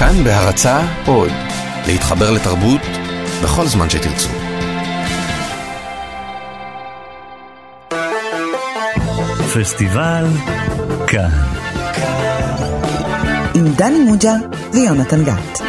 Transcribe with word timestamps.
כאן 0.00 0.24
בהרצה 0.24 0.80
עוד, 1.06 1.30
להתחבר 1.86 2.30
לתרבות 2.30 2.80
בכל 3.42 3.66
זמן 3.66 3.90
שתרצו. 3.90 4.28
פסטיבל 9.54 10.24
כאן. 11.06 11.30
עם 13.54 13.72
דני 13.72 13.98
מוג'ה 13.98 14.34
ויונתן 14.72 15.24
גת. 15.24 15.60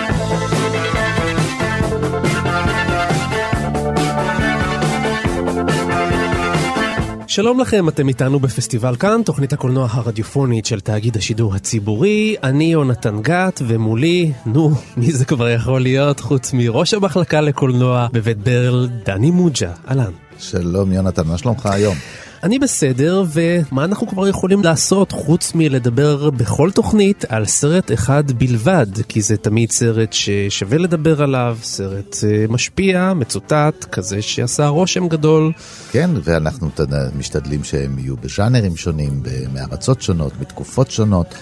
שלום 7.31 7.59
לכם, 7.59 7.89
אתם 7.89 8.07
איתנו 8.07 8.39
בפסטיבל 8.39 8.95
כאן, 8.95 9.21
תוכנית 9.25 9.53
הקולנוע 9.53 9.87
הרדיופונית 9.91 10.65
של 10.65 10.79
תאגיד 10.79 11.17
השידור 11.17 11.55
הציבורי. 11.55 12.35
אני 12.43 12.63
יונתן 12.63 13.21
גת, 13.21 13.61
ומולי, 13.67 14.33
נו, 14.45 14.71
מי 14.97 15.11
זה 15.11 15.25
כבר 15.25 15.49
יכול 15.49 15.81
להיות 15.81 16.19
חוץ 16.19 16.53
מראש 16.53 16.93
המחלקה 16.93 17.41
לקולנוע 17.41 18.07
בבית 18.13 18.37
ברל, 18.37 18.89
דני 19.05 19.31
מוג'ה. 19.31 19.71
אהלן. 19.89 20.11
שלום 20.39 20.91
יונתן, 20.91 21.27
מה 21.27 21.37
שלומך 21.37 21.65
היום? 21.65 21.95
אני 22.43 22.59
בסדר, 22.59 23.23
ומה 23.33 23.85
אנחנו 23.85 24.07
כבר 24.07 24.27
יכולים 24.27 24.63
לעשות 24.63 25.11
חוץ 25.11 25.55
מלדבר 25.55 26.29
בכל 26.29 26.71
תוכנית 26.71 27.25
על 27.29 27.45
סרט 27.45 27.91
אחד 27.91 28.31
בלבד, 28.31 28.87
כי 29.09 29.21
זה 29.21 29.37
תמיד 29.37 29.71
סרט 29.71 30.13
ששווה 30.13 30.77
לדבר 30.77 31.21
עליו, 31.21 31.57
סרט 31.63 32.15
אה, 32.23 32.45
משפיע, 32.49 33.13
מצוטט, 33.13 33.85
כזה 33.91 34.21
שעשה 34.21 34.67
רושם 34.67 35.07
גדול. 35.07 35.51
כן, 35.91 36.09
ואנחנו 36.23 36.69
משתדלים 37.15 37.63
שהם 37.63 37.99
יהיו 37.99 38.17
בז'אנרים 38.17 38.77
שונים, 38.77 39.23
מארצות 39.53 40.01
שונות, 40.01 40.33
מתקופות 40.41 40.91
שונות, 40.91 41.35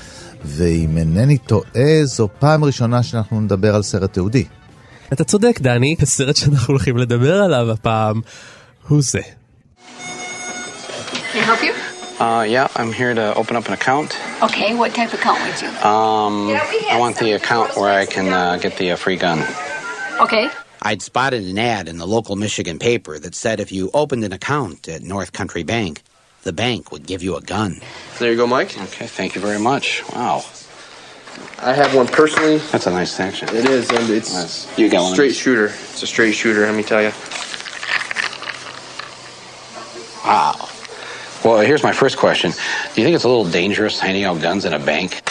ואם 0.46 0.98
אינני 0.98 1.38
טועה, 1.38 2.00
זו 2.04 2.30
פעם 2.40 2.64
ראשונה 2.64 3.04
שאנחנו 3.04 3.42
נדבר 3.42 3.76
על 3.76 3.84
סרט 3.84 4.14
תיעודי. 4.14 4.46
אתה 5.14 5.24
צודק, 5.24 5.60
דני, 5.62 5.96
הסרט 6.02 6.36
שאנחנו 6.36 6.68
הולכים 6.68 6.98
לדבר 6.98 7.42
עליו 7.42 7.72
הפעם 7.72 8.22
הוא 8.88 9.02
זה. 9.02 9.39
Can 11.32 11.42
I 11.42 11.46
help 11.46 11.64
you? 11.64 11.74
Uh, 12.24 12.42
yeah, 12.44 12.68
I'm 12.76 12.92
here 12.92 13.14
to 13.14 13.34
open 13.36 13.56
up 13.56 13.68
an 13.68 13.74
account. 13.74 14.18
Okay, 14.44 14.76
what 14.76 14.94
type 14.94 15.14
of 15.14 15.20
account 15.20 15.40
would 15.42 15.62
you? 15.62 15.70
Um, 15.88 16.50
I 16.50 16.98
want 17.00 17.18
the 17.18 17.34
account 17.34 17.76
where 17.78 17.90
I 17.90 18.06
can 18.06 18.34
uh, 18.34 18.58
get 18.58 18.78
the 18.78 18.92
uh, 18.92 18.96
free 18.96 19.16
gun. 19.16 19.40
Okay. 20.20 20.50
I'd 20.82 21.02
spotted 21.02 21.44
an 21.44 21.58
ad 21.60 21.88
in 21.88 21.98
the 21.98 22.08
local 22.08 22.36
Michigan 22.36 22.80
paper 22.80 23.20
that 23.20 23.36
said 23.36 23.60
if 23.60 23.72
you 23.72 23.90
opened 23.94 24.24
an 24.24 24.34
account 24.34 24.88
at 24.90 25.02
North 25.02 25.32
Country 25.32 25.64
Bank, 25.64 26.02
the 26.44 26.54
bank 26.54 26.92
would 26.92 27.06
give 27.06 27.22
you 27.22 27.36
a 27.36 27.42
gun. 27.42 27.80
There 28.18 28.32
you 28.32 28.38
go, 28.38 28.48
Mike. 28.48 28.78
Okay, 28.78 29.08
thank 29.08 29.36
you 29.36 29.42
very 29.42 29.60
much. 29.60 30.04
Wow, 30.14 30.44
I 31.60 31.74
have 31.74 31.94
one 31.96 32.08
personally. 32.08 32.58
that's 32.72 32.88
a 32.88 32.92
nice 32.92 33.12
section. 33.12 33.50
It 33.50 33.66
is, 33.66 33.90
and 33.92 34.10
it's 34.10 34.34
Nice. 34.34 34.78
You 34.80 34.90
got 34.90 35.04
one 35.04 35.14
straight 35.14 35.36
shooter. 35.36 35.66
It's 35.68 36.02
a 36.04 36.08
straight 36.08 36.34
shooter. 36.34 36.62
Let 36.62 36.76
me 36.76 36.84
tell 36.84 37.02
you. 37.02 37.12
Wow. 40.26 40.69
Well, 41.60 41.68
here's 41.68 41.84
my 41.84 41.92
first 41.92 42.16
question. 42.18 42.52
Do 42.52 43.02
you 43.02 43.06
think 43.06 43.16
it's 43.18 43.26
a 43.26 43.28
little 43.28 43.44
dangerous 43.44 44.00
handing 44.00 44.24
out 44.24 44.40
guns 44.42 44.64
in 44.64 44.72
a 44.72 44.80
bank? 44.80 45.22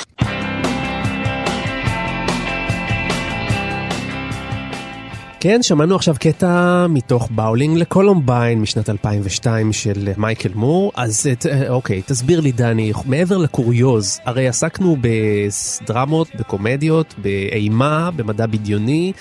כן, 5.41 5.63
שמענו 5.63 5.95
עכשיו 5.97 6.15
קטע 6.21 6.87
מתוך 6.89 7.29
באולינג 7.31 7.79
לקולומביין 7.79 8.61
משנת 8.61 8.91
2002 8.91 9.73
של 9.73 10.09
מייקל 10.17 10.49
מור. 10.55 10.93
אז 10.97 11.29
ת- 11.39 11.47
אוקיי, 11.69 12.03
תסביר 12.07 12.41
לי 12.41 12.53
דני, 12.53 12.93
מעבר 13.07 13.37
לקוריוז, 13.37 14.21
הרי 14.25 14.49
עסקנו 14.49 14.97
בדרמות, 15.01 16.29
בקומדיות, 16.35 17.15
באימה, 17.19 18.11
במדע 18.17 18.47
בדיוני. 18.47 19.13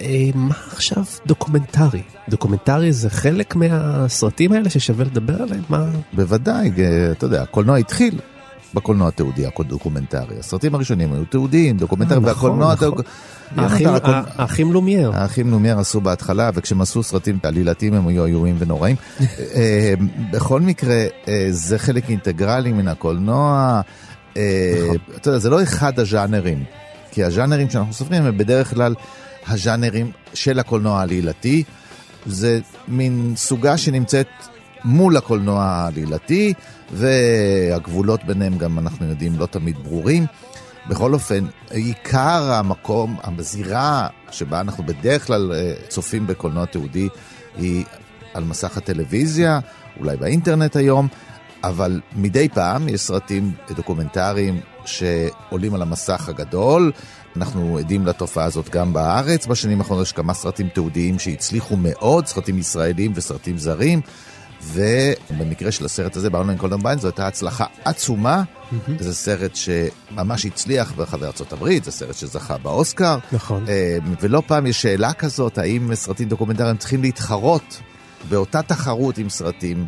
אה, 0.00 0.30
מה 0.34 0.54
עכשיו 0.72 1.04
דוקומנטרי? 1.26 2.02
דוקומנטרי 2.28 2.92
זה 2.92 3.10
חלק 3.10 3.56
מהסרטים 3.56 4.52
האלה 4.52 4.70
ששווה 4.70 5.04
לדבר 5.04 5.42
עליהם? 5.42 5.62
מה? 5.68 5.84
בוודאי, 6.12 6.70
אתה 7.12 7.26
יודע, 7.26 7.42
הקולנוע 7.42 7.76
התחיל 7.76 8.18
בקולנוע 8.74 9.08
התיעודי, 9.08 9.44
הדוקומנטרי. 9.58 10.38
הסרטים 10.38 10.74
הראשונים 10.74 11.12
היו 11.12 11.24
תיעודיים, 11.24 11.76
דוקומנטריים, 11.76 12.24
אה, 12.24 12.30
נכון, 12.30 12.50
והקולנוע... 12.50 12.74
נכון. 12.74 13.02
האחים- 14.36 14.72
לומייר. 14.72 15.12
האחים 15.14 15.50
לומייר 15.50 15.78
עשו 15.78 16.00
בהתחלה, 16.00 16.50
וכשהם 16.54 16.80
עשו 16.80 17.02
סרטים 17.02 17.38
עלילתיים 17.42 17.94
הם 17.94 18.08
היו 18.08 18.24
איומים 18.26 18.56
ונוראים. 18.58 18.96
אה, 19.54 19.94
בכל 20.30 20.60
מקרה, 20.60 20.94
אה, 21.28 21.46
זה 21.50 21.78
חלק 21.78 22.10
אינטגרלי 22.10 22.72
מן 22.72 22.88
הקולנוע. 22.88 23.80
אה, 24.36 24.42
אתה 25.16 25.28
יודע, 25.28 25.38
זה 25.38 25.50
לא 25.50 25.62
אחד 25.62 25.98
הז'אנרים, 25.98 26.64
כי 27.10 27.24
הז'אנרים 27.24 27.70
שאנחנו 27.70 27.92
סופרים 27.92 28.22
הם 28.22 28.38
בדרך 28.38 28.70
כלל 28.74 28.94
הז'אנרים 29.48 30.12
של 30.34 30.58
הקולנוע 30.58 30.98
העלילתי. 30.98 31.64
זה 32.26 32.60
מין 32.88 33.32
סוגה 33.36 33.78
שנמצאת 33.78 34.28
מול 34.84 35.16
הקולנוע 35.16 35.64
העלילתי, 35.64 36.54
והגבולות 36.92 38.24
ביניהם 38.24 38.58
גם 38.58 38.78
אנחנו 38.78 39.06
יודעים 39.06 39.38
לא 39.38 39.46
תמיד 39.46 39.78
ברורים. 39.78 40.26
בכל 40.88 41.14
אופן, 41.14 41.44
עיקר 41.70 42.52
המקום, 42.52 43.16
הזירה 43.22 44.08
שבה 44.30 44.60
אנחנו 44.60 44.84
בדרך 44.84 45.26
כלל 45.26 45.52
אה, 45.52 45.72
צופים 45.88 46.26
בקולנוע 46.26 46.64
תיעודי 46.64 47.08
היא 47.56 47.84
על 48.34 48.44
מסך 48.44 48.76
הטלוויזיה, 48.76 49.60
אולי 50.00 50.16
באינטרנט 50.16 50.76
היום, 50.76 51.08
אבל 51.64 52.00
מדי 52.16 52.48
פעם 52.48 52.88
יש 52.88 53.00
סרטים 53.00 53.52
דוקומנטריים 53.76 54.60
שעולים 54.88 55.74
על 55.74 55.82
המסך 55.82 56.28
הגדול. 56.28 56.92
אנחנו 57.36 57.78
עדים 57.78 58.06
לתופעה 58.06 58.44
הזאת 58.44 58.68
גם 58.70 58.92
בארץ. 58.92 59.46
בשנים 59.46 59.80
האחרונות 59.80 60.06
יש 60.06 60.12
כמה 60.12 60.34
סרטים 60.34 60.68
תיעודיים 60.68 61.18
שהצליחו 61.18 61.76
מאוד, 61.76 62.26
סרטים 62.26 62.58
ישראלים 62.58 63.12
וסרטים 63.14 63.58
זרים. 63.58 64.00
ובמקרה 64.62 65.72
של 65.72 65.84
הסרט 65.84 66.16
הזה, 66.16 66.30
באולינג 66.30 66.58
לקולומביין, 66.58 66.98
זו 66.98 67.08
הייתה 67.08 67.26
הצלחה 67.26 67.64
עצומה. 67.84 68.42
זה 68.98 69.14
סרט 69.14 69.56
שממש 69.56 70.46
הצליח 70.46 70.92
בארצות 70.92 71.26
הברית, 71.52 71.84
זה 71.84 71.90
סרט 71.90 72.14
שזכה 72.14 72.58
באוסקר. 72.58 73.18
נכון. 73.32 73.64
אה, 73.68 73.98
ולא 74.20 74.42
פעם 74.46 74.66
יש 74.66 74.82
שאלה 74.82 75.12
כזאת, 75.12 75.58
האם 75.58 75.94
סרטים 75.94 76.28
דוקומנטריים 76.28 76.76
צריכים 76.76 77.02
להתחרות 77.02 77.80
באותה 78.28 78.62
תחרות 78.62 79.18
עם 79.18 79.28
סרטים 79.28 79.86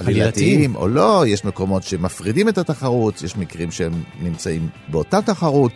עלילתיים 0.00 0.76
או 0.76 0.88
לא, 0.88 1.24
יש 1.26 1.44
מקומות 1.44 1.82
שמפרידים 1.82 2.48
את 2.48 2.58
התחרות, 2.58 3.22
יש 3.22 3.36
מקרים 3.36 3.70
שהם 3.70 3.92
נמצאים 4.20 4.68
באותה 4.88 5.22
תחרות. 5.22 5.72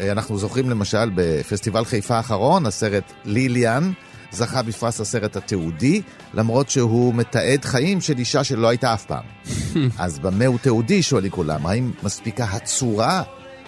אה, 0.00 0.12
אנחנו 0.12 0.38
זוכרים 0.38 0.70
למשל 0.70 1.10
בפסטיבל 1.14 1.84
חיפה 1.84 2.16
האחרון, 2.16 2.66
הסרט 2.66 3.12
ליליאן 3.24 3.92
זכה 4.30 4.62
בפרס 4.62 5.00
הסרט 5.00 5.36
התיעודי, 5.36 6.02
למרות 6.34 6.70
שהוא 6.70 7.14
מתעד 7.14 7.64
חיים 7.64 8.00
של 8.00 8.18
אישה 8.18 8.44
שלא 8.44 8.68
הייתה 8.68 8.94
אף 8.94 9.04
פעם. 9.04 9.24
אז 9.98 10.18
במה 10.18 10.46
הוא 10.46 10.58
תיעודי, 10.58 11.02
שואלים 11.02 11.30
כולם, 11.30 11.66
האם 11.66 11.90
מספיקה 12.02 12.44
הצורה? 12.44 13.22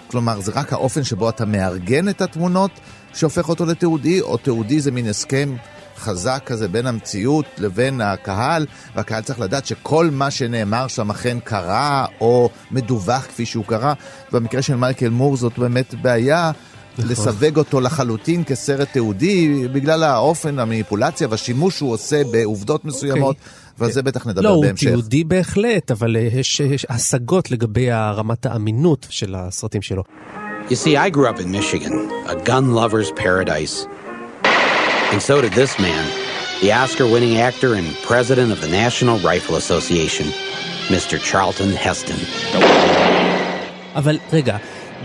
כלומר, 0.07 0.39
זה 0.41 0.51
רק 0.55 0.73
האופן 0.73 1.03
שבו 1.03 1.29
אתה 1.29 1.45
מארגן 1.45 2.09
את 2.09 2.21
התמונות 2.21 2.71
שהופך 3.13 3.49
אותו 3.49 3.65
לתיעודי, 3.65 4.21
או 4.21 4.37
תיעודי 4.37 4.79
זה 4.79 4.91
מין 4.91 5.07
הסכם 5.07 5.55
חזק 5.99 6.43
כזה 6.45 6.67
בין 6.67 6.87
המציאות 6.87 7.45
לבין 7.57 8.01
הקהל, 8.01 8.65
והקהל 8.95 9.23
צריך 9.23 9.39
לדעת 9.39 9.65
שכל 9.65 10.09
מה 10.11 10.31
שנאמר 10.31 10.87
שם 10.87 11.09
אכן 11.09 11.37
קרה, 11.43 12.05
או 12.21 12.49
מדווח 12.71 13.25
כפי 13.25 13.45
שהוא 13.45 13.65
קרה. 13.65 13.93
במקרה 14.31 14.61
של 14.61 14.75
מייקל 14.75 15.09
מור 15.09 15.37
זאת 15.37 15.59
באמת 15.59 15.95
בעיה. 16.01 16.51
לסווג 16.97 17.57
אותו 17.57 17.81
לחלוטין 17.81 18.43
כסרט 18.43 18.87
תיעודי, 18.91 19.67
בגלל 19.67 20.03
האופן, 20.03 20.59
המניפולציה 20.59 21.27
והשימוש 21.31 21.77
שהוא 21.77 21.93
עושה 21.93 22.21
בעובדות 22.31 22.85
מסוימות, 22.85 23.35
ועל 23.77 23.91
זה 23.91 24.01
בטח 24.01 24.27
נדבר 24.27 24.41
לא, 24.41 24.49
הוא 24.49 24.65
בהמשך. 24.65 24.87
תיעודי 24.87 25.23
בהחלט, 25.23 25.91
אבל 25.91 26.15
אה, 26.15 26.21
יש 26.21 26.59
יש 26.59 26.85
השגות 26.89 27.51
לגבי 27.51 27.91
רמת 27.91 28.45
האמינות 28.45 29.07
של 29.09 29.35
הסרטים 29.35 29.81
שלו. 29.81 30.03
You 30.69 30.75
see, 30.75 30.95
I 30.97 31.09
grew 31.09 31.25
up 31.25 31.39
in 31.39 31.51
Michigan, 31.51 31.93
a 32.27 32.35
gun 32.35 32.65
lover's 32.73 33.11
paradise. 33.11 33.87
And 35.13 35.21
so 35.29 35.41
did 35.41 35.53
this 35.53 35.73
man, 35.79 36.05
the 36.61 36.71
Oscar 36.71 37.07
winning 37.13 37.35
actor 37.49 37.71
and 37.79 37.87
president 38.11 38.49
of 38.55 38.59
the 38.61 38.71
National 38.83 39.17
Rifle 39.29 39.55
Association, 39.63 40.27
Mr. 40.93 41.15
Charlton 41.29 41.71
Heston. 41.85 42.19
אבל 43.95 44.17
רגע, 44.33 44.57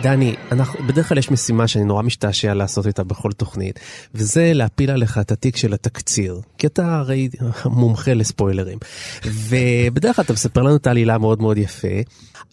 דני, 0.02 0.34
אנחנו, 0.52 0.86
בדרך 0.86 1.08
כלל 1.08 1.18
יש 1.18 1.30
משימה 1.30 1.68
שאני 1.68 1.84
נורא 1.84 2.02
משתעשע 2.02 2.54
לעשות 2.54 2.86
איתה 2.86 3.04
בכל 3.04 3.32
תוכנית, 3.32 3.80
וזה 4.14 4.52
להפיל 4.54 4.90
עליך 4.90 5.18
את 5.18 5.32
התיק 5.32 5.56
של 5.56 5.74
התקציר, 5.74 6.40
כי 6.58 6.66
אתה 6.66 6.96
הרי 6.96 7.28
מומחה 7.64 8.14
לספוילרים. 8.14 8.78
ובדרך 9.24 10.16
כלל 10.16 10.24
אתה 10.24 10.32
מספר 10.32 10.62
לנו 10.62 10.76
את 10.76 10.86
העלילה 10.86 11.18
מאוד 11.18 11.40
מאוד 11.40 11.58
יפה, 11.58 11.88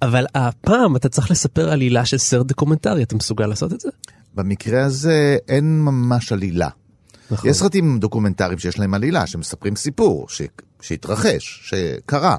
אבל 0.01 0.25
הפעם 0.36 0.95
אתה 0.95 1.09
צריך 1.09 1.31
לספר 1.31 1.71
עלילה 1.71 2.06
של 2.06 2.18
סרט 2.18 2.45
דוקומנטרי, 2.45 3.04
אתה 3.04 3.15
מסוגל 3.15 3.45
לעשות 3.45 3.74
את 3.74 3.80
זה? 3.80 3.89
במקרה 4.36 4.86
הזה 4.86 5.38
אין 5.47 5.81
ממש 5.81 6.31
עלילה. 6.31 6.69
נכון. 7.31 7.50
יש 7.50 7.57
סרטים 7.57 8.00
דוקומנטריים 8.00 8.60
שיש 8.60 8.80
להם 8.80 8.94
עלילה, 8.94 9.28
שמספרים 9.28 9.75
סיפור 9.75 10.30
ש... 10.30 10.42
שהתרחש, 10.81 11.62
שקרה. 11.63 12.38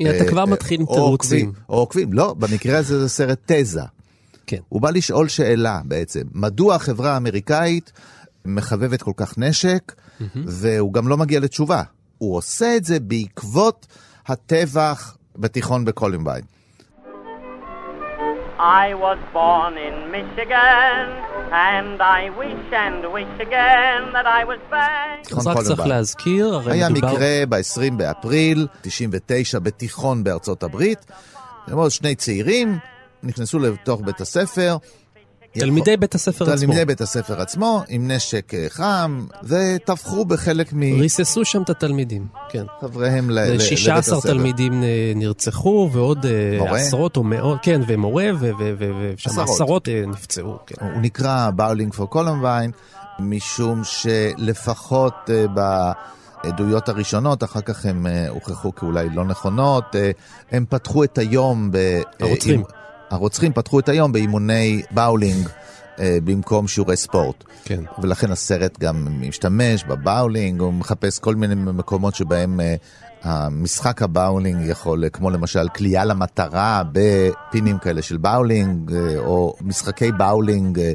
הנה, 0.00 0.10
אתה 0.10 0.24
אה, 0.24 0.28
כבר 0.28 0.40
אה, 0.40 0.46
מתחיל 0.46 0.80
עם 0.80 0.86
תירוצים. 0.86 1.52
או 1.68 1.74
עוקבים, 1.74 2.12
לא, 2.12 2.34
במקרה 2.34 2.78
הזה 2.78 3.00
זה 3.00 3.08
סרט 3.08 3.38
תזה. 3.46 3.82
כן. 4.46 4.58
הוא 4.68 4.80
בא 4.80 4.90
לשאול 4.90 5.28
שאלה 5.28 5.80
בעצם, 5.84 6.22
מדוע 6.32 6.74
החברה 6.74 7.14
האמריקאית 7.14 7.92
מחבבת 8.44 9.02
כל 9.02 9.12
כך 9.16 9.38
נשק, 9.38 9.92
והוא 10.34 10.92
גם 10.92 11.08
לא 11.08 11.16
מגיע 11.16 11.40
לתשובה. 11.40 11.82
הוא 12.18 12.36
עושה 12.36 12.76
את 12.76 12.84
זה 12.84 13.00
בעקבות 13.00 13.86
הטבח 14.26 15.16
בתיכון 15.36 15.84
בקולומביין. 15.84 16.44
I 18.58 18.94
was 18.94 19.18
born 19.32 19.76
in 19.76 20.12
Michigan, 20.12 21.02
and 21.50 22.00
I 22.00 22.30
wish 22.38 22.66
and 22.72 23.00
wish 23.12 23.34
again 23.40 24.12
that 24.12 24.26
I 24.26 24.44
was 24.44 24.60
back. 24.70 25.38
אז 25.38 25.46
רק 25.46 25.58
צריך. 25.58 25.86
להזכיר, 25.86 26.54
הרי 26.54 26.72
היה 26.72 26.88
מדובר... 26.88 27.12
מקרה 27.12 27.46
ב-20 27.48 27.94
באפריל 27.96 28.66
99 28.80 29.58
בתיכון 29.58 30.24
בארצות 30.24 30.62
הברית. 30.62 31.06
שני 31.88 32.14
צעירים 32.14 32.78
נכנסו 33.22 33.58
לתוך 33.58 34.00
בית 34.04 34.20
הספר. 34.20 34.76
תלמידי 35.60 35.96
בית 35.96 36.14
הספר 36.14 36.44
עצמו. 36.44 36.56
תלמידי 36.56 36.84
בית 36.84 37.00
הספר 37.00 37.40
עצמו, 37.40 37.82
עם 37.88 38.10
נשק 38.10 38.54
אה, 38.54 38.66
חם, 38.70 39.26
וטבחו 39.42 40.24
בחלק 40.24 40.72
ריססו 40.98 41.44
שם 41.44 41.62
את 41.62 41.70
התלמידים, 41.70 42.26
כן. 42.48 42.64
מחבריהם 42.78 43.30
ל- 43.30 43.38
לבית 43.40 44.18
הספר. 44.18 44.28
תלמידים 44.32 44.82
אה, 44.82 45.12
נרצחו, 45.16 45.90
ועוד 45.92 46.26
אה, 46.26 46.58
מורה? 46.58 46.78
עשרות 46.78 47.16
או 47.16 47.22
מאות, 47.22 47.58
כן, 47.62 47.80
ומורה, 47.86 48.30
ושם 48.78 49.40
עשרות. 49.40 49.88
נפצעו, 50.06 50.58
כן. 50.66 50.86
הוא 50.86 51.02
נקרא 51.02 51.50
Bowling 51.50 51.94
for 51.94 52.10
Columbine, 52.10 52.70
משום 53.18 53.82
שלפחות 53.84 55.30
אה, 55.30 55.44
בעדויות 56.44 56.88
הראשונות, 56.88 57.44
אחר 57.44 57.60
כך 57.60 57.86
הם 57.86 58.06
הוכחו 58.28 58.74
כאולי 58.74 59.08
לא 59.14 59.24
נכונות, 59.24 59.84
הם 60.50 60.64
פתחו 60.68 61.04
את 61.04 61.18
היום 61.18 61.70
ב... 61.72 62.00
הרוצחים. 62.20 62.62
הרוצחים 63.14 63.52
פתחו 63.52 63.80
את 63.80 63.88
היום 63.88 64.12
באימוני 64.12 64.82
באולינג. 64.90 65.48
אה, 65.98 66.18
במקום 66.24 66.68
שיעורי 66.68 66.96
ספורט. 66.96 67.44
כן. 67.64 67.84
ולכן 68.02 68.30
הסרט 68.30 68.78
גם 68.78 69.06
משתמש 69.20 69.84
בבאולינג, 69.84 70.60
הוא 70.60 70.72
מחפש 70.72 71.18
כל 71.18 71.34
מיני 71.34 71.54
מקומות 71.54 72.14
שבהם 72.14 72.60
אה, 72.60 72.74
המשחק 73.24 74.02
הבאולינג 74.02 74.66
יכול, 74.66 75.04
אה, 75.04 75.10
כמו 75.10 75.30
למשל 75.30 75.68
קליעה 75.68 76.04
למטרה 76.04 76.82
בפינים 76.92 77.78
כאלה 77.78 78.02
של 78.02 78.16
באולינג, 78.16 78.92
אה, 78.92 79.18
או 79.18 79.56
משחקי 79.60 80.12
באולינג 80.12 80.78
אה, 80.78 80.92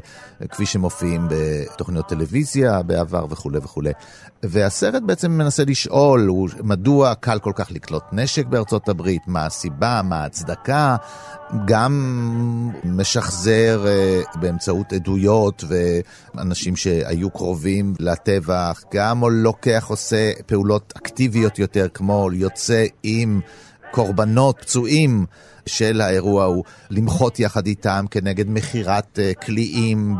כפי 0.49 0.65
שמופיעים 0.65 1.27
בתוכניות 1.29 2.07
טלוויזיה 2.07 2.81
בעבר 2.81 3.25
וכולי 3.29 3.57
וכולי. 3.57 3.91
והסרט 4.43 5.03
בעצם 5.03 5.31
מנסה 5.31 5.63
לשאול 5.63 6.27
הוא, 6.27 6.49
מדוע 6.63 7.15
קל 7.15 7.39
כל 7.39 7.51
כך 7.55 7.71
לקנות 7.71 8.03
נשק 8.11 8.45
בארצות 8.45 8.89
הברית, 8.89 9.21
מה 9.27 9.45
הסיבה, 9.45 10.01
מה 10.03 10.15
ההצדקה, 10.23 10.95
גם 11.65 12.71
משחזר 12.83 13.85
אה, 13.87 14.21
באמצעות 14.35 14.93
עדויות 14.93 15.63
ואנשים 15.67 16.75
שהיו 16.75 17.29
קרובים 17.29 17.93
לטבח, 17.99 18.83
גם 18.93 19.23
לוקח, 19.23 19.85
עושה 19.87 20.31
פעולות 20.45 20.93
אקטיביות 20.97 21.59
יותר, 21.59 21.87
כמו 21.93 22.29
יוצא 22.33 22.85
עם 23.03 23.41
קורבנות, 23.91 24.59
פצועים. 24.61 25.25
של 25.65 26.01
האירוע 26.01 26.45
הוא 26.45 26.63
למחות 26.89 27.39
יחד 27.39 27.65
איתם 27.65 28.05
כנגד 28.11 28.49
מכירת 28.49 29.19
אה, 29.19 29.31
קליעים 29.33 30.15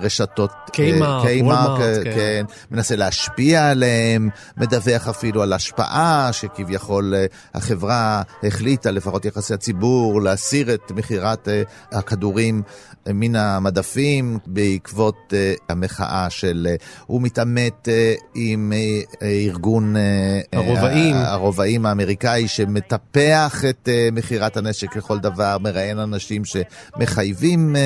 ברשתות 0.00 0.52
קיימארט, 0.72 1.26
קיימארט, 1.26 1.68
וולמארט, 1.68 1.98
אה, 1.98 2.04
כן. 2.04 2.12
כן, 2.14 2.44
מנסה 2.70 2.96
להשפיע 2.96 3.70
עליהם, 3.70 4.28
מדווח 4.56 5.08
אפילו 5.08 5.42
על 5.42 5.52
השפעה 5.52 6.28
שכביכול 6.32 7.14
אה, 7.14 7.26
החברה 7.54 8.22
החליטה, 8.42 8.90
לפחות 8.90 9.24
יחסי 9.24 9.54
הציבור, 9.54 10.22
להסיר 10.22 10.74
את 10.74 10.92
מכירת 10.92 11.48
אה, 11.48 11.62
הכדורים 11.92 12.62
אה, 12.66 12.91
מן 13.06 13.36
המדפים 13.36 14.38
בעקבות 14.46 15.32
אה, 15.32 15.54
המחאה 15.68 16.30
של... 16.30 16.66
אה, 16.70 16.76
הוא 17.06 17.22
מתעמת 17.22 17.88
אה, 17.88 18.14
עם 18.34 18.72
ארגון... 19.22 19.94
הרובעים. 20.52 21.16
הרובעים 21.16 21.86
האמריקאי 21.86 22.48
שמטפח 22.48 23.64
את 23.70 23.88
מכירת 24.12 24.56
הנשק 24.56 24.96
לכל 24.96 25.18
דבר, 25.18 25.56
מראיין 25.60 25.98
אנשים 25.98 26.42
שמחייבים, 26.44 27.76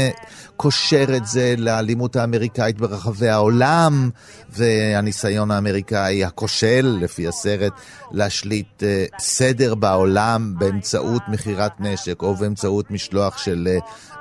קושר 0.56 1.16
את 1.16 1.26
זה 1.26 1.54
לאלימות 1.58 2.16
האמריקאית 2.16 2.78
ברחבי 2.78 3.28
העולם, 3.28 4.10
והניסיון 4.50 5.50
האמריקאי 5.50 6.24
הכושל, 6.24 6.98
לפי 7.00 7.28
הסרט, 7.28 7.72
להשליט 8.12 8.82
סדר 9.18 9.74
בעולם 9.74 10.54
באמצעות 10.58 11.22
מכירת 11.28 11.72
נשק 11.80 12.22
או 12.22 12.34
באמצעות 12.34 12.90
משלוח 12.90 13.38
של... 13.38 13.68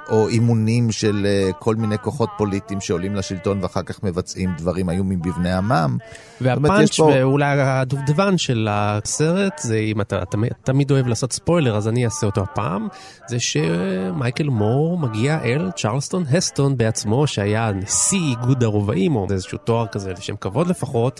או 0.09 0.27
אימונים 0.27 0.91
של 0.91 1.25
אה, 1.25 1.49
כל 1.59 1.75
מיני 1.75 1.97
כוחות 1.97 2.29
פוליטיים 2.37 2.81
שעולים 2.81 3.15
לשלטון 3.15 3.59
ואחר 3.61 3.81
כך 3.83 4.03
מבצעים 4.03 4.53
דברים 4.57 4.89
איומים 4.89 5.21
בבני 5.21 5.51
עמם. 5.53 5.97
והפאנץ' 6.41 6.97
פה- 6.97 7.11
ואולי 7.15 7.45
הדובדבן 7.61 8.37
של 8.37 8.67
הסרט, 8.71 9.59
זה 9.59 9.77
אם 9.77 10.01
אתה 10.01 10.25
תמיד, 10.25 10.51
תמיד 10.63 10.91
אוהב 10.91 11.07
לעשות 11.07 11.33
ספוילר, 11.33 11.77
אז 11.77 11.87
אני 11.87 12.05
אעשה 12.05 12.25
אותו 12.25 12.41
הפעם, 12.41 12.87
זה 13.27 13.39
שמייקל 13.39 14.47
מור 14.49 14.97
מגיע 14.97 15.39
אל 15.43 15.71
צ'רלסטון 15.75 16.23
הסטון 16.31 16.77
בעצמו, 16.77 17.27
שהיה 17.27 17.71
נשיא 17.71 18.19
איגוד 18.19 18.63
הרובעים, 18.63 19.15
או 19.15 19.27
איזשהו 19.31 19.57
תואר 19.57 19.87
כזה 19.87 20.11
לשם 20.11 20.35
כבוד 20.35 20.67
לפחות. 20.67 21.19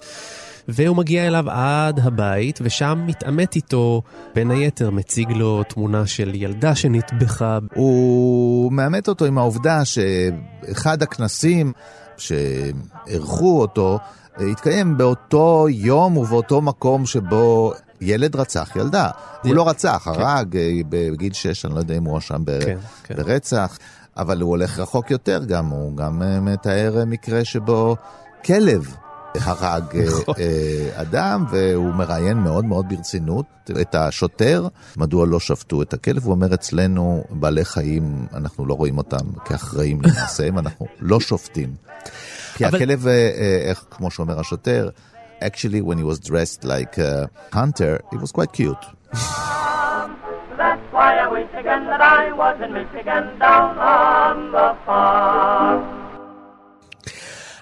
והוא 0.67 0.97
מגיע 0.97 1.27
אליו 1.27 1.50
עד 1.50 2.00
הבית, 2.03 2.59
ושם 2.62 3.03
מתעמת 3.06 3.56
איתו, 3.56 4.01
בין 4.35 4.51
היתר 4.51 4.91
מציג 4.91 5.31
לו 5.31 5.63
תמונה 5.63 6.07
של 6.07 6.31
ילדה 6.35 6.75
שנטבחה. 6.75 7.59
הוא 7.73 8.71
מאמת 8.71 9.07
אותו 9.07 9.25
עם 9.25 9.38
העובדה 9.38 9.81
שאחד 9.85 11.03
הכנסים 11.03 11.73
שאירחו 12.17 13.62
אותו 13.62 14.00
אה, 14.39 14.45
התקיים 14.45 14.97
באותו 14.97 15.67
יום 15.69 16.17
ובאותו 16.17 16.62
מקום 16.62 17.06
שבו 17.06 17.73
ילד 18.01 18.35
רצח 18.35 18.75
ילדה. 18.75 19.09
הוא 19.44 19.56
לא 19.56 19.69
רצח, 19.69 20.07
הרג 20.07 20.57
אה, 20.57 20.71
בגיל 20.89 21.33
6, 21.33 21.65
אני 21.65 21.73
לא 21.73 21.79
יודע 21.79 21.97
אם 21.97 22.03
הוא 22.03 22.12
הואשם 22.12 22.41
ב- 22.45 22.65
כן, 22.65 22.77
כן. 23.03 23.15
ברצח, 23.15 23.77
אבל 24.17 24.41
הוא 24.41 24.50
הולך 24.50 24.79
רחוק 24.79 25.12
יותר 25.12 25.44
גם, 25.47 25.65
הוא 25.65 25.97
גם 25.97 26.21
אה, 26.23 26.39
מתאר 26.39 27.03
מקרה 27.07 27.45
שבו 27.45 27.95
כלב 28.45 28.95
הרג 29.42 29.84
אה, 29.96 30.02
נכון. 30.06 30.36
אה, 30.40 31.02
אדם, 31.02 31.46
והוא 31.52 31.94
מראיין 31.94 32.38
מאוד 32.38 32.66
מאוד 32.66 32.90
ברצינות 32.90 33.46
את 33.82 33.96
השוטר, 33.96 34.68
מדוע 34.98 35.26
לא 35.28 35.40
שפטו 35.40 35.82
את 35.82 35.94
הכלב. 35.94 36.24
הוא 36.24 36.32
אומר, 36.32 36.54
אצלנו 36.54 37.24
בעלי 37.30 37.66
חיים, 37.66 38.26
אנחנו 38.34 38.66
לא 38.66 38.74
רואים 38.74 38.98
אותם 38.98 39.26
כאחראים 39.46 40.02
למעשיהם, 40.02 40.60
אנחנו 40.60 40.86
לא 41.00 41.20
שופטים. 41.20 41.74
כי 42.56 42.65
אבל- 42.68 42.75
הכלב, 42.75 43.08
אה, 43.08 43.30
איך, 43.70 43.86
כמו 43.92 44.12
שאומר 44.12 44.39
השוטר, 44.39 44.89
actually 45.44 45.82
when 45.88 45.98
he 45.98 46.04
was 46.04 46.20
dressed 46.30 46.63
like 46.63 46.98
a 46.98 47.30
hunter, 47.56 48.00
he 48.13 48.18
was 48.18 48.32
quite 48.32 48.51
cute. 48.54 48.86
That's 50.62 50.88
why 50.96 51.12
I 51.25 51.27
wish 51.38 51.51
again 51.62 51.84
that 51.92 52.01
I 52.01 52.24
was 52.42 52.56
in 52.65 52.72
Michigan 52.80 53.24
down 53.39 53.74
on 53.77 54.36
the 54.56 54.70
farm. 54.88 55.82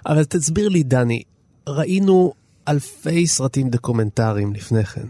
אבל 0.06 0.24
תסביר 0.25 0.70
לי, 0.70 0.84
דני, 0.84 1.24
ראינו 1.67 2.34
אלפי 2.67 3.27
סרטים 3.27 3.70
דוקומנטריים 3.70 4.53
לפני 4.53 4.86
כן. 4.86 5.08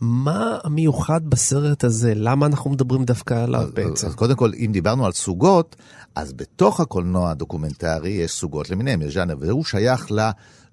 מה 0.00 0.58
המיוחד 0.64 1.20
בסרט 1.30 1.84
הזה? 1.84 2.12
למה 2.16 2.46
אנחנו 2.46 2.70
מדברים 2.70 3.04
דווקא 3.04 3.34
עליו 3.34 3.68
בעצם? 3.74 4.06
אז 4.06 4.14
קודם 4.14 4.36
כל, 4.36 4.50
אם 4.58 4.70
דיברנו 4.72 5.06
על 5.06 5.12
סוגות, 5.12 5.76
אז 6.14 6.32
בתוך 6.32 6.80
הקולנוע 6.80 7.30
הדוקומנטרי 7.30 8.10
יש 8.10 8.30
סוגות 8.32 8.70
למיניהם, 8.70 9.02
יש 9.02 9.14
ז'אנר, 9.14 9.36
והוא 9.40 9.64
שייך 9.64 10.08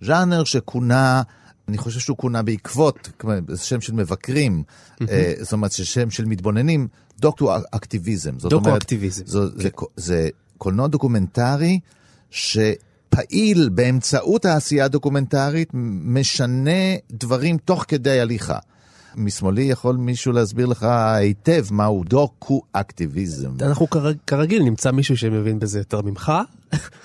לז'אנר 0.01 0.43
שכונה, 0.43 1.21
אני 1.67 1.77
חושב 1.77 2.00
שהוא 2.00 2.17
כונה 2.17 2.41
בעקבות, 2.41 3.09
זה 3.47 3.63
שם 3.63 3.81
של 3.81 3.93
מבקרים, 3.93 4.63
אה, 5.09 5.33
זאת 5.41 5.53
אומרת, 5.53 5.71
זה 5.71 5.85
שם 5.85 6.09
של 6.09 6.25
מתבוננים, 6.25 6.88
דוקו-אקטיביזם. 7.19 8.39
זאת 8.39 8.53
אומרת, 8.53 8.65
דוקו-אקטיביזם, 8.65 9.23
זו- 9.25 9.50
זה, 9.59 9.69
זה 9.95 10.29
קולנוע 10.57 10.88
דוקומנטרי 10.88 11.79
שפעיל 13.13 13.70
באמצעות 13.70 14.46
העשייה 14.46 14.86
הדוקומנטרית, 14.86 15.70
משנה 16.03 16.72
דברים 17.12 17.58
תוך 17.65 17.86
כדי 17.88 18.20
הליכה. 18.20 18.58
משמאלי 19.15 19.62
יכול 19.63 19.96
מישהו 19.96 20.32
להסביר 20.32 20.65
לך 20.65 20.84
היטב 20.84 21.65
מהו 21.72 22.03
דוקו-אקטיביזם. 22.03 23.50
אנחנו 23.62 23.89
כרג- 23.89 24.17
כרגיל 24.27 24.63
נמצא 24.63 24.91
מישהו 24.91 25.17
שמבין 25.17 25.60
בזה 25.60 25.79
יותר 25.79 26.01
ממך. 26.01 26.32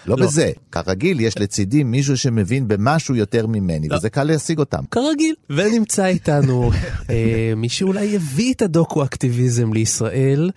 לא 0.07 0.17
לא. 0.19 0.27
בזה, 0.27 0.51
כרגיל 0.73 1.21
יש 1.21 1.39
לצידי 1.39 1.83
מישהו 1.85 2.17
שמבין 2.19 2.69
במשהו 2.69 3.15
יותר 3.15 3.47
ממני, 3.47 3.89
לא. 3.89 3.97
וזה 3.97 4.11
קל 4.11 4.25
להשיג 4.25 4.59
אותם. 4.59 4.83
כרגיל. 4.91 5.35
ונמצא 5.51 6.05
איתנו 6.07 6.71
אה, 7.11 7.53
מי 7.57 7.69
שאולי 7.69 8.17
הביא 8.17 8.55
את 8.55 8.63
הדוקו-אקטיביזם 8.63 9.73
לישראל. 9.73 10.51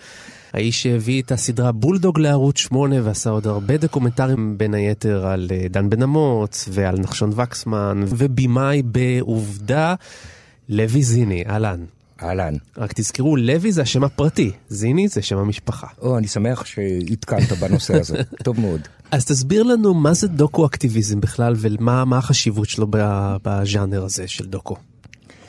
האיש 0.54 0.84
שהביא 0.84 1.22
את 1.22 1.32
הסדרה 1.32 1.72
בולדוג 1.72 2.20
לערוץ 2.20 2.58
8 2.58 2.96
ועשה 3.04 3.30
עוד 3.30 3.48
הרבה 3.48 3.78
דוקומנטרים 3.78 4.58
בין 4.58 4.74
היתר 4.74 5.28
על 5.28 5.48
אה, 5.52 5.68
דן 5.70 5.90
בן 5.90 6.04
אמוץ 6.04 6.70
ועל 6.72 7.00
נחשון 7.00 7.32
וקסמן 7.36 8.04
ובימאי 8.08 8.82
בעובדה 8.82 9.96
לוי 10.70 11.04
זיני, 11.04 11.44
אהלן. 11.50 11.86
אהלן. 12.24 12.54
רק 12.78 12.94
תזכרו, 12.94 13.36
לוי 13.36 13.72
זה 13.72 13.82
השם 13.82 14.04
הפרטי, 14.04 14.52
זיני 14.70 15.08
זה 15.08 15.22
שם 15.22 15.38
המשפחה. 15.38 15.88
או, 16.02 16.18
אני 16.18 16.28
שמח 16.28 16.66
שהתקנת 16.66 17.52
בנושא 17.52 18.00
הזה, 18.00 18.22
טוב 18.44 18.60
מאוד. 18.60 18.82
אז 19.12 19.26
תסביר 19.26 19.64
לנו 19.64 19.94
מה 19.94 20.14
זה 20.14 20.28
דוקו-אקטיביזם 20.28 21.22
בכלל 21.22 21.54
ומה 21.58 22.06
מה 22.06 22.18
החשיבות 22.18 22.70
שלו 22.70 22.88
בז'אנר 23.44 24.04
הזה 24.04 24.28
של 24.28 24.46
דוקו. 24.46 24.76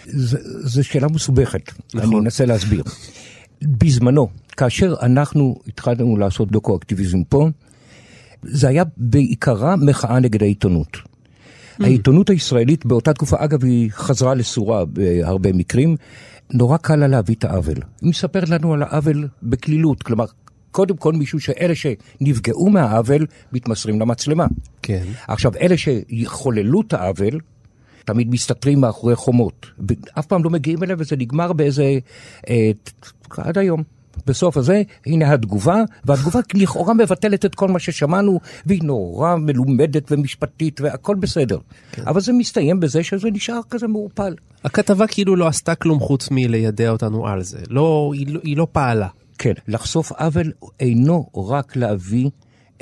זו 0.04 0.84
שאלה 0.84 1.08
מסובכת, 1.08 1.72
נכון. 1.94 2.10
אני 2.10 2.20
אנסה 2.20 2.44
להסביר. 2.44 2.84
בזמנו, 3.66 4.28
כאשר 4.56 4.94
אנחנו 5.02 5.56
התחלנו 5.68 6.16
לעשות 6.16 6.50
דוקו-אקטיביזם 6.50 7.24
פה, 7.24 7.48
זה 8.42 8.68
היה 8.68 8.84
בעיקרה 8.96 9.76
מחאה 9.76 10.20
נגד 10.20 10.42
העיתונות. 10.42 10.96
העיתונות 11.80 12.30
הישראלית 12.30 12.86
באותה 12.86 13.12
תקופה, 13.14 13.36
אגב, 13.38 13.64
היא 13.64 13.90
חזרה 13.90 14.34
לסורה 14.34 14.84
בהרבה 14.84 15.52
מקרים, 15.52 15.96
נורא 16.52 16.76
קל 16.76 16.96
לה 16.96 17.06
להביא 17.06 17.34
את 17.34 17.44
העוול. 17.44 17.76
היא 18.02 18.10
מספרת 18.10 18.48
לנו 18.48 18.74
על 18.74 18.82
העוול 18.82 19.28
בקלילות, 19.42 20.02
כלומר, 20.02 20.24
קודם 20.70 20.96
כל 20.96 21.12
מישהו 21.12 21.40
שאלה 21.40 21.74
שנפגעו 21.74 22.70
מהעוול 22.70 23.26
מתמסרים 23.52 24.00
למצלמה. 24.00 24.46
כן. 24.82 25.04
עכשיו, 25.28 25.52
אלה 25.60 25.74
שחוללו 25.76 26.80
את 26.80 26.92
העוול, 26.92 27.40
תמיד 28.04 28.30
מסתתרים 28.30 28.80
מאחורי 28.80 29.16
חומות. 29.16 29.66
אף 30.18 30.26
פעם 30.26 30.44
לא 30.44 30.50
מגיעים 30.50 30.82
אליהם 30.82 30.98
וזה 31.00 31.16
נגמר 31.16 31.52
באיזה... 31.52 31.98
אה, 32.48 32.70
עד 33.36 33.58
היום. 33.58 33.82
בסוף 34.26 34.56
הזה, 34.56 34.82
הנה 35.06 35.32
התגובה, 35.32 35.82
והתגובה 36.04 36.40
לכאורה 36.54 36.94
מבטלת 36.94 37.44
את 37.44 37.54
כל 37.54 37.68
מה 37.68 37.78
ששמענו, 37.78 38.40
והיא 38.66 38.82
נורא 38.82 39.36
מלומדת 39.36 40.12
ומשפטית 40.12 40.80
והכל 40.80 41.14
בסדר. 41.14 41.58
כן. 41.92 42.02
אבל 42.06 42.20
זה 42.20 42.32
מסתיים 42.32 42.80
בזה 42.80 43.02
שזה 43.02 43.30
נשאר 43.30 43.60
כזה 43.70 43.86
מעורפל. 43.86 44.34
הכתבה 44.64 45.06
כאילו 45.06 45.36
לא 45.36 45.46
עשתה 45.46 45.74
כלום 45.74 46.00
חוץ 46.00 46.28
מליידע 46.30 46.90
אותנו 46.90 47.26
על 47.26 47.42
זה. 47.42 47.58
לא, 47.68 48.10
היא, 48.14 48.26
לא- 48.34 48.40
היא 48.42 48.56
לא 48.56 48.66
פעלה. 48.72 49.08
כן, 49.38 49.52
לחשוף 49.68 50.12
עוול 50.12 50.52
אינו 50.80 51.26
רק 51.50 51.76
להביא 51.76 52.30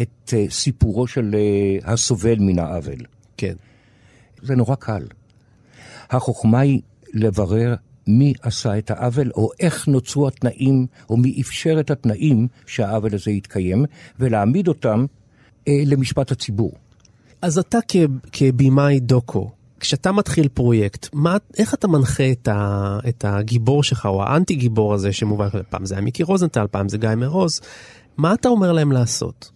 את 0.01 0.09
uh, 0.29 0.53
סיפורו 0.53 1.07
של 1.07 1.35
uh, 1.83 1.91
הסובל 1.91 2.39
מן 2.39 2.59
העוול. 2.59 3.01
כן. 3.37 3.55
זה 4.43 4.57
נורא 4.57 4.75
קל. 4.75 5.03
החוכמה 6.11 6.61
היא 6.61 6.81
לברר 7.15 7.75
מי 8.07 8.33
עשה 8.43 8.79
את 8.79 8.91
העוול, 8.91 9.31
או 9.35 9.51
איך 9.61 9.89
נוצרו 9.89 10.29
התנאים, 10.29 10.87
או 11.11 11.17
מי 11.17 11.41
אפשר 11.41 11.77
את 11.81 11.91
התנאים 11.91 12.49
שהעוול 12.67 13.15
הזה 13.15 13.31
יתקיים, 13.31 13.85
ולהעמיד 14.19 14.69
אותם 14.69 15.07
אה, 15.69 15.83
למשפט 15.87 16.33
הציבור. 16.33 16.73
אז 17.43 17.59
אתה 17.59 17.79
כ, 17.89 17.97
כבימאי 18.33 19.01
דוקו, 19.01 19.51
כשאתה 19.81 20.13
מתחיל 20.13 20.49
פרויקט, 20.49 21.09
מה, 21.13 21.37
איך 21.59 21.75
אתה 21.75 21.89
מנחה 21.89 22.31
את, 22.31 22.49
ה, 22.49 22.99
את 23.09 23.25
הגיבור 23.29 23.83
שלך, 23.83 24.07
או 24.07 24.23
האנטי 24.23 24.55
גיבור 24.55 24.95
הזה 24.95 25.13
שמובן, 25.13 25.49
פעם 25.71 25.87
זה 25.87 25.95
היה 25.95 26.01
מיקי 26.01 26.23
רוזנטל, 26.23 26.67
פעם 26.71 26.89
זה 26.89 26.99
גיא 26.99 27.09
מרוז, 27.17 27.61
מה 28.17 28.35
אתה 28.35 28.49
אומר 28.49 28.73
להם 28.73 28.93
לעשות? 28.93 29.51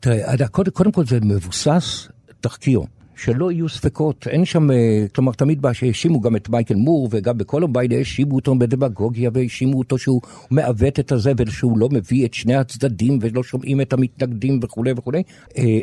תראה, 0.00 0.48
קודם, 0.48 0.70
קודם 0.70 0.92
כל 0.92 1.06
זה 1.06 1.18
מבוסס 1.22 2.08
תחקיר. 2.40 2.80
שלא 3.18 3.52
יהיו 3.52 3.68
ספקות, 3.68 4.26
אין 4.26 4.44
שם, 4.44 4.70
אה, 4.70 4.76
כלומר 5.14 5.32
תמיד 5.32 5.62
בא 5.62 5.72
שהאשימו 5.72 6.20
גם 6.20 6.36
את 6.36 6.48
מייקל 6.48 6.74
מור 6.74 7.08
וגם 7.10 7.38
בקולומביין 7.38 7.92
האשימו 7.92 8.34
אותו 8.36 8.54
בדמגוגיה 8.54 9.30
והאשימו 9.34 9.78
אותו 9.78 9.98
שהוא 9.98 10.20
מעוות 10.50 11.00
את 11.00 11.12
הזבל, 11.12 11.50
שהוא 11.50 11.78
לא 11.78 11.88
מביא 11.88 12.26
את 12.26 12.34
שני 12.34 12.54
הצדדים 12.54 13.18
ולא 13.22 13.42
שומעים 13.42 13.80
את 13.80 13.92
המתנגדים 13.92 14.60
וכולי 14.62 14.92
וכולי. 14.96 15.22
אה, 15.58 15.78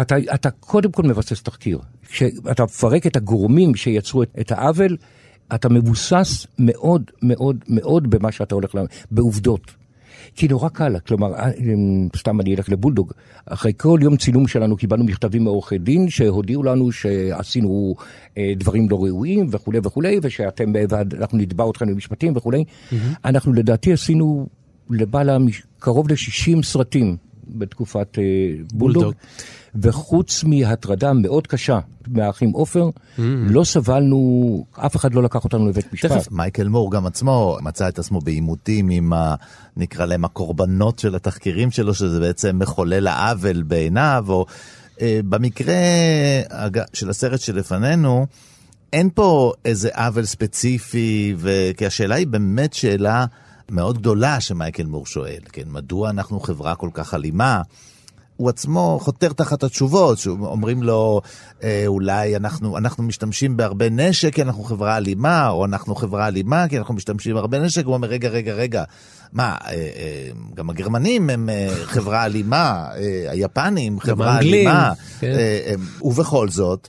אתה, 0.00 0.16
אתה 0.34 0.50
קודם 0.50 0.92
כל 0.92 1.02
מבסס 1.02 1.42
תחקיר. 1.42 1.78
כשאתה 2.08 2.64
מפרק 2.64 3.06
את 3.06 3.16
הגורמים 3.16 3.74
שיצרו 3.74 4.22
את, 4.22 4.28
את 4.40 4.52
העוול, 4.52 4.96
אתה 5.54 5.68
מבוסס 5.68 6.46
מאוד 6.58 7.02
מאוד 7.22 7.56
מאוד 7.68 8.10
במה 8.10 8.32
שאתה 8.32 8.54
הולך, 8.54 8.74
לה- 8.74 8.82
בעובדות. 9.10 9.79
כי 10.34 10.48
נורא 10.48 10.68
קל, 10.68 10.98
כלומר, 10.98 11.34
אה, 11.34 11.50
סתם 12.16 12.40
אני 12.40 12.54
אלך 12.54 12.68
לבולדוג, 12.68 13.12
אחרי 13.46 13.72
כל 13.76 13.98
יום 14.02 14.16
צילום 14.16 14.48
שלנו 14.48 14.76
קיבלנו 14.76 15.04
מכתבים 15.04 15.44
מעורכי 15.44 15.78
דין 15.78 16.10
שהודיעו 16.10 16.62
לנו 16.62 16.92
שעשינו 16.92 17.94
אה, 18.38 18.52
דברים 18.56 18.90
לא 18.90 19.04
ראויים 19.04 19.46
וכולי 19.50 19.78
וכולי, 19.84 20.18
ושאתם, 20.22 20.72
ואנחנו 20.88 21.38
נתבע 21.38 21.70
אתכם 21.70 21.86
במשפטים 21.86 22.32
וכולי. 22.36 22.64
אנחנו 23.24 23.52
לדעתי 23.52 23.92
עשינו 23.92 24.46
למעלה, 24.90 25.38
מש- 25.38 25.62
קרוב 25.78 26.08
ל-60 26.08 26.62
סרטים 26.62 27.16
בתקופת 27.54 28.18
אה, 28.18 28.22
בולדוג. 28.72 29.14
וחוץ 29.74 30.44
מהטרדה 30.44 31.12
מאוד 31.12 31.46
קשה 31.46 31.78
מהאחים 32.08 32.50
עופר, 32.50 32.90
לא 33.18 33.64
סבלנו, 33.64 34.64
אף 34.72 34.96
אחד 34.96 35.14
לא 35.14 35.22
לקח 35.22 35.44
אותנו 35.44 35.68
לבית 35.68 35.92
משפט. 35.92 36.12
תכף, 36.12 36.30
מייקל 36.30 36.68
מור 36.68 36.90
גם 36.92 37.06
עצמו 37.06 37.56
מצא 37.62 37.88
את 37.88 37.98
עצמו 37.98 38.20
בעימותים 38.20 38.90
עם, 38.90 39.12
ה, 39.12 39.34
נקרא 39.76 40.06
להם, 40.06 40.24
הקורבנות 40.24 40.98
של 40.98 41.14
התחקירים 41.14 41.70
שלו, 41.70 41.94
שזה 41.94 42.20
בעצם 42.20 42.58
מחולל 42.58 43.06
העוול 43.06 43.62
בעיניו, 43.62 44.24
או 44.28 44.46
אה, 45.00 45.20
במקרה 45.28 45.74
אג- 46.48 46.80
של 46.92 47.10
הסרט 47.10 47.40
שלפנינו, 47.40 48.26
אין 48.92 49.08
פה 49.14 49.52
איזה 49.64 49.88
עוול 49.94 50.24
ספציפי, 50.24 51.34
ו- 51.36 51.70
כי 51.76 51.86
השאלה 51.86 52.14
היא 52.14 52.26
באמת 52.26 52.72
שאלה 52.72 53.24
מאוד 53.70 53.98
גדולה 53.98 54.40
שמייקל 54.40 54.86
מור 54.86 55.06
שואל, 55.06 55.40
כן, 55.52 55.62
מדוע 55.66 56.10
אנחנו 56.10 56.40
חברה 56.40 56.74
כל 56.74 56.90
כך 56.92 57.14
אלימה? 57.14 57.62
הוא 58.40 58.48
עצמו 58.48 58.98
חותר 59.02 59.32
תחת 59.32 59.62
התשובות, 59.62 60.18
שאומרים 60.18 60.82
לו, 60.82 61.20
אה, 61.62 61.84
אולי 61.86 62.36
אנחנו, 62.36 62.78
אנחנו 62.78 63.04
משתמשים 63.04 63.56
בהרבה 63.56 63.90
נשק 63.90 64.34
כי 64.34 64.42
אנחנו 64.42 64.62
חברה 64.64 64.96
אלימה, 64.96 65.48
או 65.48 65.64
אנחנו 65.64 65.94
חברה 65.94 66.28
אלימה 66.28 66.68
כי 66.68 66.78
אנחנו 66.78 66.94
משתמשים 66.94 67.34
בהרבה 67.34 67.58
נשק, 67.58 67.84
הוא 67.84 67.94
אומר, 67.94 68.08
רגע, 68.08 68.28
רגע, 68.28 68.52
רגע, 68.52 68.84
מה, 69.32 69.56
אה, 69.66 69.72
אה, 69.72 70.30
גם 70.54 70.70
הגרמנים 70.70 71.30
הם 71.30 71.48
אה, 71.48 71.68
חברה 71.84 72.24
אלימה, 72.24 72.86
אה, 72.96 73.30
היפנים 73.30 74.00
חברה 74.00 74.32
האנגלים, 74.32 74.54
אלימה, 74.54 74.92
כן. 75.20 75.26
אה, 75.26 75.60
אה, 75.66 75.74
ובכל 76.02 76.48
זאת, 76.48 76.88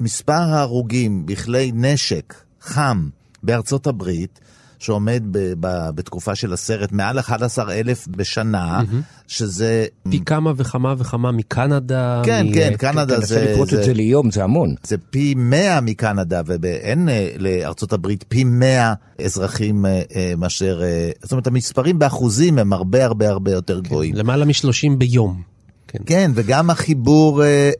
מספר 0.00 0.32
ההרוגים 0.32 1.26
בכלי 1.26 1.72
נשק 1.74 2.34
חם 2.60 3.08
בארצות 3.42 3.86
הברית, 3.86 4.40
שעומד 4.78 5.22
ב- 5.30 5.52
ב- 5.60 5.90
בתקופה 5.94 6.34
של 6.34 6.52
הסרט 6.52 6.92
מעל 6.92 7.18
11 7.18 7.72
אלף 7.74 8.08
בשנה, 8.08 8.80
שזה... 9.26 9.86
פי 10.10 10.20
כמה 10.26 10.52
וכמה 10.56 10.94
וכמה 10.98 11.32
מקנדה. 11.32 12.22
כן, 12.24 12.46
מ- 12.46 12.54
כן, 12.54 12.72
קנדה 12.78 13.16
תנסה 13.16 13.26
זה... 13.34 13.50
לפרוט 13.52 13.74
את 13.74 13.84
זה 13.84 13.94
ליום, 13.94 14.30
זה 14.30 14.44
המון. 14.44 14.74
זה 14.86 14.96
פי 15.10 15.34
100 15.36 15.80
מקנדה, 15.80 16.40
ואין 16.46 17.08
אה, 17.08 17.28
לארצות 17.38 17.92
הברית 17.92 18.24
פי 18.28 18.44
100 18.44 18.94
אזרחים 19.24 19.86
אה, 19.86 20.02
אה, 20.16 20.32
מאשר... 20.38 20.80
אה, 20.82 21.10
זאת 21.22 21.32
אומרת, 21.32 21.46
המספרים 21.46 21.98
באחוזים 21.98 22.58
הם 22.58 22.72
הרבה 22.72 23.04
הרבה 23.04 23.28
הרבה 23.28 23.52
יותר 23.52 23.80
גבוהים. 23.80 24.14
למעלה 24.14 24.44
מ-30 24.44 24.96
ביום. 24.98 25.57
כן. 25.88 25.98
כן, 26.06 26.30
וגם 26.34 26.70
החיבור 26.70 27.44
אה, 27.44 27.70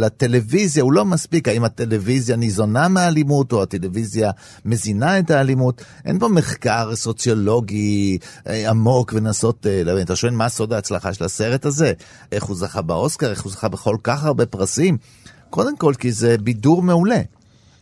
לטלוויזיה 0.00 0.82
הוא 0.82 0.92
לא 0.92 1.04
מספיק. 1.04 1.48
האם 1.48 1.64
הטלוויזיה 1.64 2.36
ניזונה 2.36 2.88
מהאלימות, 2.88 3.52
או 3.52 3.62
הטלוויזיה 3.62 4.30
מזינה 4.64 5.18
את 5.18 5.30
האלימות? 5.30 5.82
אין 6.04 6.18
פה 6.18 6.28
מחקר 6.28 6.90
סוציולוגי 6.94 8.18
אה, 8.46 8.70
עמוק 8.70 9.12
ולנסות 9.16 9.66
אה, 9.66 9.82
להבין. 9.84 10.02
אתה 10.04 10.16
שואל 10.16 10.32
מה 10.32 10.48
סוד 10.48 10.72
ההצלחה 10.72 11.14
של 11.14 11.24
הסרט 11.24 11.66
הזה? 11.66 11.92
איך 12.32 12.44
הוא 12.44 12.56
זכה 12.56 12.82
באוסקר? 12.82 13.30
איך 13.30 13.42
הוא 13.42 13.52
זכה 13.52 13.68
בכל 13.68 13.96
כך 14.02 14.24
הרבה 14.24 14.46
פרסים? 14.46 14.96
קודם 15.50 15.76
כל, 15.76 15.94
כי 15.98 16.12
זה 16.12 16.38
בידור 16.38 16.82
מעולה. 16.82 17.20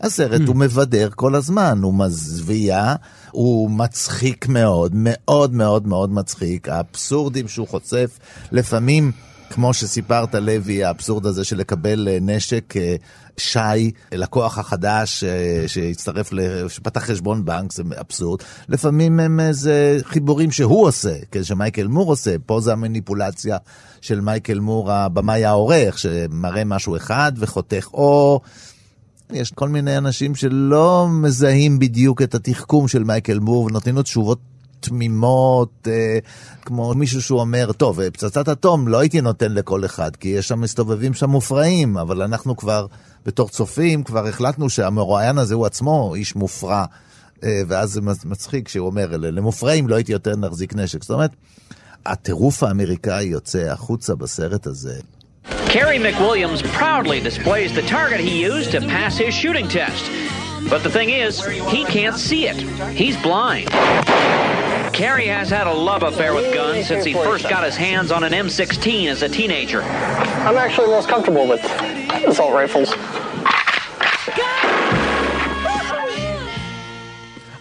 הסרט 0.01 0.41
הוא 0.47 0.57
מבדר 0.57 1.09
כל 1.15 1.35
הזמן, 1.35 1.81
הוא 1.83 1.95
מזוויע, 1.95 2.95
הוא 3.31 3.71
מצחיק 3.71 4.49
מאוד, 4.49 4.93
מאוד 4.95 5.55
מאוד 5.55 5.87
מאוד 5.87 6.13
מצחיק. 6.13 6.69
האבסורדים 6.69 7.49
שהוא 7.49 7.69
חושף, 7.69 8.19
לפעמים, 8.53 9.13
כמו 9.51 9.75
שסיפרת, 9.75 10.35
לוי, 10.35 10.85
האבסורד 10.85 11.27
הזה 11.27 11.45
של 11.45 11.57
לקבל 11.57 12.09
אה, 12.09 12.19
נשק, 12.21 12.77
אה, 12.77 12.97
שי, 13.37 13.91
לקוח 14.13 14.59
החדש 14.59 15.25
אה, 15.25 15.65
שהצטרף, 15.67 16.31
שפתח 16.69 17.05
חשבון 17.05 17.45
בנק, 17.45 17.73
זה 17.73 17.83
אבסורד. 18.01 18.41
לפעמים 18.69 19.21
הם 19.21 19.41
איזה 19.41 19.99
חיבורים 20.05 20.51
שהוא 20.51 20.87
עושה, 20.87 21.15
כן, 21.31 21.45
שמייקל 21.45 21.87
מור 21.87 22.11
עושה. 22.11 22.37
פה 22.47 22.61
זה 22.61 22.73
המניפולציה 22.73 23.57
של 24.01 24.21
מייקל 24.21 24.59
מור, 24.59 24.93
הבמאי 24.93 25.45
העורך, 25.45 25.99
שמראה 25.99 26.65
משהו 26.65 26.97
אחד 26.97 27.33
וחותך 27.37 27.89
או... 27.95 28.41
יש 29.33 29.51
כל 29.51 29.69
מיני 29.69 29.99
אנשים 29.99 30.35
שלא 30.35 31.07
מזהים 31.11 31.79
בדיוק 31.79 32.23
את 32.23 32.35
התחכום 32.35 32.89
של 32.89 33.05
מייקל 33.05 33.39
מור 33.39 33.65
ונותנים 33.65 33.97
לו 33.97 34.03
תשובות 34.03 34.39
תמימות, 34.81 35.89
אה, 35.91 36.19
כמו 36.63 36.95
מישהו 36.95 37.23
שהוא 37.23 37.41
אומר, 37.41 37.73
טוב, 37.73 38.01
אה, 38.01 38.11
פצצת 38.11 38.49
אטום 38.49 38.89
לא 38.89 38.99
הייתי 38.99 39.21
נותן 39.21 39.53
לכל 39.53 39.85
אחד, 39.85 40.17
כי 40.17 40.29
יש 40.29 40.49
שם 40.49 40.61
מסתובבים 40.61 41.15
שם 41.15 41.31
מופרעים, 41.31 41.97
אבל 41.97 42.23
אנחנו 42.23 42.57
כבר, 42.57 42.87
בתור 43.27 43.49
צופים, 43.49 44.03
כבר 44.03 44.27
החלטנו 44.27 44.71
שהמרואיין 44.71 45.39
הזה 45.39 45.55
הוא 45.55 45.67
עצמו 45.67 46.15
איש 46.15 46.37
מופרע, 46.37 46.85
אה, 47.45 47.63
ואז 47.69 47.91
זה 47.91 48.01
מצחיק 48.25 48.69
שהוא 48.69 48.87
אומר, 48.87 49.17
למופרעים 49.17 49.89
לא 49.89 49.95
הייתי 49.95 50.13
יותר 50.13 50.37
נחזיק 50.37 50.75
נשק. 50.75 51.03
זאת 51.03 51.11
אומרת, 51.11 51.31
הטירוף 52.07 52.63
האמריקאי 52.63 53.25
יוצא 53.25 53.59
החוצה 53.59 54.15
בסרט 54.15 54.67
הזה. 54.67 54.99
Kerry 55.69 55.99
McWilliams 55.99 56.63
proudly 56.79 57.21
displays 57.21 57.75
the 57.75 57.83
target 57.83 58.21
he 58.21 58.43
used 58.43 58.71
to 58.73 58.81
pass 58.81 59.17
his 59.19 59.35
shooting 59.35 59.69
test. 59.69 60.05
But 60.71 60.83
the 60.83 60.91
thing 60.91 61.11
is, 61.11 61.45
he 61.45 61.85
can't 61.85 62.17
see 62.17 62.47
it. 62.47 62.57
He's 62.95 63.17
blind. 63.23 63.69
Carrie 65.03 65.31
has 65.39 65.49
had 65.59 65.67
a 65.75 65.77
love 65.91 66.03
affair 66.11 66.33
with 66.39 66.47
guns 66.61 66.89
since 66.91 67.05
he 67.11 67.15
first 67.29 67.45
got 67.55 67.63
his 67.69 67.77
hands 67.87 68.09
on 68.17 68.23
an 68.29 68.33
M16 68.47 69.07
as 69.15 69.21
a 69.23 69.29
teenager. 69.39 69.81
I'm 70.49 70.59
actually 70.67 70.89
most 70.97 71.09
comfortable 71.15 71.47
with 71.53 71.63
assault 72.31 72.53
rifles. 72.63 72.89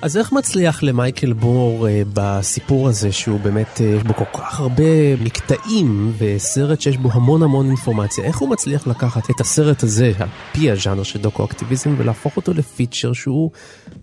אז 0.01 0.17
איך 0.17 0.32
מצליח 0.32 0.84
למייקל 0.84 1.34
מור 1.34 1.88
אה, 1.88 2.01
בסיפור 2.13 2.88
הזה, 2.88 3.12
שהוא 3.12 3.39
באמת, 3.39 3.82
אה, 3.82 3.86
יש 3.86 4.03
בו 4.03 4.13
כל 4.13 4.24
כך 4.34 4.60
הרבה 4.60 4.84
מקטעים, 5.24 6.13
וסרט 6.17 6.82
שיש 6.82 6.98
בו 6.98 7.10
המון 7.12 7.44
המון 7.44 7.67
אינפורמציה, 7.67 8.24
איך 8.24 8.38
הוא 8.38 8.50
מצליח 8.50 8.88
לקחת 8.88 9.29
את 9.29 9.41
הסרט 9.41 9.84
הזה, 9.84 10.12
על 10.20 10.27
פי 10.51 10.72
הז'אנר 10.72 11.03
של 11.03 11.20
דוקו-אקטיביזם, 11.20 11.96
ולהפוך 11.98 12.38
אותו 12.38 12.53
לפיצ'ר 12.53 13.13
שהוא 13.13 13.51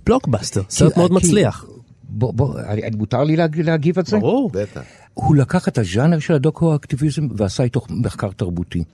בלוקבאסטר, 0.07 0.63
סרט 0.71 0.97
מאוד 0.97 1.11
כי- 1.11 1.17
מצליח. 1.17 1.65
בוא, 2.09 2.33
בוא, 2.35 2.61
אני, 2.61 2.83
אני- 2.83 2.97
מותר 2.97 3.25
לי 3.25 3.37
להג, 3.37 3.61
להגיב 3.61 3.99
על 3.99 4.05
זה? 4.05 4.19
ברור. 4.19 4.51
בטח. 4.53 4.83
הוא 5.15 5.37
לקח 5.37 5.69
את 5.69 5.79
הז'אנר 5.79 6.19
של 6.19 6.35
הדוקו-אקטיביזם 6.35 7.29
ועשה 7.37 7.63
איתו 7.63 7.81
מחקר 7.91 8.31
תרבותי. 8.37 8.85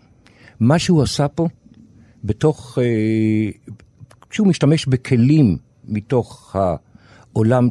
מה 0.61 0.79
שהוא 0.79 1.03
עשה 1.03 1.29
פה, 1.29 1.49
בתוך, 2.25 2.79
אה, 2.83 3.51
כשהוא 4.31 4.47
משתמש 4.47 4.87
בכלים 4.87 5.57
מתוך 5.85 6.57
העולם, 6.57 7.69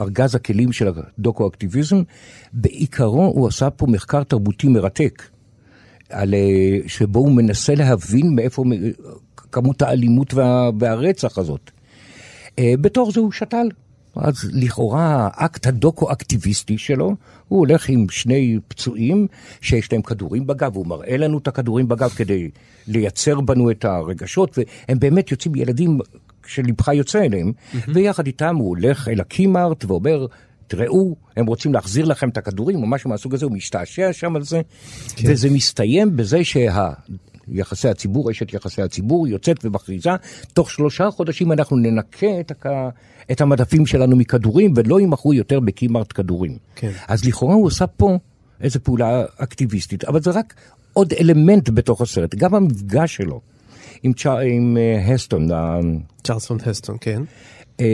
ארגז 0.00 0.34
הכלים 0.34 0.72
של 0.72 0.88
הדוקו-אקטיביזם, 1.18 2.02
בעיקרו 2.52 3.24
הוא 3.24 3.48
עשה 3.48 3.70
פה 3.70 3.86
מחקר 3.86 4.22
תרבותי 4.22 4.68
מרתק, 4.68 5.22
על, 6.10 6.34
אה, 6.34 6.40
שבו 6.86 7.18
הוא 7.20 7.32
מנסה 7.32 7.74
להבין 7.74 8.34
מאיפה 8.34 8.64
כמות 9.52 9.82
האלימות 9.82 10.34
וה, 10.34 10.70
והרצח 10.78 11.38
הזאת. 11.38 11.70
אה, 12.58 12.74
בתור 12.80 13.12
זה 13.12 13.20
הוא 13.20 13.32
שתל. 13.32 13.66
אז 14.16 14.50
לכאורה 14.52 15.28
האקט 15.32 15.66
הדוקו-אקטיביסטי 15.66 16.78
שלו, 16.78 17.14
הוא 17.48 17.58
הולך 17.58 17.88
עם 17.88 18.06
שני 18.10 18.58
פצועים 18.68 19.26
שיש 19.60 19.92
להם 19.92 20.02
כדורים 20.02 20.46
בגב, 20.46 20.76
הוא 20.76 20.86
מראה 20.86 21.16
לנו 21.16 21.38
את 21.38 21.48
הכדורים 21.48 21.88
בגב 21.88 22.10
כדי 22.10 22.50
לייצר 22.88 23.40
בנו 23.40 23.70
את 23.70 23.84
הרגשות, 23.84 24.58
והם 24.58 24.98
באמת 24.98 25.30
יוצאים 25.30 25.54
ילדים 25.54 25.98
שלבך 26.46 26.88
יוצא 26.88 27.18
אליהם, 27.18 27.52
ויחד 27.94 28.26
איתם 28.26 28.56
הוא 28.56 28.68
הולך 28.68 29.08
אל 29.08 29.20
הקימארט 29.20 29.84
ואומר, 29.84 30.26
תראו, 30.66 31.16
הם 31.36 31.46
רוצים 31.46 31.74
להחזיר 31.74 32.04
לכם 32.04 32.28
את 32.28 32.36
הכדורים, 32.36 32.82
או 32.82 32.86
משהו 32.86 33.10
מהסוג 33.10 33.34
הזה, 33.34 33.44
הוא 33.44 33.52
משתעשע 33.52 34.12
שם 34.12 34.36
על 34.36 34.42
זה, 34.42 34.60
וזה 35.24 35.50
מסתיים 35.50 36.16
בזה 36.16 36.44
שה... 36.44 36.90
יחסי 37.48 37.88
הציבור, 37.88 38.30
אשת 38.30 38.54
יחסי 38.54 38.82
הציבור, 38.82 39.28
יוצאת 39.28 39.64
ומכריזה, 39.64 40.10
תוך 40.52 40.70
שלושה 40.70 41.10
חודשים 41.10 41.52
אנחנו 41.52 41.76
ננקה 41.76 42.40
את, 42.40 42.50
הכ... 42.50 42.66
את 43.32 43.40
המדפים 43.40 43.86
שלנו 43.86 44.16
מכדורים 44.16 44.72
ולא 44.76 45.00
יימכרו 45.00 45.34
יותר 45.34 45.60
בקימארט 45.60 46.12
כדורים. 46.14 46.58
כן. 46.76 46.90
אז 47.08 47.24
לכאורה 47.24 47.54
הוא 47.54 47.66
עושה 47.66 47.86
פה 47.86 48.18
איזו 48.60 48.80
פעולה 48.82 49.24
אקטיביסטית, 49.36 50.04
אבל 50.04 50.22
זה 50.22 50.30
רק 50.30 50.54
עוד 50.92 51.12
אלמנט 51.12 51.68
בתוך 51.68 52.00
הסרט, 52.00 52.34
גם 52.34 52.54
המפגש 52.54 53.16
שלו 53.16 53.40
עם, 54.02 54.12
צ'ה... 54.12 54.38
עם 54.38 54.76
אה, 54.76 55.12
הסטון. 55.12 55.48
צ'רלטון 56.24 56.58
הסטון, 56.66 56.96
כן. 57.00 57.22
אה, 57.80 57.86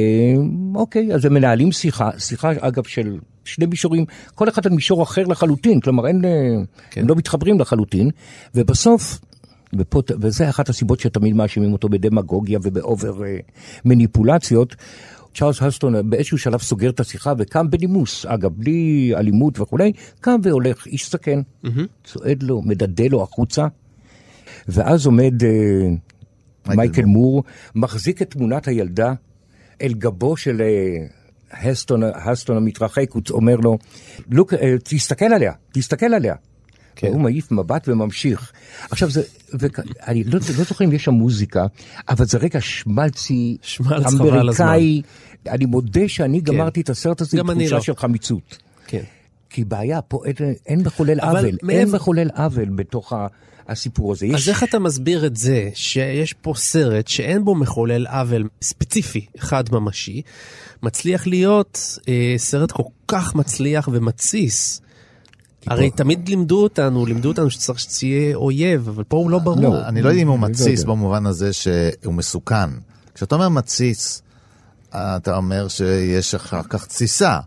אוקיי, 0.75 1.15
אז 1.15 1.25
הם 1.25 1.35
מנהלים 1.35 1.73
שיחה, 1.73 2.11
שיחה 2.19 2.53
אגב 2.61 2.85
של 2.85 3.19
שני 3.45 3.67
מישורים, 3.67 4.05
כל 4.35 4.49
אחד 4.49 4.67
על 4.67 4.73
מישור 4.73 5.03
אחר 5.03 5.23
לחלוטין, 5.23 5.81
כלומר 5.81 6.07
אין, 6.07 6.25
אה, 6.25 6.31
כן. 6.91 7.01
הם 7.01 7.09
לא 7.09 7.15
מתחברים 7.15 7.61
לחלוטין, 7.61 8.11
ובסוף, 8.55 9.21
ופה, 9.79 10.03
וזה 10.21 10.51
אחת 10.51 10.69
הסיבות 10.69 11.01
שתמיד 11.01 11.35
מאשימים 11.35 11.73
אותו 11.73 11.89
בדמגוגיה 11.89 12.59
וב 12.63 12.84
over 12.84 13.25
אה, 13.25 13.37
מניפולציות, 13.85 14.77
צ'ארלס 15.35 15.63
הסטון 15.63 16.11
באיזשהו 16.11 16.39
שלב 16.39 16.61
סוגר 16.61 16.91
את 16.91 17.01
השיחה 17.01 17.33
וקם 17.39 17.71
בנימוס, 17.71 18.27
אגב, 18.27 18.51
בלי 18.55 19.13
אלימות 19.17 19.61
וכולי, 19.61 19.93
קם 20.21 20.41
והולך, 20.43 20.87
איש 20.87 21.11
זקן, 21.11 21.41
צועד 22.05 22.43
לו, 22.43 22.63
מדדה 22.63 23.05
לו 23.11 23.23
החוצה, 23.23 23.67
ואז 24.69 25.07
עומד 25.07 25.45
אה, 25.45 25.89
מייקל 26.75 27.05
מור, 27.05 27.45
מחזיק 27.75 28.23
את 28.23 28.31
תמונת 28.31 28.69
הילדה 28.69 29.13
אל 29.83 29.93
גבו 29.93 30.37
של 30.37 30.63
אה, 30.63 31.07
הסטון, 31.53 32.03
הסטון 32.15 32.57
המתרחק, 32.57 33.11
הוא 33.13 33.23
אומר 33.31 33.57
לו, 33.57 33.79
לוק, 34.31 34.55
אה, 34.55 34.75
תסתכל 34.85 35.25
עליה, 35.25 35.53
תסתכל 35.73 36.15
עליה. 36.15 36.35
כן. 37.01 37.09
והוא 37.09 37.21
מעיף 37.21 37.53
מבט 37.53 37.89
וממשיך. 37.89 38.53
עכשיו 38.91 39.11
זה, 39.11 39.23
ואני 39.53 40.25
לא, 40.25 40.33
לא 40.59 40.65
זוכר 40.65 40.85
אם 40.85 40.93
יש 40.93 41.05
שם 41.05 41.13
מוזיקה, 41.15 41.67
אבל 42.09 42.25
זה 42.25 42.39
רגע 42.39 42.61
שמלצי, 42.61 43.57
שמלץ. 43.63 44.07
אמריקאי. 44.15 45.03
אני 45.49 45.65
מודה 45.67 46.09
שאני 46.09 46.41
גמרתי 46.41 46.81
את 46.81 46.91
הסרט 46.91 47.21
הזה 47.21 47.41
עם 47.41 47.53
תחושה 47.55 47.75
לא. 47.75 47.81
של 47.81 47.97
חמיצות. 47.97 48.59
כן. 48.87 49.03
כי 49.51 49.65
בעיה, 49.65 50.03
פה 50.03 50.21
אין, 50.25 50.35
אין 50.67 50.81
מחולל 50.83 51.21
עוול, 51.21 51.45
אין 51.47 51.57
מעבר- 51.63 51.95
מחולל 51.97 52.29
עוול 52.35 52.69
בתוך 52.69 53.13
ה- 53.13 53.27
הסיפור 53.69 54.13
הזה. 54.13 54.27
אז 54.35 54.49
איך 54.49 54.65
אתה 54.65 54.79
מסביר 54.79 55.27
את 55.27 55.37
זה 55.37 55.69
שיש 55.75 56.33
פה 56.33 56.53
סרט 56.57 57.09
שאין 57.09 57.45
בו 57.45 57.55
מחולל 57.55 58.07
עוול 58.07 58.49
ספציפי, 58.63 59.27
אחד 59.39 59.65
ממשי, 59.73 60.23
מצליח 60.83 61.27
להיות 61.27 61.99
אה, 62.09 62.35
סרט 62.37 62.73
כל 62.73 62.83
כך 63.09 63.35
מצליח 63.35 63.89
ומתסיס? 63.93 64.81
הרי 65.67 65.91
תמיד 65.91 66.29
לימדו 66.29 66.63
אותנו, 66.63 67.07
לימדו 67.07 67.29
אותנו 67.29 67.51
שצריך 67.51 67.79
שתהיה 67.79 68.35
אויב, 68.35 68.89
אבל 68.89 69.05
פה 69.05 69.17
הוא 69.17 69.31
לא 69.31 69.39
ברור. 69.39 69.89
אני 69.89 70.03
לא 70.03 70.09
יודע 70.09 70.23
אם 70.23 70.29
הוא 70.29 70.39
לא 70.41 70.49
מתסיס. 70.49 70.85
במובן 70.85 71.27
הזה 71.27 71.53
שהוא 71.53 72.15
מסוכן. 72.15 72.71
כשאתה 73.15 73.35
אומר 73.35 73.49
מתסיס, 73.49 74.23
אתה 74.91 75.37
אומר 75.37 75.69
שיש 75.69 76.35
אחר 76.35 76.63
כך 76.63 76.87
תסיסה, 76.87 77.39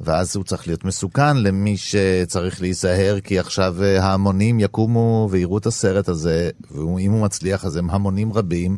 ואז 0.00 0.36
הוא 0.36 0.44
צריך 0.44 0.66
להיות 0.66 0.84
מסוכן 0.84 1.36
למי 1.36 1.76
שצריך 1.76 2.60
להיזהר, 2.60 3.20
כי 3.20 3.38
עכשיו 3.38 3.76
אה, 3.82 4.04
ההמונים 4.04 4.60
יקומו 4.60 5.28
ויראו 5.30 5.58
את 5.58 5.66
הסרט 5.66 6.08
הזה, 6.08 6.50
ואם 6.70 7.12
הוא 7.12 7.22
מצליח 7.22 7.64
אז 7.64 7.76
הם 7.76 7.90
המונים 7.90 8.32
רבים. 8.32 8.76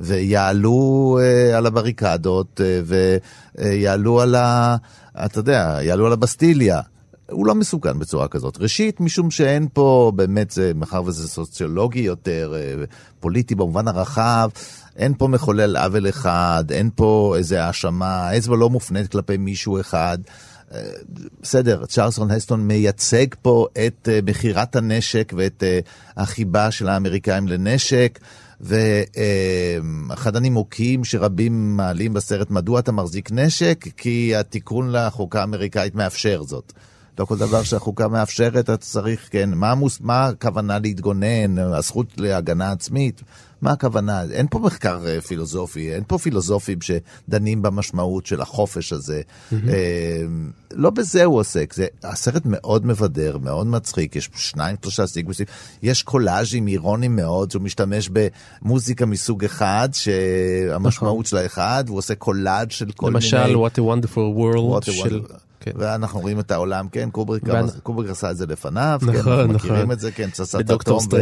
ויעלו 0.00 1.18
אה, 1.22 1.56
על 1.56 1.66
הבריקדות, 1.66 2.60
אה, 2.64 2.80
ויעלו 3.58 4.20
על 4.20 4.34
ה... 4.34 4.76
אתה 5.24 5.38
יודע, 5.38 5.78
יעלו 5.82 6.06
על 6.06 6.12
הבסטיליה. 6.12 6.80
הוא 7.32 7.46
לא 7.46 7.54
מסוכן 7.54 7.98
בצורה 7.98 8.28
כזאת. 8.28 8.58
ראשית, 8.60 9.00
משום 9.00 9.30
שאין 9.30 9.68
פה, 9.72 10.12
באמת, 10.16 10.50
זה, 10.50 10.72
מאחר 10.74 11.02
וזה 11.04 11.28
סוציולוגי 11.28 12.00
יותר, 12.00 12.54
אה, 12.56 12.84
פוליטי 13.20 13.54
במובן 13.54 13.88
הרחב, 13.88 14.48
אין 14.96 15.14
פה 15.18 15.28
מחולל 15.28 15.76
עוול 15.76 16.08
אחד, 16.08 16.64
אין 16.70 16.90
פה 16.94 17.34
איזה 17.38 17.64
האשמה, 17.64 18.28
האצבע 18.28 18.56
לא 18.56 18.70
מופנית 18.70 19.12
כלפי 19.12 19.36
מישהו 19.36 19.80
אחד. 19.80 20.18
אה, 20.74 20.80
בסדר, 21.42 21.86
צ'רלסון 21.86 22.30
הסטון 22.30 22.60
מייצג 22.60 23.26
פה 23.42 23.66
את 23.86 24.08
אה, 24.12 24.18
מכירת 24.22 24.76
הנשק 24.76 25.32
ואת 25.36 25.62
החיבה 26.16 26.70
של 26.70 26.88
האמריקאים 26.88 27.48
לנשק. 27.48 28.18
ואחד 28.62 30.36
הנימוקים 30.36 31.04
שרבים 31.04 31.76
מעלים 31.76 32.14
בסרט, 32.14 32.50
מדוע 32.50 32.80
אתה 32.80 32.92
מחזיק 32.92 33.32
נשק? 33.32 33.84
כי 33.96 34.36
התיקון 34.36 34.92
לחוקה 34.92 35.40
האמריקאית 35.40 35.94
מאפשר 35.94 36.42
זאת. 36.42 36.72
לא 37.18 37.24
כל 37.24 37.36
דבר 37.36 37.62
שהחוקה 37.62 38.08
מאפשרת, 38.08 38.56
אתה 38.56 38.76
צריך, 38.76 39.28
כן, 39.30 39.50
מה, 39.54 39.70
המוס, 39.70 39.98
מה 40.00 40.26
הכוונה 40.26 40.78
להתגונן, 40.78 41.58
הזכות 41.58 42.06
להגנה 42.16 42.72
עצמית, 42.72 43.22
מה 43.62 43.72
הכוונה? 43.72 44.22
אין 44.32 44.46
פה 44.50 44.58
מחקר 44.58 45.06
אה, 45.06 45.20
פילוסופי, 45.20 45.94
אין 45.94 46.02
פה 46.06 46.18
פילוסופים 46.18 46.78
שדנים 46.80 47.62
במשמעות 47.62 48.26
של 48.26 48.40
החופש 48.40 48.92
הזה. 48.92 49.22
אה, 49.52 50.22
לא 50.72 50.90
בזה 50.90 51.24
הוא 51.24 51.38
עוסק, 51.38 51.72
זה 51.72 51.86
הסרט 52.02 52.42
מאוד 52.44 52.86
מבדר, 52.86 53.38
מאוד 53.38 53.66
מצחיק, 53.66 54.16
יש 54.16 54.30
שניים, 54.36 54.76
שלושה 54.82 55.06
סיגווסים, 55.06 55.46
יש 55.82 56.02
קולאז'ים 56.02 56.68
אירוניים 56.68 57.16
מאוד, 57.16 57.50
שהוא 57.50 57.62
משתמש 57.62 58.10
במוזיקה 58.12 59.06
מסוג 59.06 59.44
אחד, 59.44 59.88
שהמשמעות 59.92 61.26
שלה 61.26 61.46
אחד, 61.46 61.84
והוא 61.86 61.98
עושה 61.98 62.14
קולאז' 62.14 62.66
של 62.70 62.92
כל 62.92 63.10
למשל, 63.14 63.46
מיני... 63.46 63.66
What 63.66 63.78
a 63.78 63.80
Wonderful 63.80 64.38
World 64.38 64.88
a 64.88 64.92
של... 64.92 65.20
wonderful- 65.20 65.51
כן. 65.62 65.70
ואנחנו 65.76 66.20
רואים 66.20 66.40
את 66.40 66.50
העולם, 66.50 66.88
כן, 66.88 67.08
קובריק, 67.10 67.42
ואנ- 67.44 67.80
קובריק 67.82 68.10
עשה 68.10 68.30
את 68.30 68.36
זה 68.36 68.46
לפניו, 68.46 68.98
נכון, 69.02 69.12
כן, 69.14 69.18
אנחנו 69.18 69.32
נכון. 69.52 69.54
מכירים 69.54 69.92
את 69.92 70.00
זה, 70.00 70.12
כן, 70.12 70.28
פצצת 70.30 70.60
אטום. 70.70 70.98
ו- 71.12 71.16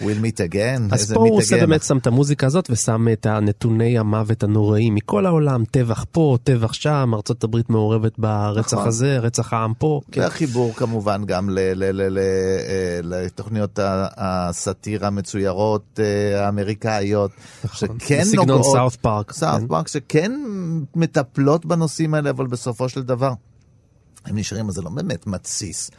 We'll 0.00 0.22
meet 0.22 0.52
again, 0.52 0.94
אז 0.94 1.12
פה 1.12 1.20
הוא 1.20 1.36
עושה. 1.38 1.56
באמת 1.60 1.82
שם 1.82 1.98
את 1.98 2.06
המוזיקה 2.06 2.46
הזאת 2.46 2.68
ושם 2.70 3.06
את 3.12 3.26
הנתוני 3.26 3.98
המוות 3.98 4.42
הנוראים 4.42 4.94
מכל 4.94 5.26
העולם, 5.26 5.64
טבח 5.70 6.04
פה, 6.12 6.36
טבח 6.44 6.72
שם, 6.72 7.10
ארצות 7.14 7.44
הברית 7.44 7.70
מעורבת 7.70 8.18
ברצח 8.18 8.74
נכון. 8.74 8.88
הזה, 8.88 9.18
רצח 9.18 9.52
העם 9.52 9.72
פה. 9.78 10.00
כן. 10.12 10.20
והחיבור 10.20 10.74
כמובן 10.74 11.24
גם 11.26 11.58
אה, 11.58 11.72
לתוכניות 13.02 13.78
הסאטירה 14.16 15.06
המצוירות 15.08 16.00
אה, 16.02 16.46
האמריקאיות, 16.46 17.30
שכן 17.72 17.86
נכון. 17.86 17.96
בסגנון 18.20 18.46
נוגעות, 18.48 18.72
סאות' 18.76 18.94
פארק, 19.00 19.32
סאות' 19.32 19.60
כן. 19.60 19.66
פארק, 19.66 19.88
שכן 19.88 20.32
מטפלות 20.94 21.66
בנושאים 21.66 22.14
האלה, 22.14 22.30
אבל 22.30 22.46
בסופו 22.46 22.88
של 22.88 23.02
דבר 23.02 23.32
הם 24.26 24.38
נשארים, 24.38 24.68
אז 24.68 24.74
זה 24.74 24.82
לא 24.82 24.90
באמת 24.90 25.26
מתסיס. 25.26 25.90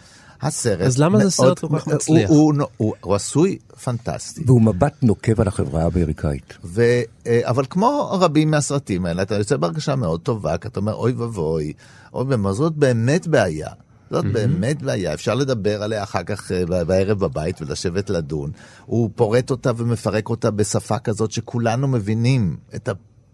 הסרט 0.41 0.81
אז 0.81 0.97
למה 0.97 1.17
זה 1.17 1.23
מאוד- 1.23 1.31
סרט 1.33 1.59
כל 1.59 1.67
כך 1.79 1.85
הוא- 1.87 1.93
מצליח? 1.95 2.29
הוא, 2.29 2.53
הוא, 2.57 2.65
הוא, 2.77 2.93
הוא 3.01 3.15
עשוי 3.15 3.57
פנטסטי. 3.83 4.43
והוא 4.45 4.61
מבט 4.61 4.93
נוקב 5.01 5.41
על 5.41 5.47
החברה 5.47 5.83
האמריקאית. 5.83 6.53
ו, 6.63 6.81
אה, 7.27 7.39
אבל 7.43 7.63
כמו 7.69 8.09
רבים 8.21 8.51
מהסרטים 8.51 9.05
האלה, 9.05 9.21
אתה 9.21 9.35
יוצא 9.35 9.57
בהרגשה 9.57 9.95
מאוד 9.95 10.21
טובה, 10.21 10.57
כי 10.57 10.67
אתה 10.67 10.79
אומר, 10.79 10.93
אוי 10.93 11.11
ואבוי, 11.11 11.73
אוי 12.13 12.25
ואבוי, 12.27 12.53
זאת 12.53 12.73
באמת 12.73 13.27
בעיה. 13.27 13.69
זאת 14.11 14.25
באמת 14.25 14.81
בעיה, 14.81 15.13
אפשר 15.13 15.35
לדבר 15.35 15.83
עליה 15.83 16.03
אחר 16.03 16.23
כך 16.23 16.51
אה, 16.51 16.83
בערב 16.85 17.19
בבית 17.19 17.61
ולשבת 17.61 18.09
לדון. 18.09 18.51
הוא 18.85 19.09
פורט 19.15 19.51
אותה 19.51 19.71
ומפרק 19.77 20.29
אותה 20.29 20.51
בשפה 20.51 20.99
כזאת 20.99 21.31
שכולנו 21.31 21.87
מבינים 21.87 22.57
את 22.75 22.89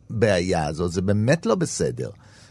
הבעיה 0.10 0.68
הזאת, 0.68 0.92
זה 0.92 1.02
באמת 1.02 1.46
לא 1.46 1.56
בסדר. 1.56 2.10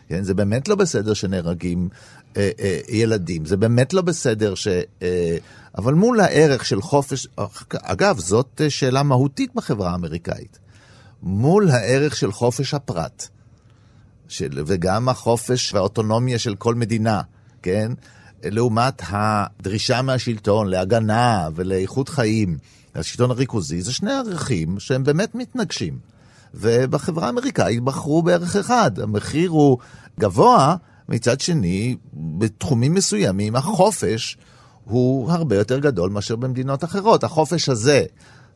כן? 0.08 0.22
זה 0.22 0.34
באמת 0.34 0.68
לא 0.68 0.74
בסדר 0.74 1.14
שנהרגים 1.14 1.88
אה, 2.36 2.50
אה, 2.60 2.78
ילדים, 2.88 3.44
זה 3.44 3.56
באמת 3.56 3.94
לא 3.94 4.02
בסדר 4.02 4.54
ש... 4.54 4.68
אה, 5.02 5.36
אבל 5.78 5.94
מול 5.94 6.20
הערך 6.20 6.64
של 6.64 6.82
חופש, 6.82 7.28
אגב, 7.72 8.18
זאת 8.18 8.60
אה, 8.64 8.70
שאלה 8.70 9.02
מהותית 9.02 9.54
בחברה 9.54 9.90
האמריקאית. 9.90 10.58
מול 11.22 11.70
הערך 11.70 12.16
של 12.16 12.32
חופש 12.32 12.74
הפרט, 12.74 13.28
של, 14.28 14.62
וגם 14.66 15.08
החופש 15.08 15.74
והאוטונומיה 15.74 16.38
של 16.38 16.54
כל 16.54 16.74
מדינה, 16.74 17.20
כן? 17.62 17.92
לעומת 18.44 19.02
הדרישה 19.08 20.02
מהשלטון 20.02 20.68
להגנה 20.68 21.48
ולאיכות 21.54 22.08
חיים, 22.08 22.58
השלטון 22.94 23.30
הריכוזי, 23.30 23.82
זה 23.82 23.92
שני 23.92 24.12
ערכים 24.12 24.80
שהם 24.80 25.04
באמת 25.04 25.34
מתנגשים. 25.34 25.98
ובחברה 26.54 27.26
האמריקאית 27.26 27.82
בחרו 27.82 28.22
בערך 28.22 28.56
אחד, 28.56 28.98
המחיר 28.98 29.50
הוא 29.50 29.78
גבוה, 30.20 30.76
מצד 31.12 31.40
שני, 31.40 31.96
בתחומים 32.12 32.94
מסוימים 32.94 33.56
החופש 33.56 34.36
הוא 34.84 35.30
הרבה 35.32 35.56
יותר 35.56 35.78
גדול 35.78 36.10
מאשר 36.10 36.36
במדינות 36.36 36.84
אחרות. 36.84 37.24
החופש 37.24 37.68
הזה, 37.68 38.04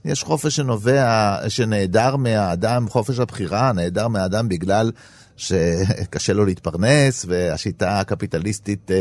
יש 0.05 0.23
חופש 0.23 0.57
שנובע, 0.57 1.37
שנעדר 1.49 2.17
מהאדם, 2.17 2.89
חופש 2.89 3.19
הבחירה, 3.19 3.73
נעדר 3.73 4.09
מהאדם 4.09 4.49
בגלל 4.49 4.93
שקשה 5.37 6.33
לו 6.33 6.45
להתפרנס, 6.45 7.25
והשיטה 7.29 8.01
הקפיטליסטית 8.01 8.91
אה, 8.91 9.01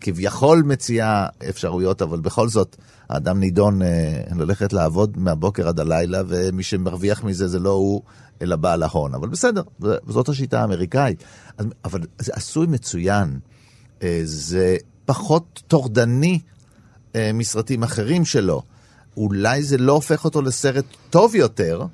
כביכול 0.00 0.62
מציעה 0.66 1.26
אפשרויות, 1.48 2.02
אבל 2.02 2.20
בכל 2.20 2.48
זאת, 2.48 2.76
האדם 3.08 3.40
נידון 3.40 3.82
אה, 3.82 4.22
ללכת 4.36 4.72
לעבוד 4.72 5.18
מהבוקר 5.18 5.68
עד 5.68 5.80
הלילה, 5.80 6.22
ומי 6.28 6.62
שמרוויח 6.62 7.24
מזה 7.24 7.48
זה 7.48 7.58
לא 7.58 7.70
הוא, 7.70 8.02
אלא 8.42 8.56
בעל 8.56 8.82
ההון. 8.82 9.14
אבל 9.14 9.28
בסדר, 9.28 9.62
זאת 10.08 10.28
השיטה 10.28 10.60
האמריקאית. 10.60 11.24
אבל 11.84 12.00
זה 12.18 12.32
עשוי 12.34 12.66
מצוין. 12.66 13.38
אה, 14.02 14.20
זה 14.24 14.76
פחות 15.04 15.62
טורדני 15.68 16.40
אה, 17.16 17.30
מסרטים 17.34 17.82
אחרים 17.82 18.24
שלו. 18.24 18.62
אולי 19.16 19.62
זה 19.62 19.78
לא 19.78 19.92
הופך 19.92 20.24
אותו 20.24 20.42
לסרט 20.42 20.84
טוב 21.10 21.34
יותר, 21.34 21.86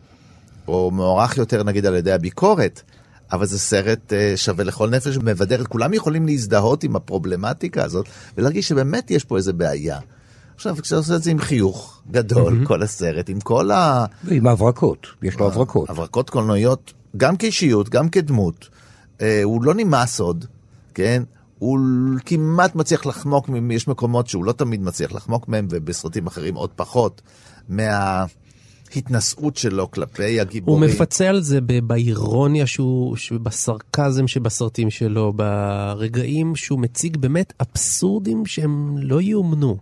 או 0.68 0.90
מוערך 0.90 1.36
יותר 1.36 1.62
נגיד 1.62 1.86
על 1.86 1.94
ידי 1.94 2.12
הביקורת, 2.12 2.82
אבל 3.32 3.46
זה 3.46 3.58
סרט 3.58 4.12
אה, 4.12 4.32
שווה 4.36 4.64
לכל 4.64 4.90
נפש, 4.90 5.16
מבדר, 5.16 5.64
כולם 5.64 5.94
יכולים 5.94 6.26
להזדהות 6.26 6.84
עם 6.84 6.96
הפרובלמטיקה 6.96 7.84
הזאת, 7.84 8.06
ולהרגיש 8.36 8.68
שבאמת 8.68 9.10
יש 9.10 9.24
פה 9.24 9.36
איזה 9.36 9.52
בעיה. 9.52 9.98
עכשיו, 10.54 10.76
כשאתה 10.82 10.96
עושה 10.96 11.16
את 11.16 11.22
זה 11.22 11.30
עם 11.30 11.38
חיוך 11.38 12.02
גדול, 12.10 12.52
מהמם. 12.52 12.66
כל 12.66 12.82
הסרט, 12.82 13.28
עם 13.28 13.40
כל 13.40 13.70
ה... 13.70 14.04
ועם 14.24 14.46
הברקות, 14.46 15.06
יש 15.22 15.38
לו 15.38 15.46
הברקות. 15.46 15.90
הברקות 15.90 16.30
קולנועיות, 16.30 16.92
גם 17.16 17.36
כאישיות, 17.36 17.88
גם 17.88 18.08
כדמות. 18.08 18.68
אה, 19.22 19.40
הוא 19.42 19.64
לא 19.64 19.74
נמאס 19.74 20.20
עוד, 20.20 20.44
כן? 20.94 21.22
הוא 21.58 21.78
כמעט 22.26 22.74
מצליח 22.74 23.06
לחמוק, 23.06 23.48
מ- 23.48 23.70
יש 23.70 23.88
מקומות 23.88 24.26
שהוא 24.26 24.44
לא 24.44 24.52
תמיד 24.52 24.82
מצליח 24.82 25.12
לחמוק 25.12 25.48
מהם, 25.48 25.66
ובסרטים 25.70 26.26
אחרים 26.26 26.54
עוד 26.54 26.70
פחות, 26.76 27.22
מההתנשאות 27.68 29.56
שלו 29.56 29.90
כלפי 29.90 30.32
הוא 30.34 30.40
הגיבורים. 30.40 30.90
מפצה 30.90 31.28
על 31.28 31.40
זה 31.40 31.60
ב- 31.60 31.78
באירוניה 31.78 32.66
שהוא, 32.66 33.16
בסרקזם 33.42 34.28
שבסרטים 34.28 34.90
שלו, 34.90 35.32
ברגעים 35.32 36.56
שהוא 36.56 36.78
מציג 36.80 37.16
באמת 37.16 37.52
אבסורדים 37.60 38.46
שהם 38.46 38.94
לא 38.98 39.20
יאומנו. 39.20 39.76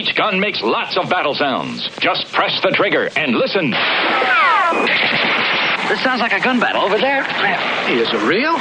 Each 0.00 0.12
gun 0.16 0.34
makes 0.46 0.60
lots 0.76 0.94
of 1.00 1.04
battle 1.14 1.34
sounds. 1.44 1.78
Just 2.08 2.22
press 2.36 2.54
the 2.64 2.70
trigger 2.78 3.04
and 3.22 3.30
listen. 3.42 3.66
This 5.90 6.02
sounds 6.06 6.22
like 6.26 6.34
a 6.40 6.42
gun 6.46 6.58
battle 6.60 6.82
over 6.88 6.98
there. 7.08 7.22
Is 8.02 8.08
it 8.16 8.22
real? 8.34 8.54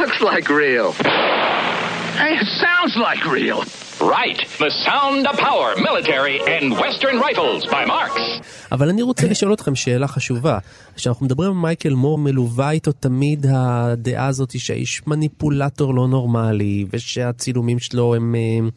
Looks 0.00 0.18
like 0.30 0.46
real. 0.64 0.88
Hey, 2.20 2.32
it 2.42 2.48
sounds 2.64 2.92
like 3.06 3.22
real. 3.38 3.58
Right. 4.18 4.38
The 4.64 4.72
sound 4.88 5.22
of 5.30 5.34
power, 5.48 5.68
military, 5.88 6.36
and 6.54 6.64
Western 6.84 7.16
rifles 7.26 7.60
by 7.66 7.84
Marx. 7.86 8.12
אבל 8.72 8.88
אני 8.88 9.02
רוצה 9.02 9.26
לשאול 9.26 9.52
אתכם 9.52 9.74
שאלה 9.74 10.08
חשובה. 10.08 10.58
כשאנחנו 10.96 11.26
מדברים 11.26 11.50
על 11.50 11.56
מייקל 11.56 11.94
מור, 11.94 12.18
מלווה 12.18 12.70
איתו 12.70 12.92
תמיד 12.92 13.46
הדעה 13.50 14.26
הזאת 14.26 14.58
שהאיש 14.58 15.06
מניפולטור 15.06 15.94
לא 15.94 16.08
נורמלי, 16.08 16.84
ושהצילומים 16.90 17.78
שלו 17.78 18.14
הם... 18.14 18.34
אה, 18.34 18.68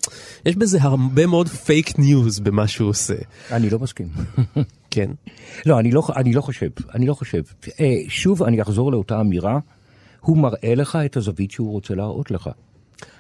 יש 0.46 0.56
בזה 0.56 0.78
הרבה 0.82 1.26
מאוד 1.26 1.48
fake 1.50 2.00
news 2.00 2.40
במה 2.40 2.68
שהוא 2.68 2.90
עושה. 2.90 3.16
אני 3.52 3.70
לא 3.70 3.80
מסכים. 3.80 4.08
כן. 4.98 5.12
לא, 5.66 5.80
אני 5.80 5.92
לא, 5.92 6.04
אני 6.16 6.34
לא 6.34 6.42
חושב, 6.42 6.70
אני 6.96 7.06
לא 7.06 7.14
חושב. 7.14 7.42
אה, 7.80 7.96
שוב, 8.08 8.44
אני 8.44 8.62
אחזור 8.62 8.92
לאותה 8.92 9.22
אמירה, 9.22 9.60
הוא 10.22 10.38
מראה 10.38 10.76
לך 10.76 10.96
את 11.06 11.18
הזווית 11.18 11.52
שהוא 11.52 11.72
רוצה 11.72 11.96
להראות 11.96 12.32
לך. 12.32 12.50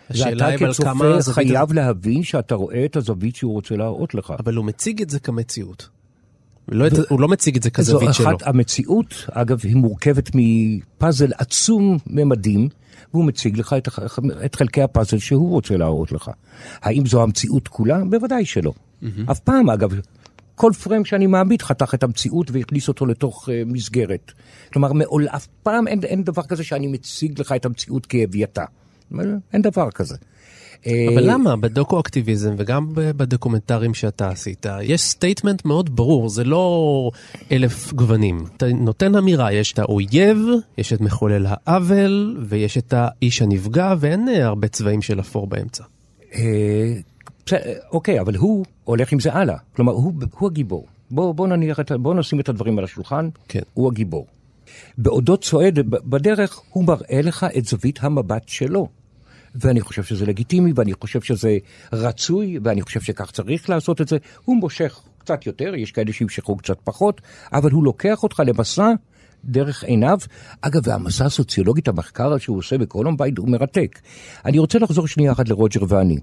ואתה 0.09 0.45
כצופה 0.73 0.91
חייב 1.33 1.73
להבין 1.73 2.23
שאתה 2.23 2.55
רואה 2.55 2.85
את 2.85 2.95
הזווית 2.95 3.35
שהוא 3.35 3.53
רוצה 3.53 3.75
להראות 3.75 4.13
לך. 4.15 4.33
אבל 4.39 4.55
הוא 4.55 4.65
מציג 4.65 5.01
את 5.01 5.09
זה 5.09 5.19
כמציאות. 5.19 5.89
לא, 6.67 6.87
את- 6.87 7.09
הוא 7.09 7.19
לא 7.21 7.27
מציג 7.27 7.55
את 7.55 7.63
זה 7.63 7.69
כזווית 7.69 8.07
זו 8.09 8.13
שלו. 8.13 8.29
אחת, 8.29 8.47
המציאות, 8.47 9.25
אגב, 9.31 9.59
היא 9.63 9.75
מורכבת 9.75 10.29
מפאזל 10.33 11.31
עצום 11.37 11.97
ממדים, 12.07 12.69
והוא 13.13 13.25
מציג 13.25 13.59
לך 13.59 13.73
את, 13.73 13.87
הח- 13.87 13.99
את 14.45 14.55
חלקי 14.55 14.81
הפאזל 14.81 15.17
שהוא 15.17 15.49
רוצה 15.49 15.77
להראות 15.77 16.11
לך. 16.11 16.31
האם 16.81 17.05
זו 17.05 17.23
המציאות 17.23 17.67
כולה? 17.67 18.01
בוודאי 18.09 18.45
שלא. 18.45 18.73
אף 19.31 19.39
פעם, 19.39 19.69
אגב, 19.69 19.91
כל 20.57 20.71
פריים 20.83 21.05
שאני 21.05 21.27
מעמיד 21.27 21.61
חתך 21.61 21.93
את 21.93 22.03
המציאות 22.03 22.51
והכניס 22.51 22.87
אותו 22.87 23.05
לתוך 23.05 23.49
אה, 23.49 23.51
מסגרת. 23.65 24.31
כלומר, 24.73 24.93
מעול, 24.93 25.27
אף 25.27 25.47
פעם 25.63 25.87
אין, 25.87 25.99
אין 26.03 26.23
דבר 26.23 26.43
כזה 26.43 26.63
שאני 26.63 26.87
מציג 26.87 27.41
לך 27.41 27.51
את 27.51 27.65
המציאות 27.65 28.05
כהווייתה. 28.05 28.63
אין 29.53 29.61
דבר 29.61 29.91
כזה. 29.91 30.15
אבל 30.85 31.29
אה, 31.29 31.33
למה? 31.33 31.55
בדוקו-אקטיביזם 31.55 32.55
וגם 32.57 32.87
בדוקומנטרים 32.93 33.93
שאתה 33.93 34.29
עשית, 34.29 34.65
יש 34.81 35.01
statement 35.01 35.65
מאוד 35.65 35.95
ברור, 35.95 36.29
זה 36.29 36.43
לא 36.43 37.11
אלף 37.51 37.93
גוונים. 37.93 38.45
אתה 38.57 38.65
נותן 38.67 39.15
אמירה, 39.15 39.53
יש 39.53 39.73
את 39.73 39.79
האויב, 39.79 40.37
יש 40.77 40.93
את 40.93 41.01
מחולל 41.01 41.45
העוול, 41.49 42.37
ויש 42.49 42.77
את 42.77 42.93
האיש 42.97 43.41
הנפגע, 43.41 43.93
ואין 43.99 44.29
אה, 44.29 44.45
הרבה 44.45 44.67
צבעים 44.67 45.01
של 45.01 45.19
אפור 45.19 45.47
באמצע. 45.47 45.83
אוקיי, 47.91 48.19
אבל 48.19 48.35
הוא 48.35 48.65
הולך 48.83 49.11
עם 49.11 49.19
זה 49.19 49.33
הלאה. 49.33 49.57
כלומר, 49.75 49.91
הוא, 49.91 50.13
הוא 50.37 50.49
הגיבור. 50.49 50.87
בוא, 51.11 51.33
בוא, 51.33 51.47
נניח 51.47 51.79
את, 51.79 51.91
בוא 51.91 52.13
נשים 52.13 52.39
את 52.39 52.49
הדברים 52.49 52.77
על 52.77 52.83
השולחן, 52.83 53.29
כן. 53.47 53.61
הוא 53.73 53.91
הגיבור. 53.91 54.27
בעודו 54.97 55.37
צועד 55.37 55.79
בדרך, 55.89 56.59
הוא 56.69 56.83
מראה 56.83 57.21
לך 57.21 57.45
את 57.57 57.65
זווית 57.65 57.99
המבט 58.01 58.49
שלו. 58.49 58.87
ואני 59.55 59.81
חושב 59.81 60.03
שזה 60.03 60.25
לגיטימי, 60.25 60.71
ואני 60.75 60.93
חושב 60.93 61.21
שזה 61.21 61.57
רצוי, 61.93 62.59
ואני 62.63 62.81
חושב 62.81 63.01
שכך 63.01 63.31
צריך 63.31 63.69
לעשות 63.69 64.01
את 64.01 64.07
זה. 64.07 64.17
הוא 64.45 64.57
מושך 64.57 65.01
קצת 65.17 65.45
יותר, 65.45 65.75
יש 65.75 65.91
כאלה 65.91 66.13
שימשכו 66.13 66.57
קצת 66.57 66.77
פחות, 66.83 67.21
אבל 67.53 67.71
הוא 67.71 67.83
לוקח 67.83 68.23
אותך 68.23 68.41
למסע 68.45 68.91
דרך 69.45 69.83
עיניו. 69.83 70.17
אגב, 70.61 70.81
והמסע 70.83 71.25
הסוציולוגי, 71.25 71.81
המחקר 71.87 72.37
שהוא 72.37 72.57
עושה 72.57 72.77
בקולומביין 72.77 73.37
הוא 73.37 73.49
מרתק. 73.49 73.99
אני 74.45 74.59
רוצה 74.59 74.79
לחזור 74.79 75.07
שנייה 75.07 75.31
אחת 75.31 75.49
לרוג'ר 75.49 75.81
ואני. 75.87 76.17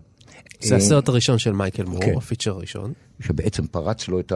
זה 0.60 0.74
אה, 0.74 0.78
הסרט 0.78 1.08
הראשון 1.08 1.38
של 1.38 1.52
מייקל 1.52 1.84
מור, 1.84 2.00
כן. 2.00 2.16
הפיצ'ר 2.16 2.50
הראשון. 2.50 2.92
שבעצם 3.20 3.66
פרץ 3.66 4.08
לו 4.08 4.20
את 4.20 4.32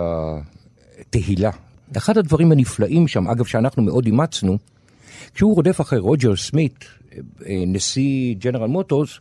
התהילה. 1.01 1.51
אחד 1.97 2.19
הדברים 2.19 2.53
הנפלאים 2.53 3.09
שם, 3.09 3.29
אגב, 3.29 3.45
שאנחנו 3.45 3.83
מאוד 3.83 4.07
אימצנו, 4.07 4.59
כשהוא 5.35 5.55
רודף 5.55 5.81
אחרי 5.81 5.99
רוג'ר 5.99 6.37
סמית, 6.37 6.85
אה, 7.47 7.63
נשיא 7.67 8.35
ג'נרל 8.35 8.67
מוטורס, 8.69 9.19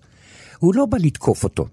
הוא 0.60 0.76
לא 0.76 0.86
בא 0.86 0.98
לתקוף 1.02 1.44
אותו. 1.44 1.68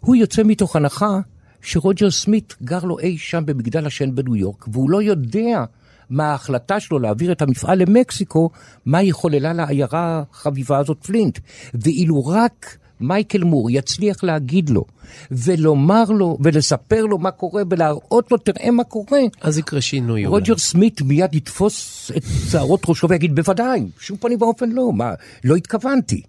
הוא 0.00 0.16
יוצא 0.16 0.42
מתוך 0.44 0.76
הנחה 0.76 1.18
שרוג'ר 1.62 2.10
סמית 2.10 2.54
גר 2.62 2.84
לו 2.84 2.98
אי 2.98 3.18
שם 3.18 3.46
במגדל 3.46 3.86
השן 3.86 4.14
בניו 4.14 4.36
יורק, 4.36 4.68
והוא 4.68 4.90
לא 4.90 5.02
יודע 5.02 5.64
מה 6.10 6.30
ההחלטה 6.30 6.80
שלו 6.80 6.98
להעביר 6.98 7.32
את 7.32 7.42
המפעל 7.42 7.78
למקסיקו, 7.78 8.50
מה 8.86 8.98
היא 8.98 9.12
חוללה 9.12 9.52
לעיירה 9.52 10.22
החביבה 10.32 10.78
הזאת 10.78 10.98
פלינט. 11.02 11.38
ואילו 11.74 12.26
רק 12.26 12.76
מייקל 13.00 13.44
מור 13.44 13.70
יצליח 13.70 14.24
להגיד 14.24 14.70
לו, 14.70 14.84
ולומר 15.30 16.04
לו, 16.04 16.38
ולספר 16.40 17.04
לו 17.04 17.18
מה 17.18 17.30
קורה, 17.30 17.62
ולהראות 17.70 18.32
לו, 18.32 18.38
תראה 18.38 18.70
מה 18.70 18.84
קורה. 18.84 19.20
אז 19.40 19.58
יקרה 19.58 19.80
שינוי 19.80 20.26
אולי. 20.26 20.26
רוג'ר 20.40 20.58
סמית 20.58 21.02
מיד 21.02 21.34
יתפוס 21.34 22.10
את 22.16 22.22
שערות 22.50 22.82
ראשו 22.88 23.08
ויגיד, 23.08 23.34
בוודאי, 23.36 23.86
שום 24.00 24.16
פנים 24.16 24.42
ואופן 24.42 24.70
לא, 24.70 24.92
מה, 24.92 25.12
לא 25.44 25.54
התכוונתי. 25.56 26.22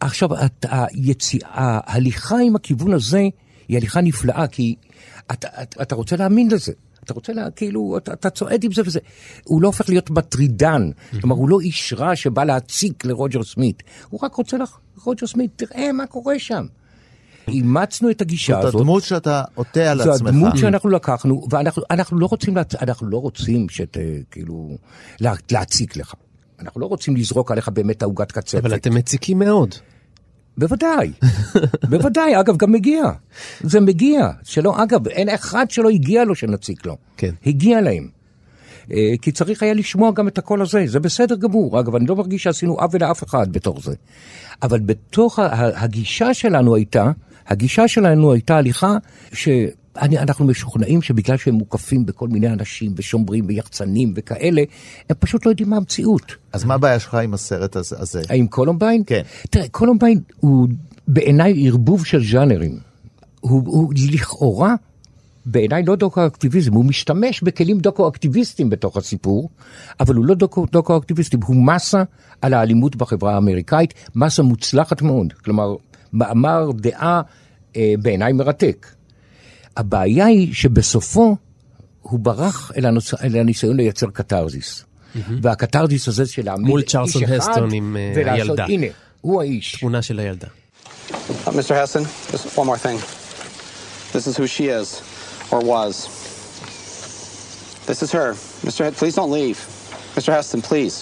עכשיו, 0.00 0.44
את- 0.44 0.66
היציאה, 0.70 1.44
ההליכה 1.84 2.36
עם 2.38 2.56
הכיוון 2.56 2.92
הזה 2.92 3.22
היא 3.68 3.76
הליכה 3.76 4.00
נפלאה, 4.00 4.46
כי 4.46 4.74
אתה, 5.32 5.48
אתה, 5.62 5.82
אתה 5.82 5.94
רוצה 5.94 6.16
להאמין 6.16 6.50
לזה. 6.50 6.72
אתה 7.04 7.14
רוצה 7.14 7.32
לה, 7.32 7.50
כאילו, 7.50 7.96
אתה, 7.96 8.12
אתה 8.12 8.30
צועד 8.30 8.64
עם 8.64 8.72
זה 8.72 8.82
וזה. 8.86 9.00
הוא 9.44 9.62
לא 9.62 9.68
הופך 9.68 9.88
להיות 9.88 10.10
מטרידן. 10.10 10.90
כלומר, 11.20 11.36
הוא 11.36 11.48
לא 11.48 11.60
איש 11.60 11.92
רע 11.96 12.16
שבא 12.16 12.44
להציק 12.44 13.04
לרוג'ר 13.04 13.42
סמית. 13.42 13.82
הוא 14.10 14.20
רק 14.22 14.34
רוצה 14.34 14.56
לך, 14.56 14.76
רוג'ר 15.04 15.26
סמית, 15.26 15.50
תראה 15.56 15.92
מה 15.92 16.06
קורה 16.06 16.38
שם. 16.38 16.66
אימצנו 17.48 18.10
את 18.10 18.20
הגישה 18.20 18.52
זאת 18.54 18.64
הזאת. 18.64 18.74
הדמות 18.80 19.02
שאתה 19.02 19.42
עוטה 19.54 19.90
על 19.90 20.02
זו 20.04 20.12
עצמך. 20.12 20.28
הדמות 20.28 20.56
שאנחנו 20.58 20.90
לקחנו, 20.90 21.46
ואנחנו 21.50 21.82
אנחנו 21.90 22.18
לא 22.18 22.26
רוצים, 22.26 22.56
להצ- 22.56 22.82
אנחנו 22.82 23.06
לא 23.10 23.16
רוצים 23.18 23.68
שת, 23.68 23.96
כאילו, 24.30 24.76
לה, 25.20 25.32
להציק 25.52 25.96
לך. 25.96 26.14
אנחנו 26.60 26.80
לא 26.80 26.86
רוצים 26.86 27.16
לזרוק 27.16 27.50
עליך 27.50 27.68
באמת 27.68 28.02
העוגת 28.02 28.32
קצפת. 28.32 28.58
אבל 28.64 28.74
אתם 28.74 28.94
מציקים 28.94 29.38
מאוד. 29.38 29.74
בוודאי, 30.58 31.12
בוודאי, 31.90 32.40
אגב, 32.40 32.56
גם 32.56 32.72
מגיע. 32.72 33.04
זה 33.60 33.80
מגיע. 33.80 34.30
שלא, 34.42 34.82
אגב, 34.82 35.08
אין 35.08 35.28
אחד 35.28 35.70
שלא 35.70 35.90
הגיע 35.90 36.24
לו 36.24 36.34
שנציק 36.34 36.86
לו. 36.86 36.96
כן. 37.16 37.30
הגיע 37.46 37.80
להם. 37.80 38.08
אה, 38.92 39.12
כי 39.22 39.32
צריך 39.32 39.62
היה 39.62 39.74
לשמוע 39.74 40.10
גם 40.12 40.28
את 40.28 40.38
הקול 40.38 40.62
הזה, 40.62 40.84
זה 40.86 41.00
בסדר 41.00 41.36
גמור. 41.36 41.80
אגב, 41.80 41.96
אני 41.96 42.06
לא 42.06 42.16
מרגיש 42.16 42.42
שעשינו 42.42 42.74
עוול 42.74 43.00
לאף 43.00 43.24
אחד 43.24 43.52
בתוך 43.52 43.84
זה. 43.84 43.94
אבל 44.62 44.80
בתוך 44.80 45.38
הגישה 45.74 46.34
שלנו 46.34 46.74
הייתה, 46.74 47.10
הגישה 47.46 47.88
שלנו 47.88 48.32
הייתה 48.32 48.56
הליכה 48.56 48.96
שאנחנו 50.00 50.46
משוכנעים 50.46 51.02
שבגלל 51.02 51.36
שהם 51.36 51.54
מוקפים 51.54 52.06
בכל 52.06 52.28
מיני 52.28 52.48
אנשים 52.48 52.92
ושומרים 52.96 53.44
ויחצנים 53.48 54.12
וכאלה, 54.16 54.62
הם 55.10 55.16
פשוט 55.18 55.46
לא 55.46 55.50
יודעים 55.50 55.70
מה 55.70 55.76
המציאות. 55.76 56.36
אז 56.52 56.64
מה 56.64 56.74
הבעיה 56.74 56.98
שלך 57.00 57.14
עם 57.14 57.34
הסרט 57.34 57.76
הזה? 57.76 58.22
עם 58.28 58.46
קולומביין? 58.46 59.02
כן. 59.06 59.22
תראה, 59.50 59.68
קולומביין 59.68 60.20
הוא 60.40 60.68
בעיניי 61.08 61.68
ערבוב 61.68 62.06
של 62.06 62.24
ז'אנרים. 62.24 62.78
הוא, 63.40 63.62
הוא 63.66 63.92
לכאורה, 64.12 64.74
בעיניי 65.46 65.82
לא 65.82 65.96
דוקו-אקטיביזם, 65.96 66.72
הוא 66.72 66.84
משתמש 66.84 67.42
בכלים 67.42 67.78
דוקו-אקטיביסטיים 67.78 68.70
בתוך 68.70 68.96
הסיפור, 68.96 69.50
אבל 70.00 70.14
הוא 70.14 70.24
לא 70.24 70.34
דוקו- 70.34 70.66
דוקו-אקטיביסטים, 70.72 71.40
הוא 71.46 71.56
מסה 71.56 72.02
על 72.42 72.54
האלימות 72.54 72.96
בחברה 72.96 73.34
האמריקאית, 73.34 73.94
מסה 74.14 74.42
מוצלחת 74.42 75.02
מאוד. 75.02 75.32
כלומר, 75.32 75.74
מאמר 76.12 76.70
דעה 76.76 77.22
אה, 77.76 77.94
בעיניי 78.02 78.32
מרתק. 78.32 78.86
הבעיה 79.76 80.26
היא 80.26 80.54
שבסופו 80.54 81.36
הוא 82.02 82.20
ברח 82.20 82.72
אל, 82.76 82.86
הנוס... 82.86 83.14
אל 83.14 83.36
הניסיון 83.36 83.76
לייצר 83.76 84.06
קתרזיס. 84.12 84.84
והקתרזיס 85.42 86.08
הזה 86.08 86.26
של 86.26 86.44
להעמיד 86.44 86.66
מול 86.68 86.82
צ'רלסון 86.82 87.22
הסטון 87.24 87.72
עם 87.72 87.96
אה, 87.96 88.12
ולעשות, 88.16 88.40
הילדה. 88.40 88.64
הנה, 88.64 88.86
הוא 89.20 89.40
האיש. 89.42 89.76
תמונה 89.80 90.02
של 90.02 90.18
הילדה. 90.18 90.46
Uh, 90.46 91.50
Mr. 91.50 91.74
Heston, 91.74 92.04
just 92.32 92.56
one 92.56 92.66
more 92.66 92.78
thing. 92.78 92.98
This 94.14 94.26
is 94.26 94.36
who 94.36 94.46
she 94.46 94.66
is, 94.80 94.88
or 95.52 95.60
was. 95.72 95.94
This 97.86 98.02
is 98.02 98.10
her. 98.12 98.30
Mr. 98.66 98.80
Hed- 98.84 98.96
please 99.00 99.14
don't 99.20 99.30
leave. 99.40 99.58
Mr. 100.16 100.30
Heston, 100.36 100.62
please. 100.70 100.94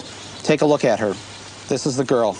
Take 0.43 0.61
a 0.61 0.67
look 0.73 0.83
at 0.93 0.99
her. 0.99 1.13
This 1.69 1.85
is 1.85 1.95
the 1.97 2.07
girl. 2.13 2.35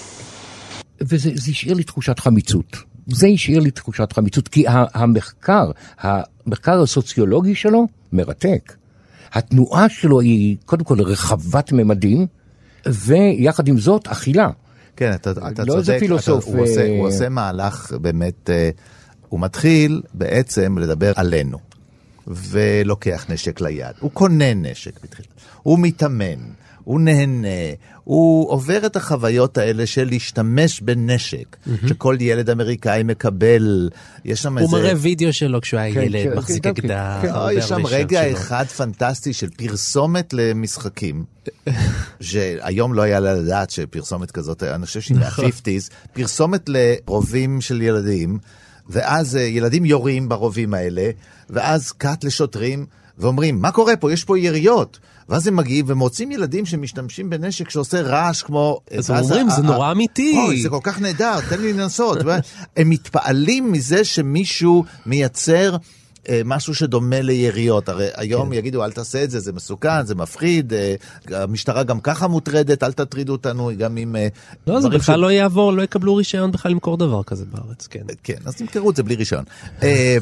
וזה 1.01 1.29
זה 1.35 1.51
השאיר 1.51 1.73
לי 1.73 1.83
תחושת 1.83 2.19
חמיצות. 2.19 2.77
זה 3.07 3.27
השאיר 3.27 3.59
לי 3.59 3.71
תחושת 3.71 4.13
חמיצות, 4.13 4.47
כי 4.47 4.65
המחקר, 4.67 5.71
המחקר 5.99 6.81
הסוציולוגי 6.81 7.55
שלו 7.55 7.87
מרתק. 8.13 8.73
התנועה 9.33 9.89
שלו 9.89 10.19
היא 10.19 10.57
קודם 10.65 10.83
כל 10.83 11.01
רחבת 11.01 11.71
ממדים, 11.71 12.27
ויחד 12.85 13.67
עם 13.67 13.77
זאת 13.77 14.07
אכילה. 14.07 14.49
כן, 14.95 15.11
אתה, 15.15 15.31
אתה 15.31 15.63
לא 15.63 15.77
איזה 15.77 15.85
צודק, 15.85 15.99
פילוסוף, 15.99 16.47
אתה, 16.47 16.53
הוא, 16.53 16.63
עושה, 16.63 16.81
אה, 16.81 16.97
הוא 16.97 17.07
עושה 17.07 17.29
מהלך 17.29 17.93
באמת, 18.01 18.49
אה, 18.49 18.69
הוא 19.29 19.39
מתחיל 19.39 20.01
בעצם 20.13 20.77
לדבר 20.77 21.11
עלינו, 21.15 21.57
ולוקח 22.27 23.25
נשק 23.29 23.61
ליד. 23.61 23.95
הוא 23.99 24.11
קונה 24.11 24.53
נשק 24.53 24.99
הוא 25.63 25.79
מתאמן, 25.79 26.39
הוא 26.83 27.01
נהנה, 27.01 27.47
הוא 28.03 28.49
עובר 28.49 28.85
את 28.85 28.95
החוויות 28.95 29.57
האלה 29.57 29.85
של 29.85 30.07
להשתמש 30.09 30.81
בנשק, 30.81 31.57
שכל 31.87 32.17
ילד 32.19 32.49
אמריקאי 32.49 33.03
מקבל, 33.03 33.89
יש 34.25 34.41
שם 34.41 34.57
הוא 34.57 34.65
איזה... 34.65 34.77
מראה 34.77 34.93
וידאו 34.97 35.33
שלו 35.33 35.61
כשהוא 35.61 35.79
היה 35.79 35.93
כן, 35.93 36.01
ילד, 36.01 36.23
כן, 36.23 36.37
מחזיק 36.37 36.63
כן, 36.63 36.69
אקדח. 36.69 37.19
כן. 37.21 37.33
לא, 37.33 37.51
יש 37.51 37.65
שם 37.65 37.85
רגע 37.85 38.23
שלו. 38.23 38.37
אחד 38.37 38.65
פנטסטי 38.65 39.33
של 39.33 39.49
פרסומת 39.49 40.33
למשחקים, 40.33 41.25
שהיום 42.21 42.93
לא 42.93 43.01
היה 43.01 43.19
לדעת 43.19 43.69
שפרסומת 43.69 44.31
כזאת, 44.31 44.63
אני 44.63 44.85
חושב 44.85 45.01
שהיא 45.01 45.17
נכון. 45.17 45.45
מה-50's, 45.45 45.89
פרסומת 46.13 46.69
לרובים 46.69 47.61
של 47.61 47.81
ילדים, 47.81 48.37
ואז 48.89 49.35
אה, 49.35 49.41
ילדים 49.41 49.85
יורים 49.85 50.29
ברובים 50.29 50.73
האלה, 50.73 51.09
ואז 51.49 51.91
קאט 51.91 52.23
לשוטרים, 52.23 52.85
ואומרים, 53.17 53.61
מה 53.61 53.71
קורה 53.71 53.95
פה? 53.95 54.13
יש 54.13 54.23
פה 54.23 54.39
יריות. 54.39 54.99
ואז 55.29 55.47
הם 55.47 55.55
מגיעים 55.55 55.85
ומוצאים 55.87 56.31
ילדים 56.31 56.65
שמשתמשים 56.65 57.29
בנשק 57.29 57.69
שעושה 57.69 58.01
רעש 58.01 58.41
כמו... 58.41 58.79
אז 58.91 59.09
ואז 59.09 59.31
אומרים, 59.31 59.49
זה 59.49 59.61
נורא 59.61 59.91
אמיתי. 59.91 60.37
אוי, 60.37 60.61
זה 60.61 60.69
כל 60.69 60.79
כך 60.83 61.01
נהדר, 61.01 61.39
תן 61.49 61.61
לי 61.61 61.73
לנסות. 61.73 62.17
הם 62.77 62.89
מתפעלים 62.89 63.71
מזה 63.71 64.03
שמישהו 64.03 64.85
מייצר 65.05 65.73
אה, 65.73 65.77
משהו 66.45 66.75
שדומה 66.75 67.21
ליריות. 67.21 67.89
הרי 67.89 68.07
היום 68.15 68.47
כן. 68.47 68.53
יגידו, 68.53 68.83
אל 68.83 68.91
תעשה 68.91 69.23
את 69.23 69.31
זה, 69.31 69.39
זה 69.39 69.53
מסוכן, 69.53 70.05
זה 70.05 70.15
מפחיד, 70.15 70.73
אה, 70.73 70.95
המשטרה 71.31 71.83
גם 71.83 71.99
ככה 71.99 72.27
מוטרדת, 72.27 72.83
אל 72.83 72.91
תטרידו 72.91 73.31
אותנו, 73.31 73.71
גם 73.77 73.97
עם... 73.97 74.15
אה, 74.15 74.27
לא, 74.67 74.81
זה 74.81 74.89
בכלל 74.89 75.15
ש- 75.17 75.19
לא 75.19 75.31
יעבור, 75.31 75.73
לא 75.73 75.81
יקבלו 75.81 76.15
רישיון 76.15 76.51
בכלל 76.51 76.71
למכור 76.71 76.97
דבר 76.97 77.23
כזה 77.23 77.45
בארץ, 77.45 77.87
כן. 77.87 78.03
כן, 78.23 78.37
אז 78.45 78.55
תמכרו 78.55 78.89
את 78.89 78.95
זה 78.95 79.03
בלי 79.03 79.15
רישיון. 79.15 79.43
אה, 79.83 80.17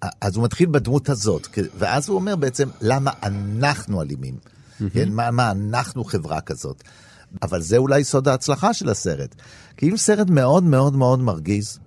אז 0.20 0.36
הוא 0.36 0.44
מתחיל 0.44 0.68
בדמות 0.70 1.08
הזאת, 1.08 1.48
ואז 1.78 2.08
הוא 2.08 2.14
אומר 2.16 2.36
בעצם, 2.36 2.68
למה 2.80 3.10
אנחנו 3.22 4.02
אלימים? 4.02 4.34
כן, 4.92 5.12
מה, 5.12 5.30
מה 5.30 5.50
אנחנו 5.50 6.04
חברה 6.04 6.40
כזאת? 6.40 6.82
אבל 7.42 7.60
זה 7.60 7.76
אולי 7.76 8.04
סוד 8.04 8.28
ההצלחה 8.28 8.74
של 8.74 8.88
הסרט. 8.88 9.34
כי 9.76 9.90
אם 9.90 9.96
סרט 9.96 10.30
מאוד 10.30 10.64
מאוד 10.64 10.96
מאוד 10.96 11.18
מרגיז, 11.20 11.78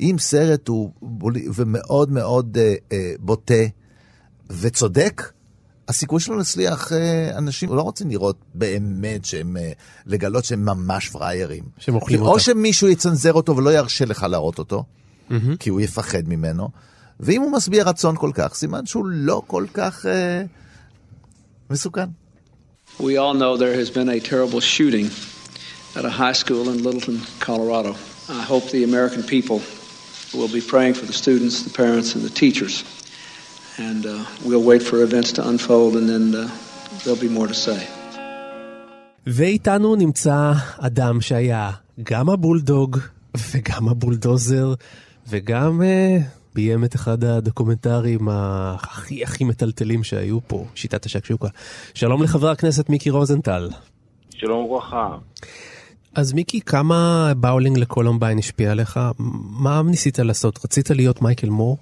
אם 0.00 0.16
סרט 0.18 0.68
הוא 0.68 0.90
בולי- 1.02 1.48
ומאוד 1.54 2.10
מאוד 2.12 2.58
אה, 2.60 2.74
אה, 2.92 3.12
בוטה 3.18 3.54
וצודק, 4.50 5.32
הסיכוי 5.88 6.20
שלו 6.20 6.36
להצליח, 6.36 6.92
אה, 6.92 7.38
אנשים 7.38 7.74
לא 7.74 7.82
רוצים 7.82 8.10
לראות 8.10 8.36
באמת 8.54 9.24
שהם, 9.24 9.56
אה, 9.56 9.72
לגלות 10.06 10.44
שהם 10.44 10.64
ממש 10.64 11.08
פראיירים. 11.08 11.64
שהם 11.78 11.94
אוכלים 11.94 12.18
כי 12.18 12.22
אותה. 12.24 12.32
או 12.34 12.40
שמישהו 12.40 12.88
יצנזר 12.88 13.32
אותו 13.32 13.56
ולא 13.56 13.70
ירשה 13.70 14.04
לך 14.04 14.26
להראות 14.30 14.58
אותו, 14.58 14.84
כי 15.58 15.70
הוא 15.70 15.80
יפחד 15.80 16.22
ממנו, 16.28 16.68
ואם 17.20 17.42
הוא 17.42 17.52
משביע 17.52 17.84
רצון 17.84 18.16
כל 18.16 18.30
כך, 18.34 18.54
סימן 18.54 18.86
שהוא 18.86 19.04
לא 19.06 19.42
כל 19.46 19.66
כך 19.74 20.06
אה, 20.06 20.42
מסוכן. 21.70 22.06
We 22.98 23.02
all 23.16 23.34
know 23.34 23.56
there 23.56 23.74
has 23.82 23.90
been 23.90 24.08
a 24.08 24.20
terrible 24.20 24.60
shooting 24.60 25.06
at 25.96 26.04
a 26.04 26.10
high 26.10 26.32
school 26.42 26.64
in 26.72 26.82
Littleton, 26.84 27.18
Colorado. 27.46 27.94
I 28.38 28.42
hope 28.42 28.64
the 28.70 28.84
American 28.84 29.22
people 29.24 29.58
will 30.38 30.52
be 30.58 30.62
praying 30.72 30.94
for 30.94 31.04
the 31.04 31.12
students, 31.12 31.64
the 31.68 31.74
parents, 31.82 32.14
and 32.14 32.22
the 32.28 32.34
teachers. 32.42 32.74
And 33.76 34.06
uh, 34.06 34.24
we'll 34.44 34.66
wait 34.72 34.82
for 34.82 35.02
events 35.02 35.32
to 35.32 35.48
unfold, 35.48 35.96
and 35.98 36.06
then 36.08 36.24
uh, 36.34 36.48
there'll 37.02 37.24
be 37.28 37.32
more 37.38 37.48
to 37.48 37.54
say. 37.54 37.80
ואיתנו 39.26 39.96
נמצא 39.96 40.52
אדם 40.78 41.20
שהיה 41.20 41.70
גם 42.02 42.30
הבולדוג 42.30 42.98
וגם 43.52 43.88
הבולדוזר 43.88 44.74
וגם 45.28 45.82
אה, 45.82 46.18
ביים 46.54 46.84
את 46.84 46.94
אחד 46.94 47.24
הדוקומנטרים 47.24 48.28
הכי 48.30 49.22
הכי 49.22 49.44
מטלטלים 49.44 50.04
שהיו 50.04 50.38
פה, 50.46 50.64
שיטת 50.74 51.06
השקשוקה. 51.06 51.48
שלום 51.94 52.22
לחבר 52.22 52.48
הכנסת 52.48 52.88
מיקי 52.88 53.10
רוזנטל. 53.10 53.68
שלום 54.34 54.64
וברכה. 54.64 55.16
אז 56.16 56.32
מיקי, 56.34 56.60
כמה 56.60 57.32
באולינג 57.36 57.78
לקולומביין 57.78 58.38
השפיע 58.38 58.70
עליך? 58.72 59.00
מה 59.62 59.82
ניסית 59.84 60.18
לעשות? 60.18 60.58
רצית 60.64 60.90
להיות 60.90 61.22
מייקל 61.22 61.48
מור? 61.48 61.76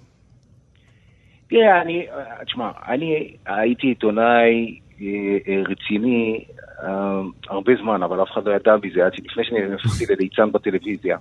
תראה, 1.48 1.82
אני, 1.82 2.06
תשמע, 2.46 2.70
אני 2.88 3.32
הייתי 3.46 3.86
עיתונאי 3.86 4.78
אה, 5.00 5.06
אה, 5.48 5.62
רציני 5.68 6.44
אה, 6.82 7.20
הרבה 7.48 7.72
זמן, 7.82 8.02
אבל 8.02 8.22
אף 8.22 8.28
אחד 8.32 8.40
לא 8.44 8.52
ידע 8.52 8.76
מזה, 8.82 9.06
עד 9.06 9.12
שלפני 9.14 9.44
שנפסתי 9.44 10.04
לליצן 10.12 10.52
בטלוויזיה. 10.52 11.16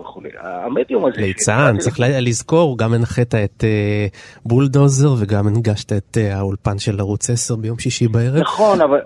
וכולי. 0.00 0.30
המדיום 0.40 1.06
הזה... 1.06 1.20
ליצן, 1.20 1.76
צריך 1.78 1.96
לזכור, 2.00 2.78
גם 2.78 2.94
הנחית 2.94 3.34
את 3.34 3.64
בולדוזר 4.44 5.08
וגם 5.22 5.46
הנגשת 5.46 5.92
את 5.92 6.16
האולפן 6.32 6.78
של 6.78 7.00
ערוץ 7.00 7.30
10 7.30 7.56
ביום 7.56 7.78
שישי 7.78 8.08
בערב. 8.08 8.40
נכון, 8.40 8.80
אבל... 8.80 8.98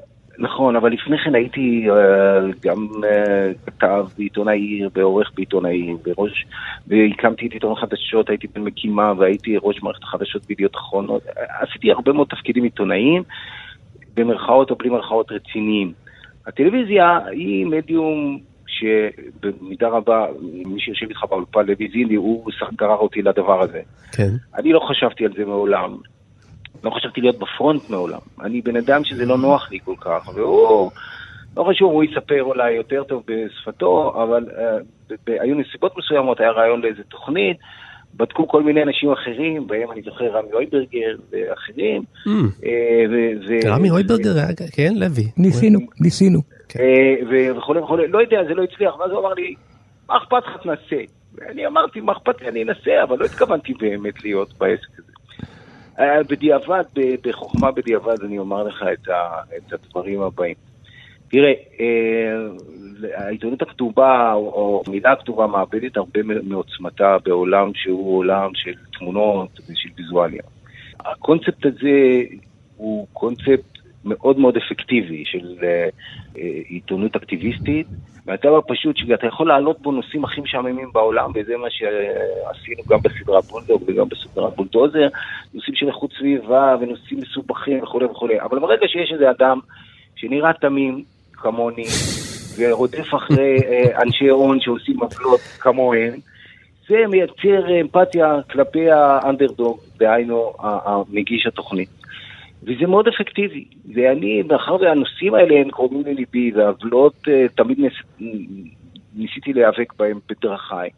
נכון, 0.43 0.77
אבל 0.77 0.93
לפני 0.93 1.19
כן 1.25 1.35
הייתי 1.35 1.87
אה, 1.91 2.41
גם 2.63 2.89
אה, 3.05 3.53
כתב 3.67 4.07
בעיתון 4.19 4.49
העיר, 4.49 4.91
ועורך 4.95 5.31
בעיתון 5.35 5.67
העיר, 5.67 5.97
וראש, 6.05 6.47
והקמתי 6.87 7.47
את 7.47 7.53
עיתון 7.53 7.73
החדשות, 7.73 8.29
הייתי 8.29 8.47
בין 8.55 8.65
מקימה, 8.65 9.13
והייתי 9.19 9.57
ראש 9.63 9.83
מערכת 9.83 10.03
החדשות 10.03 10.47
בידיעות 10.47 10.77
אחרונות. 10.77 11.23
עשיתי 11.61 11.91
הרבה 11.91 12.13
מאוד 12.13 12.29
תפקידים 12.31 12.65
עיתונאיים, 12.65 13.23
במרכאות 14.15 14.71
או 14.71 14.77
בלי 14.77 14.91
מרכאות 14.91 15.33
רציניים. 15.33 15.93
הטלוויזיה 16.47 17.19
היא 17.31 17.67
מדיום 17.67 18.39
שבמידה 18.67 19.89
רבה, 19.89 20.27
מי 20.67 20.81
שיושב 20.81 21.07
איתך 21.09 21.25
באולפן, 21.31 21.67
לוי 21.67 21.89
זילי, 21.93 22.15
הוא 22.15 22.51
גרר 22.75 22.97
אותי 22.97 23.23
לדבר 23.23 23.63
הזה. 23.63 23.81
כן. 24.13 24.31
אני 24.55 24.73
לא 24.73 24.81
חשבתי 24.89 25.25
על 25.25 25.33
זה 25.37 25.45
מעולם. 25.45 25.97
לא 26.85 26.91
חשבתי 26.91 27.21
להיות 27.21 27.39
בפרונט 27.39 27.91
מעולם. 27.91 28.19
אני 28.41 28.61
בן 28.61 28.77
אדם 28.77 29.05
שזה 29.05 29.27
לא 29.27 29.39
נוח 29.39 29.71
לי 29.71 29.79
כל 29.85 29.95
כך, 30.01 30.29
והוא, 30.35 30.91
לא 31.57 31.65
חשוב, 31.71 31.93
הוא 31.93 32.05
יספר 32.05 32.43
אולי 32.43 32.73
יותר 32.73 33.03
טוב 33.05 33.23
בשפתו, 33.27 34.23
אבל 34.23 34.47
uh, 34.49 35.15
היו 35.27 35.55
נסיבות 35.55 35.99
מסוימות, 35.99 36.41
היה 36.41 36.51
רעיון 36.51 36.81
לאיזה 36.81 37.03
תוכנית, 37.03 37.57
בדקו 38.15 38.49
כל 38.49 38.63
מיני 38.63 38.83
אנשים 38.83 39.13
אחרים, 39.13 39.67
בהם 39.67 39.93
אני 39.93 40.03
זוכר 40.03 40.25
רמי 40.25 40.53
אויברגר 40.53 41.17
ואחרים. 41.31 42.03
Mm. 42.27 42.31
רמי 43.67 43.91
אויברגר 43.91 44.33
כן, 44.73 44.93
לוי. 44.97 45.25
ניסינו, 45.37 45.79
ניסינו. 46.01 46.41
וכולי 47.57 47.81
וכולי, 47.81 48.09
לא 48.09 48.19
יודע, 48.19 48.45
זה 48.49 48.55
לא 48.55 48.63
הצליח, 48.63 48.99
ואז 48.99 49.11
הוא 49.11 49.21
אמר 49.21 49.35
לי, 49.35 49.55
מה 50.09 50.17
אכפת 50.17 50.43
לך 50.47 50.57
תנסה? 50.63 51.03
ואני 51.35 51.67
אמרתי, 51.67 52.01
מה 52.01 52.13
אכפת 52.13 52.41
לי, 52.43 52.49
אני 52.49 52.63
אנסה, 52.63 53.03
אבל 53.03 53.19
לא 53.19 53.25
התכוונתי 53.25 53.75
באמת 53.75 54.25
להיות 54.25 54.53
בעסק 54.59 54.99
הזה. 54.99 55.12
בדיעבד, 56.01 56.85
בחוכמה 57.25 57.71
בדיעבד, 57.71 58.25
אני 58.25 58.39
אומר 58.39 58.63
לך 58.63 58.85
את, 58.93 59.09
ה, 59.09 59.41
את 59.57 59.73
הדברים 59.73 60.21
הבאים. 60.21 60.55
תראה, 61.29 61.53
העיתונות 63.15 63.63
הכתובה, 63.63 64.33
או 64.33 64.83
המילה 64.87 65.13
הכתובה, 65.13 65.47
מאבדת 65.47 65.97
הרבה 65.97 66.21
מעוצמתה 66.43 67.17
בעולם 67.25 67.71
שהוא 67.75 68.19
עולם 68.19 68.51
של 68.55 68.75
תמונות 68.99 69.61
ושל 69.61 69.89
ויזואליה. 69.97 70.43
הקונספט 71.01 71.67
הזה 71.67 72.23
הוא 72.77 73.07
קונספט 73.13 73.72
מאוד 74.05 74.39
מאוד 74.39 74.57
אפקטיבי 74.57 75.25
של 75.27 75.55
עיתונות 76.69 77.17
אקטיביסטית, 77.17 77.87
מהטבע 78.27 78.59
הפשוט 78.59 78.97
שאתה 78.97 79.27
יכול 79.27 79.49
להעלות 79.49 79.81
בו 79.81 79.93
נושאים 79.93 80.25
הכי 80.25 80.41
משעממים 80.41 80.91
בעולם, 80.93 81.31
וזה 81.35 81.57
מה 81.57 81.69
שעשינו 81.71 82.83
גם 82.89 82.99
בסדרה 83.03 83.41
בולדוג 83.41 83.83
וגם 83.87 84.09
בסדרה 84.09 84.51
בולדוזר, 84.51 85.09
נושאים 85.55 85.77
של 85.77 85.89
איכות 85.89 86.11
סביבה 86.19 86.77
ונושאים 86.81 87.21
מסובכים 87.21 87.83
וכולי 87.83 88.05
וכולי, 88.05 88.41
אבל 88.41 88.59
ברגע 88.59 88.89
שיש 88.89 89.13
איזה 89.13 89.31
אדם 89.31 89.59
שנראה 90.17 90.53
תמים 90.53 91.05
כמוני, 91.33 91.85
ורודף 92.59 93.15
אחרי 93.15 93.57
אנשי 94.03 94.29
הון 94.29 94.61
שעושים 94.61 94.97
עוולות 95.01 95.41
כמוהם, 95.41 96.13
זה 96.89 96.97
מייצר 97.09 97.81
אמפתיה 97.81 98.41
כלפי 98.51 98.91
האנדרדוג, 98.91 99.79
דהיינו 99.99 100.53
המגיש 100.61 101.47
התוכנית. 101.47 102.02
וזה 102.63 102.87
מאוד 102.87 103.09
אפקטיבי. 103.09 103.65
ואני, 103.95 104.43
מאחר 104.43 104.75
והנושאים 104.75 105.35
האלה 105.35 105.61
הם 105.61 105.71
קרובים 105.71 106.03
לליבי, 106.07 106.53
והעוולות 106.53 107.15
uh, 107.29 107.31
תמיד 107.55 107.79
נס... 107.81 107.93
ניסיתי 109.15 109.53
להיאבק 109.53 109.93
בהם 109.99 110.19
בדרכיי. 110.29 110.91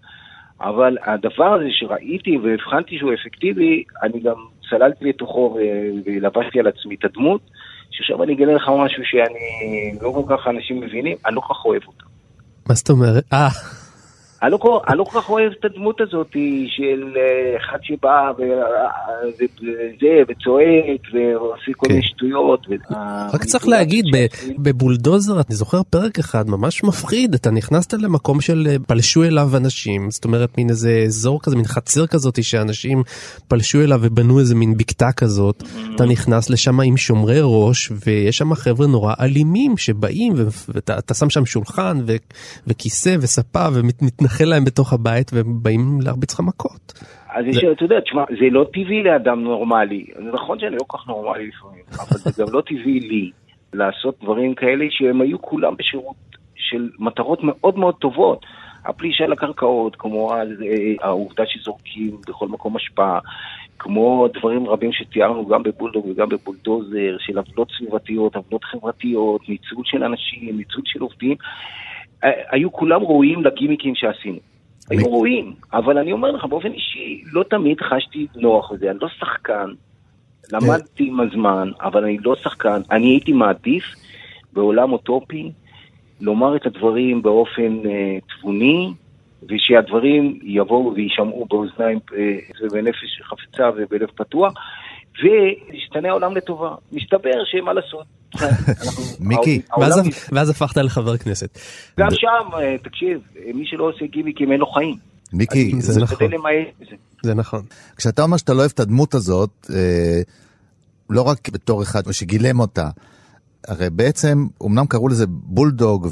אבל 0.60 0.96
הדבר 1.06 1.54
הזה 1.54 1.68
שראיתי 1.70 2.38
והבחנתי 2.38 2.98
שהוא 2.98 3.14
אפקטיבי, 3.14 3.84
אני 4.02 4.20
גם 4.20 4.34
צללתי 4.70 5.04
לתוכו 5.04 5.58
ולבשתי 6.04 6.60
על 6.60 6.66
עצמי 6.66 6.94
את 6.94 7.04
הדמות, 7.04 7.40
שעכשיו 7.90 8.22
אני 8.22 8.34
אגלה 8.34 8.54
לך 8.54 8.70
משהו 8.78 9.02
שאני 9.04 9.98
לא 10.02 10.12
כל 10.14 10.36
כך 10.36 10.46
אנשים 10.46 10.80
מבינים, 10.80 11.16
אני 11.26 11.34
לא 11.34 11.40
כל 11.40 11.54
כך 11.54 11.64
אוהב 11.64 11.82
אותה. 11.86 12.04
מה 12.68 12.74
זאת 12.74 12.90
אומרת? 12.90 13.24
אה. 13.32 13.48
אני 14.44 14.52
לא, 14.52 14.56
כל, 14.56 14.78
אני 14.88 14.98
לא 14.98 15.04
כל 15.04 15.20
כך 15.20 15.30
אוהב 15.30 15.52
את 15.60 15.64
הדמות 15.64 16.00
הזאת 16.00 16.36
של 16.76 17.12
אחד 17.56 17.78
שבא 17.82 18.32
וזה, 18.38 20.22
וצועק, 20.28 21.00
ועושה 21.12 21.72
כל 21.76 21.86
מיני 21.88 22.02
שטויות. 22.02 22.66
רק 23.34 23.44
צריך 23.44 23.68
להגיד, 23.68 24.04
בבולדוזר, 24.58 25.32
אני 25.32 25.56
זוכר 25.56 25.82
פרק 25.90 26.18
אחד 26.18 26.50
ממש 26.50 26.84
מפחיד, 26.84 27.34
אתה 27.34 27.50
נכנסת 27.50 27.92
למקום 27.92 28.40
של 28.40 28.76
פלשו 28.86 29.24
אליו 29.24 29.56
אנשים, 29.56 30.10
זאת 30.10 30.24
אומרת 30.24 30.58
מין 30.58 30.70
איזה 30.70 31.02
אזור 31.06 31.42
כזה, 31.42 31.56
מין 31.56 31.64
חצר 31.64 32.06
כזאת 32.06 32.44
שאנשים 32.44 33.02
פלשו 33.48 33.80
אליו 33.80 33.98
ובנו 34.02 34.40
איזה 34.40 34.54
מין 34.54 34.76
בקתה 34.76 35.12
כזאת, 35.12 35.62
אתה 35.94 36.04
נכנס 36.04 36.50
לשם 36.50 36.80
עם 36.80 36.96
שומרי 36.96 37.40
ראש, 37.42 37.92
ויש 38.06 38.38
שם 38.38 38.54
חבר'ה 38.54 38.86
נורא 38.86 39.14
אלימים 39.20 39.76
שבאים, 39.76 40.32
ואתה 40.68 41.14
שם 41.14 41.30
שם 41.30 41.46
שולחן 41.46 41.98
וכיסא 42.66 43.16
וספה 43.20 43.68
ומתנחל 43.72 44.33
מתנחל 44.34 44.50
להם 44.50 44.64
בתוך 44.64 44.92
הבית 44.92 45.30
והם 45.32 45.62
באים 45.62 45.98
להרביץ 46.02 46.34
לך 46.34 46.40
מכות. 46.40 46.92
אז 47.34 47.46
יש, 47.46 47.64
אתה 47.72 47.84
יודע, 47.84 48.00
תשמע, 48.00 48.24
זה 48.28 48.46
לא 48.50 48.66
טבעי 48.72 49.02
לאדם 49.02 49.40
נורמלי. 49.40 50.06
זה 50.16 50.32
נכון 50.32 50.58
שאני 50.58 50.74
לא 50.74 50.84
כל 50.86 50.98
כך 50.98 51.08
נורמלי 51.08 51.46
לפעמים, 51.46 51.84
אבל 52.02 52.18
זה 52.18 52.42
גם 52.42 52.52
לא 52.52 52.60
טבעי 52.60 53.00
לי 53.00 53.30
לעשות 53.72 54.18
דברים 54.22 54.54
כאלה 54.54 54.84
שהם 54.90 55.20
היו 55.20 55.42
כולם 55.42 55.74
בשירות 55.78 56.16
של 56.56 56.88
מטרות 56.98 57.38
מאוד 57.42 57.78
מאוד 57.78 57.94
טובות. 57.94 58.46
הפלישה 58.84 59.26
לקרקעות, 59.26 59.96
כמו 59.96 60.32
העובדה 61.00 61.42
שזורקים 61.46 62.16
בכל 62.28 62.48
מקום 62.48 62.76
השפעה, 62.76 63.18
כמו 63.78 64.28
דברים 64.38 64.68
רבים 64.68 64.92
שתיארנו 64.92 65.46
גם 65.46 65.62
בבולדוג 65.62 66.06
וגם 66.06 66.28
בבולדוזר, 66.28 67.16
של 67.18 67.38
עוולות 67.38 67.68
סביבתיות, 67.78 68.36
עוולות 68.36 68.64
חברתיות, 68.64 69.48
ניצול 69.48 69.82
של 69.84 70.04
אנשים, 70.04 70.56
ניצול 70.56 70.82
של 70.84 71.00
עובדים. 71.00 71.36
היו 72.50 72.72
כולם 72.72 73.02
ראויים 73.02 73.44
לגימיקים 73.44 73.94
שעשינו. 73.94 74.38
היו 74.90 75.12
ראויים, 75.12 75.54
אבל 75.72 75.98
אני 75.98 76.12
אומר 76.12 76.30
לך 76.30 76.44
באופן 76.44 76.72
אישי, 76.72 77.22
לא 77.32 77.42
תמיד 77.50 77.80
חשתי 77.80 78.26
נוח 78.36 78.72
בזה, 78.72 78.90
אני 78.90 78.98
לא 79.02 79.08
שחקן, 79.08 79.70
למדתי 80.52 81.08
עם 81.08 81.20
הזמן, 81.20 81.70
אבל 81.80 82.04
אני 82.04 82.18
לא 82.18 82.36
שחקן, 82.36 82.80
אני 82.90 83.06
הייתי 83.06 83.32
מעדיף 83.32 83.84
בעולם 84.52 84.92
אוטופי 84.92 85.52
לומר 86.20 86.56
את 86.56 86.66
הדברים 86.66 87.22
באופן 87.22 87.78
אה, 87.86 88.18
תבוני, 88.28 88.92
ושהדברים 89.48 90.38
יבואו 90.42 90.94
ויישמעו 90.94 91.46
באוזניים 91.50 91.98
אה, 92.16 92.36
ובנפש 92.62 93.20
חפצה 93.22 93.70
ובלב 93.76 94.08
פתוח, 94.14 94.52
וישתנה 95.22 96.08
העולם 96.08 96.36
לטובה. 96.36 96.74
מסתבר 96.92 97.30
שמה 97.44 97.72
לעשות, 97.72 98.06
מיקי, 99.20 99.60
ואז 100.32 100.50
הפכת 100.50 100.76
לחבר 100.76 101.16
כנסת. 101.16 101.58
גם 102.00 102.08
שם, 102.10 102.58
תקשיב, 102.84 103.20
מי 103.54 103.66
שלא 103.66 103.84
עושה 103.84 104.06
גימיקים 104.06 104.52
אין 104.52 104.60
לו 104.60 104.66
חיים. 104.66 104.96
מיקי, 105.32 105.72
זה 105.78 106.00
נכון. 106.00 106.28
זה 107.22 107.34
נכון. 107.34 107.62
כשאתה 107.96 108.22
אומר 108.22 108.36
שאתה 108.36 108.54
לא 108.54 108.58
אוהב 108.58 108.70
את 108.74 108.80
הדמות 108.80 109.14
הזאת, 109.14 109.70
לא 111.10 111.22
רק 111.22 111.48
בתור 111.48 111.82
אחד 111.82 112.12
שגילם 112.12 112.60
אותה, 112.60 112.88
הרי 113.68 113.90
בעצם, 113.90 114.46
אמנם 114.66 114.86
קראו 114.86 115.08
לזה 115.08 115.24
בולדוג 115.28 116.08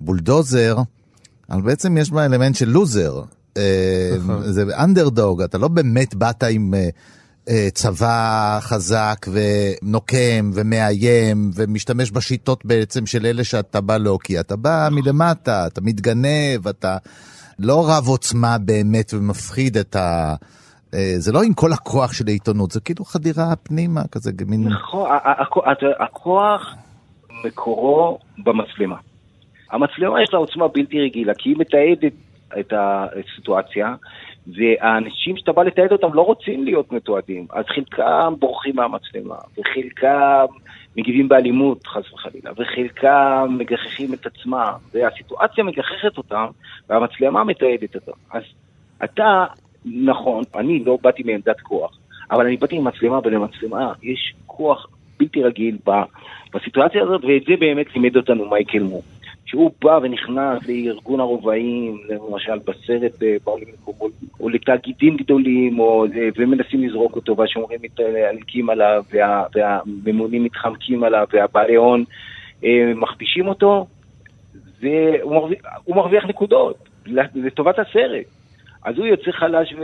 ובולדוזר, 0.00 0.76
אבל 1.50 1.62
בעצם 1.62 1.96
יש 1.96 2.10
בה 2.10 2.24
אלמנט 2.24 2.56
של 2.56 2.68
לוזר. 2.68 3.22
זה 4.42 4.64
אנדרדוג, 4.78 5.42
אתה 5.42 5.58
לא 5.58 5.68
באמת 5.68 6.14
באת 6.14 6.42
עם... 6.42 6.74
צבא 7.72 8.58
חזק 8.60 9.26
ונוקם 9.32 10.50
ומאיים 10.54 11.50
ומשתמש 11.54 12.10
בשיטות 12.10 12.64
בעצם 12.64 13.06
של 13.06 13.26
אלה 13.26 13.44
שאתה 13.44 13.80
בא 13.80 13.96
להוקיע. 13.96 14.40
אתה 14.40 14.56
בא 14.56 14.88
מלמטה, 14.92 15.66
אתה 15.66 15.80
מתגנב, 15.80 16.68
אתה 16.68 16.96
לא 17.58 17.84
רב 17.88 18.06
עוצמה 18.06 18.58
באמת 18.58 19.14
ומפחיד 19.14 19.76
את 19.76 19.96
ה... 19.96 20.34
זה 21.16 21.32
לא 21.32 21.42
עם 21.42 21.54
כל 21.54 21.72
הכוח 21.72 22.12
של 22.12 22.24
העיתונות, 22.28 22.70
זה 22.70 22.80
כאילו 22.80 23.04
חדירה 23.04 23.56
פנימה, 23.56 24.02
כזה 24.12 24.30
מין... 24.46 24.68
נכון, 24.68 25.10
הכוח 26.00 26.74
מקורו 27.44 28.18
במצלמה. 28.38 28.96
המצלמה 29.70 30.22
יש 30.22 30.28
לה 30.32 30.38
עוצמה 30.38 30.68
בלתי 30.68 31.00
רגילה, 31.00 31.32
כי 31.38 31.48
היא 31.48 31.56
מתעדת 31.58 32.12
את 32.60 32.72
הסיטואציה, 32.76 33.94
והאנשים 34.46 35.36
שאתה 35.36 35.52
בא 35.52 35.62
לתעד 35.62 35.92
אותם 35.92 36.14
לא 36.14 36.22
רוצים 36.22 36.64
להיות 36.64 36.92
מתועדים, 36.92 37.46
אז 37.50 37.64
חלקם 37.66 38.34
בורחים 38.38 38.76
מהמצלמה, 38.76 39.36
וחלקם 39.58 40.44
מגיבים 40.96 41.28
באלימות, 41.28 41.86
חס 41.86 42.12
וחלילה, 42.12 42.50
וחלקם 42.56 43.56
מגחכים 43.58 44.14
את 44.14 44.26
עצמם, 44.26 44.72
והסיטואציה 44.94 45.64
מגחכת 45.64 46.18
אותם, 46.18 46.46
והמצלמה 46.88 47.44
מתעדת 47.44 47.94
אותם. 47.94 48.12
אז 48.30 48.42
אתה, 49.04 49.44
נכון, 49.84 50.44
אני 50.54 50.84
לא 50.84 50.98
באתי 51.02 51.22
מעמדת 51.22 51.60
כוח, 51.60 51.98
אבל 52.30 52.46
אני 52.46 52.56
באתי 52.56 52.76
עם 52.76 52.84
מצלמה, 52.84 53.18
ולמצלמה 53.24 53.92
יש 54.02 54.34
כוח 54.46 54.86
בלתי 55.18 55.42
רגיל 55.42 55.78
בסיטואציה 56.54 57.02
הזאת, 57.02 57.24
ואת 57.24 57.42
זה 57.46 57.56
באמת 57.60 57.86
לימד 57.94 58.16
אותנו 58.16 58.50
מייקל 58.50 58.82
מור. 58.82 59.02
שהוא 59.54 59.70
בא 59.82 59.98
ונכנס 60.02 60.68
לארגון 60.68 61.20
הרובעים, 61.20 61.98
למשל 62.08 62.58
בסרט, 62.58 63.22
אה, 63.22 63.36
באולים, 63.44 63.68
או, 64.40 64.48
לתאגידים 64.48 65.16
גדולים, 65.16 65.78
או, 65.78 66.04
אה, 66.04 66.28
ומנסים 66.36 66.84
לזרוק 66.84 67.16
אותו, 67.16 67.36
והשומרים 67.36 67.78
מתעלקים 67.82 68.70
עליו, 68.70 69.04
וה, 69.12 69.44
והממונים 69.54 70.44
מתחמקים 70.44 71.04
עליו, 71.04 71.26
והבעלי 71.32 71.74
הון 71.74 72.04
אה, 72.64 72.92
מכפישים 72.96 73.48
אותו, 73.48 73.86
והוא 74.80 75.34
מרוויח, 75.34 75.60
מרוויח 75.88 76.24
נקודות 76.24 76.76
לטובת 77.34 77.78
הסרט. 77.78 78.26
אז 78.84 78.98
הוא 78.98 79.06
יוצא 79.06 79.30
חלש 79.30 79.74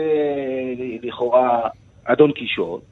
ולכאורה 1.03 1.69
אדון 2.05 2.33
קישוט, 2.33 2.83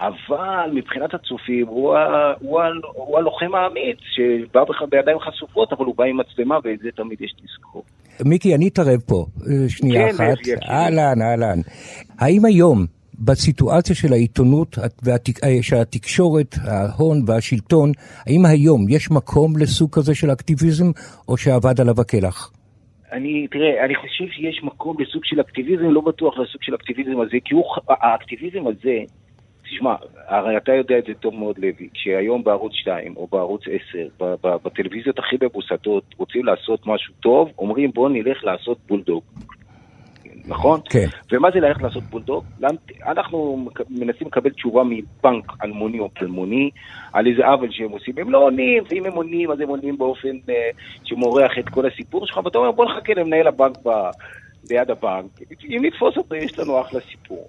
אבל 0.00 0.70
מבחינת 0.74 1.14
הצופים 1.14 1.66
הוא, 1.66 1.96
ה, 1.96 2.32
הוא, 2.40 2.60
ה, 2.60 2.66
הוא 2.94 3.18
הלוחם 3.18 3.54
האמיץ 3.54 3.98
שבא 4.14 4.64
בך 4.64 4.82
בידיים 4.90 5.18
חשופות, 5.18 5.72
אבל 5.72 5.84
הוא 5.84 5.94
בא 5.96 6.04
עם 6.04 6.16
מצלמה 6.16 6.58
ואת 6.64 6.78
זה 6.78 6.88
תמיד 6.96 7.20
יש 7.20 7.34
לזכור. 7.44 7.82
מיקי, 8.24 8.54
אני 8.54 8.68
אתערב 8.68 9.00
פה 9.06 9.26
אה, 9.46 9.68
שנייה 9.68 10.08
כן, 10.08 10.14
אחת. 10.14 10.68
אהלן, 10.70 11.22
אהלן. 11.22 11.58
האם 12.18 12.44
היום, 12.44 12.86
בסיטואציה 13.18 13.96
של 13.96 14.12
העיתונות, 14.12 14.78
והתק... 15.02 15.44
אה, 15.44 15.62
של 15.62 15.76
התקשורת, 15.76 16.54
ההון 16.64 17.22
והשלטון, 17.26 17.92
האם 18.26 18.46
היום 18.46 18.86
יש 18.88 19.10
מקום 19.10 19.56
לסוג 19.56 19.90
כזה 19.92 20.14
של 20.14 20.32
אקטיביזם, 20.32 20.90
או 21.28 21.36
שאבד 21.36 21.80
עליו 21.80 22.00
הקלח? 22.00 22.52
אני, 23.12 23.46
תראה, 23.50 23.84
אני 23.84 23.94
חושב 23.94 24.24
שיש 24.30 24.60
מקום 24.62 24.96
לסוג 25.00 25.24
של 25.24 25.40
אקטיביזם, 25.40 25.90
לא 25.90 26.00
בטוח 26.00 26.38
לסוג 26.38 26.62
של 26.62 26.74
אקטיביזם 26.74 27.20
הזה, 27.20 27.36
כי 27.44 27.54
הוא, 27.54 27.64
האקטיביזם 27.88 28.66
הזה, 28.66 28.96
תשמע, 29.70 29.94
הרי 30.28 30.56
אתה 30.56 30.72
יודע 30.72 30.98
את 30.98 31.04
זה 31.06 31.14
טוב 31.14 31.34
מאוד, 31.34 31.58
לוי, 31.58 31.88
כשהיום 31.94 32.44
בערוץ 32.44 32.72
2 32.74 33.16
או 33.16 33.26
בערוץ 33.32 33.62
10, 33.90 34.08
ב- 34.20 34.34
ב- 34.46 34.56
בטלוויזיות 34.64 35.18
הכי 35.18 35.36
מבוסתות, 35.42 36.04
רוצים 36.18 36.44
לעשות 36.44 36.86
משהו 36.86 37.14
טוב, 37.20 37.50
אומרים 37.58 37.90
בואו 37.94 38.08
נלך 38.08 38.44
לעשות 38.44 38.78
בולדוג. 38.88 39.22
נכון? 40.46 40.80
כן. 40.90 41.06
ומה 41.32 41.48
זה 41.50 41.60
ללכת 41.60 41.82
לעשות 41.82 42.02
בולדוג? 42.02 42.44
אנחנו 43.06 43.68
מנסים 43.90 44.26
לקבל 44.26 44.50
תשובה 44.50 44.82
מבנק 44.84 45.52
אלמוני 45.64 45.98
או 45.98 46.08
פלמוני 46.14 46.70
על 47.12 47.26
איזה 47.26 47.46
עוול 47.46 47.68
שהם 47.70 47.90
עושים. 47.90 48.14
הם 48.18 48.30
לא 48.30 48.38
עונים, 48.38 48.82
ואם 48.88 49.06
הם 49.06 49.12
עונים, 49.12 49.50
אז 49.50 49.60
הם 49.60 49.68
עונים 49.68 49.98
באופן 49.98 50.36
אה, 50.48 50.70
שמורח 51.04 51.50
את 51.58 51.68
כל 51.68 51.86
הסיפור 51.86 52.26
שלך, 52.26 52.36
ואתה 52.44 52.58
אומר 52.58 52.70
בוא 52.70 52.84
נחכה 52.84 53.12
למנהל 53.14 53.46
הבנק 53.46 53.76
ב- 53.84 54.10
ליד 54.70 54.90
הבנק. 54.90 55.40
אם 55.64 55.78
נתפוס 55.84 56.16
אותו, 56.16 56.34
יש 56.34 56.58
לנו 56.58 56.80
אחלה 56.80 57.00
סיפור. 57.00 57.48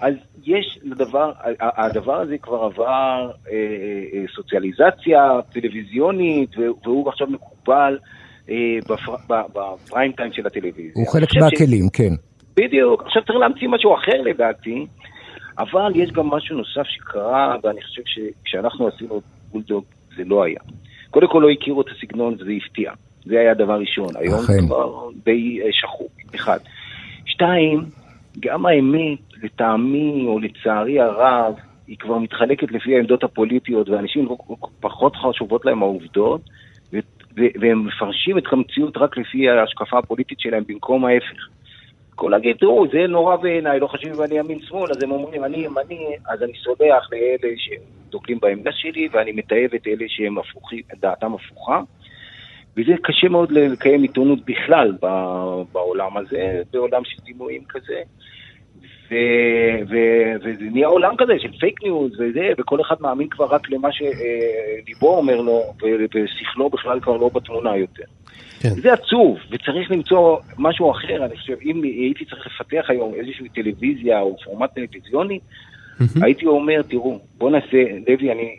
אז 0.00 0.14
יש 0.44 0.78
לדבר, 0.82 1.32
הדבר 1.60 2.20
הזה 2.20 2.38
כבר 2.38 2.56
עבר 2.62 3.30
אה, 3.48 3.52
אה, 3.52 4.24
סוציאליזציה 4.34 5.30
טלוויזיונית, 5.52 6.50
והוא- 6.84 7.08
עכשיו 7.08 7.26
מקובל 7.26 7.98
אה, 8.50 8.54
בפר- 8.88 9.16
בפריים 9.54 10.12
טיים 10.12 10.32
של 10.32 10.46
הטלוויזיה. 10.46 10.92
הוא 10.94 11.06
חלק 11.12 11.28
חושב 11.28 11.40
ש- 11.40 11.42
מהכלים, 11.42 11.88
כן. 11.92 12.12
בדיוק. 12.56 13.02
עכשיו 13.06 13.22
צריך 13.24 13.38
להמציא 13.38 13.68
משהו 13.68 13.94
אחר 13.94 14.22
לדעתי, 14.22 14.86
אבל 15.58 15.92
יש 15.94 16.10
גם 16.12 16.26
משהו 16.26 16.56
נוסף 16.56 16.84
שקרה, 16.88 17.56
ואני 17.62 17.82
חושב 17.82 18.02
שכשאנחנו 18.06 18.88
עשינו 18.88 19.20
בולדוג 19.52 19.84
זה 20.16 20.22
לא 20.26 20.44
היה. 20.44 20.60
קודם 21.10 21.28
כל 21.28 21.38
לא 21.38 21.50
הכירו 21.50 21.80
את 21.80 21.86
הסגנון 21.96 22.34
וזה 22.34 22.50
הפתיע. 22.66 22.92
זה 23.24 23.40
היה 23.40 23.54
דבר 23.54 23.78
ראשון. 23.80 24.08
היום 24.18 24.40
זה 24.40 24.44
אכן. 24.52 24.66
כבר 24.66 24.92
די 25.24 25.60
אה, 25.62 25.68
שחוק, 25.72 26.12
אחד. 26.34 26.58
שתיים, 27.26 27.80
גם 28.40 28.66
האמת, 28.66 29.18
לטעמי 29.42 30.24
או 30.26 30.38
לצערי 30.38 31.00
הרב, 31.00 31.54
היא 31.86 31.96
כבר 31.98 32.18
מתחלקת 32.18 32.72
לפי 32.72 32.96
העמדות 32.96 33.24
הפוליטיות, 33.24 33.88
ואנשים 33.88 34.26
לא- 34.26 34.56
פחות 34.80 35.16
חשובות 35.16 35.64
להם 35.64 35.82
העובדות, 35.82 36.40
והם 37.34 37.86
מפרשים 37.86 38.38
את 38.38 38.44
המציאות 38.52 38.96
רק 38.96 39.16
לפי 39.16 39.48
ההשקפה 39.48 39.98
הפוליטית 39.98 40.40
שלהם 40.40 40.64
במקום 40.66 41.04
ההפך. 41.04 41.48
כל 42.14 42.32
תראו, 42.58 42.86
זה 42.92 43.06
נורא 43.06 43.36
בעיניי, 43.36 43.80
לא 43.80 43.86
חשוב 43.86 44.12
אם 44.12 44.22
אני 44.22 44.38
ימין 44.38 44.60
שמאל, 44.60 44.90
אז 44.90 45.02
הם 45.02 45.10
אומרים, 45.10 45.44
אני 45.44 45.56
ימני, 45.56 46.06
אז 46.28 46.42
אני 46.42 46.52
סולח 46.64 47.08
לאלה 47.12 47.54
שדוגלים 47.56 48.38
בעמדה 48.40 48.70
שלי, 48.72 49.08
ואני 49.12 49.32
מתעב 49.32 49.74
את 49.74 49.86
אלה 49.86 50.04
שהם 50.08 50.38
הפוכים, 50.38 50.82
דעתם 51.00 51.34
הפוכה. 51.34 51.80
וזה 52.76 52.92
קשה 53.02 53.28
מאוד 53.28 53.52
לקיים 53.52 54.02
עיתונות 54.02 54.38
בכלל 54.44 54.92
בעולם 55.72 56.16
הזה, 56.16 56.62
בעולם 56.72 57.02
של 57.04 57.22
דימויים 57.24 57.62
כזה. 57.68 58.00
ו- 59.10 59.90
ו- 59.90 60.34
וזה 60.40 60.64
נהיה 60.72 60.86
עולם 60.86 61.14
כזה 61.18 61.32
של 61.38 61.58
fake 61.60 61.82
news 61.82 62.12
וזה, 62.20 62.48
וכל 62.58 62.80
אחד 62.80 62.94
מאמין 63.00 63.28
כבר 63.28 63.44
רק 63.44 63.70
למה 63.70 63.88
שליבו 63.92 65.16
אומר 65.16 65.40
לו, 65.40 65.62
ו- 65.82 66.04
ושכלו 66.14 66.70
בכלל 66.70 67.00
כבר 67.00 67.16
לא 67.16 67.30
בתמונה 67.34 67.76
יותר. 67.76 68.04
כן. 68.60 68.68
זה 68.68 68.92
עצוב, 68.92 69.38
וצריך 69.50 69.90
למצוא 69.90 70.36
משהו 70.58 70.90
אחר, 70.90 71.24
אני 71.24 71.36
חושב, 71.36 71.56
אם 71.64 71.82
הייתי 71.82 72.24
צריך 72.24 72.46
לפתח 72.46 72.84
היום 72.88 73.14
איזושהי 73.14 73.48
טלוויזיה 73.48 74.20
או 74.20 74.36
פורמט 74.44 74.74
טלוויזיוני, 74.74 75.38
הייתי 76.22 76.46
אומר, 76.46 76.82
תראו, 76.82 77.18
בוא 77.38 77.50
נעשה, 77.50 77.78
לוי, 78.08 78.32
אני 78.32 78.56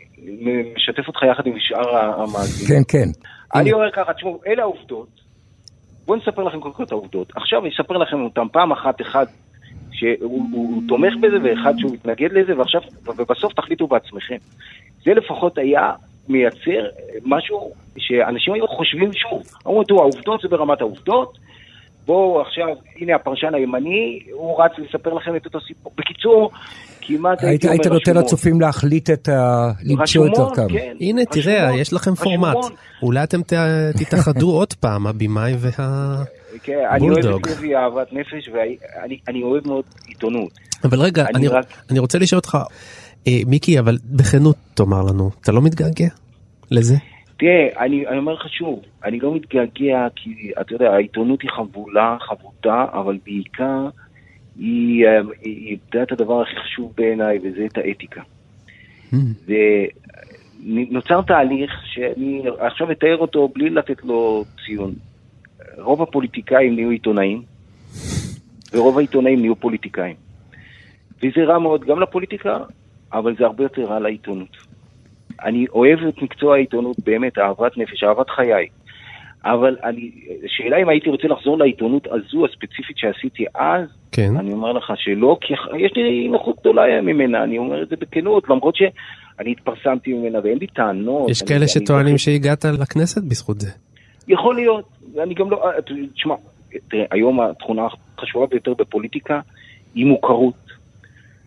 משתף 0.75 1.07
אותך 1.07 1.19
יחד 1.31 1.47
עם 1.47 1.53
שאר 1.59 1.97
המאזינים. 1.97 2.83
כן, 2.83 2.97
כן. 2.97 3.36
אני 3.55 3.73
אומר 3.73 3.91
ככה, 3.91 4.13
תשמעו, 4.13 4.41
אלה 4.47 4.61
העובדות, 4.61 5.07
בואו 6.05 6.17
נספר 6.17 6.43
לכם 6.43 6.59
קודם 6.59 6.73
כל 6.73 6.83
את 6.83 6.91
העובדות. 6.91 7.31
עכשיו 7.35 7.61
אני 7.61 7.69
אספר 7.69 7.97
לכם 7.97 8.21
אותם 8.21 8.47
פעם 8.51 8.71
אחת 8.71 9.01
אחד 9.01 9.25
שהוא 9.91 10.09
הוא, 10.21 10.49
הוא 10.51 10.83
תומך 10.87 11.13
בזה 11.21 11.37
ואחד 11.43 11.73
שהוא 11.77 11.93
מתנגד 11.93 12.31
לזה, 12.31 12.57
ועכשיו, 12.57 12.81
ובסוף 13.17 13.53
תחליטו 13.53 13.87
בעצמכם. 13.87 14.37
זה 15.05 15.13
לפחות 15.13 15.57
היה 15.57 15.93
מייצר 16.29 16.85
משהו 17.25 17.71
שאנשים 17.97 18.53
היו 18.53 18.67
חושבים 18.67 19.13
שוב. 19.13 19.43
אמרו, 19.67 19.83
תראו, 19.83 20.01
העובדות 20.01 20.41
זה 20.41 20.47
ברמת 20.47 20.81
העובדות, 20.81 21.37
בואו 22.07 22.41
עכשיו, 22.41 22.65
הנה 23.01 23.15
הפרשן 23.15 23.53
הימני, 23.53 24.19
הוא 24.31 24.63
רץ 24.63 24.71
לספר 24.77 25.13
לכם 25.13 25.35
את 25.35 25.45
אותו 25.45 25.59
סיפור. 25.67 25.91
בקיצור, 25.97 26.51
כמעט 27.01 27.39
היית 27.43 27.49
הייתי 27.51 27.67
אומר 27.67 27.73
היית 27.73 27.87
נותן 27.87 28.01
רשומון. 28.11 28.23
לצופים 28.23 28.61
להחליט 28.61 29.09
את 29.09 29.29
ה... 29.29 29.71
למצוא 29.83 29.95
את 29.95 30.01
רשומון, 30.01 30.31
דרכם. 30.49 30.67
כן. 30.73 30.95
הנה, 30.99 31.25
תראה, 31.25 31.63
רשומון, 31.63 31.79
יש 31.81 31.93
לכם 31.93 32.11
רשומון. 32.11 32.53
פורמט. 32.53 32.71
אולי 33.01 33.23
אתם 33.23 33.41
ת- 33.41 33.53
תתאחדו 33.97 34.51
עוד 34.51 34.73
פעם, 34.73 35.07
הבמאי 35.07 35.53
וה... 35.57 36.15
כן, 36.63 36.79
אני 36.91 37.09
אוהב. 37.09 37.25
את 37.25 37.47
לוי 37.47 37.75
אהבת 37.75 38.07
נפש, 38.13 38.49
ואני 38.53 39.17
אני 39.27 39.43
אוהב 39.43 39.67
מאוד 39.67 39.83
עיתונות. 40.07 40.49
אבל 40.83 40.99
רגע, 41.01 41.21
אני 41.25 41.31
אני, 41.35 41.47
רק- 41.47 41.65
אני 41.91 41.99
רוצה 41.99 42.19
לשאול 42.19 42.37
אותך, 42.39 42.57
אה, 43.27 43.39
מיקי, 43.47 43.79
אבל 43.79 43.97
בכנות 44.05 44.55
תאמר 44.73 45.01
לנו, 45.01 45.29
אתה 45.41 45.51
לא 45.51 45.61
מתגעגע 45.61 46.07
לזה? 46.71 46.95
תראה, 47.37 47.67
אני, 47.77 48.07
אני 48.07 48.17
אומר 48.17 48.33
לך 48.33 48.49
שוב, 48.49 48.81
אני 49.03 49.19
לא 49.19 49.35
מתגעגע 49.35 50.07
כי, 50.15 50.51
אתה 50.61 50.73
יודע, 50.73 50.93
העיתונות 50.93 51.41
היא 51.41 51.51
חבולה, 51.51 52.17
חבוטה, 52.19 52.85
אבל 52.93 53.17
בעיקר 53.25 53.89
היא 54.59 55.05
איבדה 55.45 56.03
את 56.03 56.11
הדבר 56.11 56.41
הכי 56.41 56.55
חשוב 56.55 56.93
בעיניי, 56.97 57.39
וזה 57.43 57.65
את 57.65 57.77
האתיקה. 57.77 58.21
ונוצר 60.65 61.21
תהליך 61.21 61.71
שאני 61.85 62.43
עכשיו 62.59 62.91
אתאר 62.91 63.17
אותו 63.17 63.47
בלי 63.47 63.69
לתת 63.69 64.03
לו 64.03 64.45
ציון. 64.65 64.93
רוב 65.77 66.01
הפוליטיקאים 66.01 66.75
נהיו 66.75 66.89
עיתונאים, 66.89 67.41
ורוב 68.73 68.97
העיתונאים 68.97 69.39
נהיו 69.39 69.55
פוליטיקאים. 69.55 70.15
וזה 71.23 71.43
רע 71.45 71.59
מאוד 71.59 71.85
גם 71.85 71.99
לפוליטיקה, 71.99 72.57
אבל 73.13 73.35
זה 73.35 73.45
הרבה 73.45 73.63
יותר 73.63 73.81
רע 73.81 73.99
לעיתונות. 73.99 74.66
אני 75.45 75.65
אוהב 75.69 75.99
את 76.07 76.21
מקצוע 76.21 76.55
העיתונות, 76.55 76.95
באמת, 77.05 77.37
אהבת 77.37 77.77
נפש, 77.77 78.03
אהבת 78.03 78.29
חיי. 78.29 78.67
אבל 79.45 79.75
אני, 79.83 80.11
שאלה 80.47 80.77
אם 80.77 80.89
הייתי 80.89 81.09
רוצה 81.09 81.27
לחזור 81.27 81.57
לעיתונות 81.57 82.07
הזו 82.07 82.45
הספציפית 82.45 82.97
שעשיתי 82.97 83.45
אז, 83.55 83.89
כן. 84.11 84.31
אני 84.39 84.53
אומר 84.53 84.71
לך 84.71 84.91
שלא, 84.95 85.37
כי 85.41 85.53
יש 85.77 85.91
לי 85.95 86.27
נוחות 86.27 86.59
גדולה 86.59 87.01
ממנה, 87.01 87.43
אני 87.43 87.57
אומר 87.57 87.83
את 87.83 87.89
זה 87.89 87.95
בכנות, 87.95 88.49
למרות 88.49 88.75
שאני 88.75 89.51
התפרסמתי 89.51 90.13
ממנה 90.13 90.39
ואין 90.43 90.57
לי 90.57 90.67
טענות. 90.67 91.29
יש 91.29 91.41
אני- 91.41 91.47
כאלה 91.47 91.59
אני- 91.59 91.67
שטוענים 91.67 92.17
שהגעת 92.17 92.65
לכנסת 92.65 93.23
בזכות 93.23 93.59
זה. 93.59 93.71
יכול 94.27 94.55
להיות, 94.55 94.85
אני 95.23 95.33
גם 95.33 95.51
לא, 95.51 95.63
אה, 95.65 95.71
תשמע, 96.15 96.35
תראה, 96.89 97.05
היום 97.11 97.41
התכונה 97.41 97.87
החשובה 98.17 98.45
ביותר 98.45 98.73
בפוליטיקה 98.73 99.39
היא 99.95 100.05
מוכרות. 100.05 100.66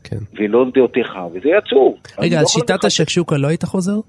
כן. 0.05 0.17
ולא 0.33 0.65
דעותיך, 0.75 1.19
וזה 1.33 1.49
עצוב. 1.59 1.97
רגע, 2.19 2.37
לא 2.37 2.41
על 2.41 2.45
יכול 2.45 2.61
שיטת 2.61 2.85
השקשוקה 2.85 3.37
לא 3.37 3.49
היית 3.49 3.65
חוזר? 3.65 4.01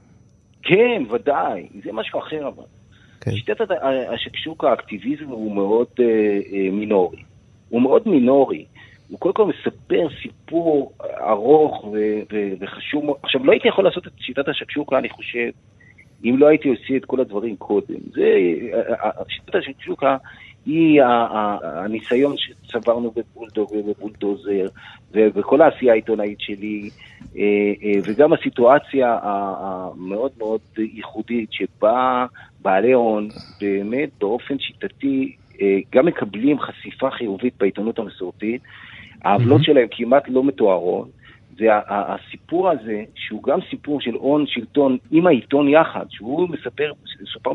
כן, 0.63 1.03
ודאי, 1.11 1.67
זה 1.83 1.89
משהו 1.93 2.19
אחר 2.19 2.47
אבל. 2.47 2.63
כן. 3.21 3.31
שיטת 3.31 3.61
השקשוקה, 4.13 4.69
האקטיביזם 4.69 5.25
הוא 5.25 5.55
מאוד 5.55 5.87
אה, 5.99 6.05
אה, 6.05 6.71
מינורי. 6.71 7.23
הוא 7.69 7.81
מאוד 7.81 8.07
מינורי. 8.07 8.65
הוא 9.09 9.19
קודם 9.19 9.33
כל 9.33 9.45
מספר 9.45 10.07
סיפור 10.21 10.91
ארוך 11.21 11.83
ו- 11.83 12.21
ו- 12.31 12.53
וחשוב 12.59 13.05
מאוד. 13.05 13.17
עכשיו, 13.23 13.45
לא 13.45 13.51
הייתי 13.51 13.67
יכול 13.67 13.83
לעשות 13.83 14.07
את 14.07 14.11
שיטת 14.19 14.47
השקשוקה, 14.47 14.97
אני 14.97 15.09
חושב, 15.09 15.49
אם 16.25 16.35
לא 16.37 16.47
הייתי 16.47 16.69
עושה 16.69 16.97
את 16.97 17.05
כל 17.05 17.21
הדברים 17.21 17.55
קודם. 17.55 17.99
זה, 18.13 18.35
אה, 18.73 19.05
אה, 19.05 19.11
שיטת 19.29 19.55
השקשוקה 19.55 20.17
היא 20.65 21.01
הניסיון 21.63 22.35
שצברנו 22.37 23.11
בבולדוג 23.11 23.71
ובבולדוזר, 23.71 24.67
ובכל 25.11 25.61
העשייה 25.61 25.93
העיתונאית 25.93 26.39
שלי, 26.39 26.89
אה, 27.37 27.41
אה, 27.83 27.99
וגם 28.03 28.33
הסיטואציה 28.33 29.19
המאוד 29.23 30.31
מאוד 30.37 30.61
ייחודית 30.77 31.49
שבה 31.51 32.25
בעלי 32.61 32.91
הון, 32.91 33.27
באמת 33.61 34.09
באופן 34.19 34.59
שיטתי, 34.59 35.35
אה, 35.61 35.77
גם 35.91 36.05
מקבלים 36.05 36.59
חשיפה 36.59 37.11
חיובית 37.11 37.53
בעיתונות 37.59 37.99
המסורתית, 37.99 38.61
העוולות 39.23 39.63
שלהם 39.63 39.87
כמעט 39.91 40.23
לא 40.27 40.43
מתוארות, 40.43 41.09
והסיפור 41.57 42.69
הזה, 42.69 43.03
שהוא 43.15 43.43
גם 43.43 43.59
סיפור 43.69 44.01
של 44.01 44.13
הון 44.13 44.47
שלטון 44.47 44.97
עם 45.11 45.27
העיתון 45.27 45.69
יחד, 45.69 46.05
שהוא 46.09 46.49
מספר, 46.49 46.91
סופר 47.33 47.51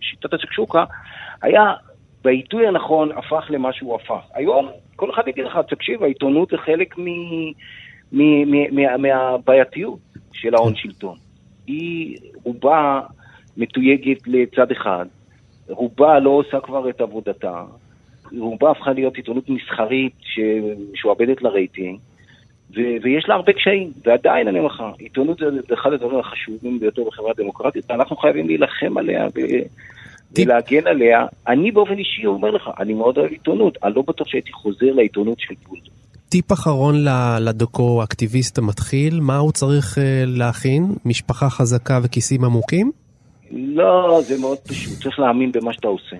שיטת 0.00 0.34
השקשוקה, 0.34 0.84
היה 1.42 1.72
בעיתוי 2.24 2.66
הנכון 2.66 3.12
הפך 3.12 3.46
למה 3.50 3.72
שהוא 3.72 3.94
הפך. 3.94 4.24
היום 4.34 4.68
כל 4.96 5.10
אחד 5.10 5.28
יגיד 5.28 5.44
לך, 5.44 5.58
תקשיב, 5.68 6.02
העיתונות 6.02 6.48
זה 6.50 6.56
חלק 6.56 6.98
מ, 6.98 7.04
מ, 8.12 8.20
מ, 8.50 8.74
מה, 8.74 8.96
מהבעייתיות 8.96 9.98
של 10.32 10.54
ההון 10.54 10.74
שלטון. 10.76 11.16
היא 11.66 12.16
רובה 12.44 13.00
מתויגת 13.56 14.26
לצד 14.26 14.70
אחד, 14.70 15.06
רובה 15.68 16.18
לא 16.18 16.30
עושה 16.30 16.60
כבר 16.60 16.90
את 16.90 17.00
עבודתה, 17.00 17.64
רובה 18.38 18.70
הפכה 18.70 18.92
להיות 18.92 19.16
עיתונות 19.16 19.48
מסחרית 19.48 20.12
שמשועבדת 20.20 21.42
לרייטינג, 21.42 21.98
ו- 22.76 22.96
ויש 23.02 23.28
לה 23.28 23.34
הרבה 23.34 23.52
קשיים, 23.52 23.90
ועדיין 24.06 24.48
אני 24.48 24.58
אומר 24.58 24.70
לך, 24.70 24.82
עיתונות 24.98 25.38
זה 25.38 25.74
אחד 25.74 25.92
הדברים 25.92 26.18
החשובים 26.18 26.80
ביותר 26.80 27.02
בחברה 27.04 27.32
דמוקרטית, 27.36 27.90
ואנחנו 27.90 28.16
חייבים 28.16 28.46
להילחם 28.46 28.98
עליה 28.98 29.26
ו- 30.38 30.42
ולהגן 30.42 30.86
עליה. 30.86 31.26
אני 31.48 31.70
באופן 31.70 31.98
אישי 31.98 32.26
אומר 32.26 32.50
לך, 32.50 32.70
אני 32.78 32.94
מאוד 32.94 33.18
אוהב 33.18 33.30
עיתונות, 33.30 33.78
אני 33.84 33.94
לא 33.94 34.02
בטוח 34.02 34.28
שהייתי 34.28 34.52
חוזר 34.52 34.92
לעיתונות 34.92 35.40
של 35.40 35.54
בולדו. 35.68 35.90
טיפ 36.28 36.52
אחרון 36.52 36.94
לדוקו 37.40 38.02
אקטיביסט 38.04 38.58
המתחיל, 38.58 39.20
מה 39.20 39.36
הוא 39.36 39.52
צריך 39.52 39.98
אה, 39.98 40.24
להכין? 40.26 40.84
משפחה 41.04 41.50
חזקה 41.50 42.00
וכיסים 42.02 42.44
עמוקים? 42.44 42.92
לא, 43.50 44.20
זה 44.22 44.40
מאוד 44.40 44.58
פשוט, 44.58 45.02
צריך 45.02 45.18
להאמין 45.18 45.52
במה 45.52 45.72
שאתה 45.72 45.88
עושה. 45.88 46.16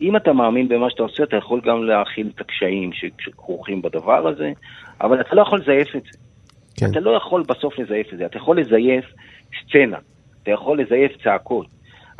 אם 0.00 0.16
אתה 0.16 0.32
מאמין 0.32 0.68
במה 0.68 0.90
שאתה 0.90 1.02
עושה, 1.02 1.22
אתה 1.22 1.36
יכול 1.36 1.60
גם 1.64 1.82
להכיל 1.82 2.30
את 2.34 2.40
הקשיים 2.40 2.90
שכרוכים 2.92 3.82
בדבר 3.82 4.28
הזה, 4.28 4.52
אבל 5.00 5.20
אתה 5.20 5.34
לא 5.34 5.42
יכול 5.42 5.60
לזייף 5.60 5.96
את 5.96 6.02
זה. 6.02 6.18
כן. 6.76 6.90
אתה 6.90 7.00
לא 7.00 7.10
יכול 7.10 7.42
בסוף 7.48 7.78
לזייף 7.78 8.12
את 8.12 8.18
זה. 8.18 8.26
אתה 8.26 8.36
יכול 8.36 8.60
לזייף 8.60 9.04
סצנה, 9.60 9.98
אתה 10.42 10.50
יכול 10.50 10.80
לזייף 10.80 11.12
צעקות, 11.24 11.66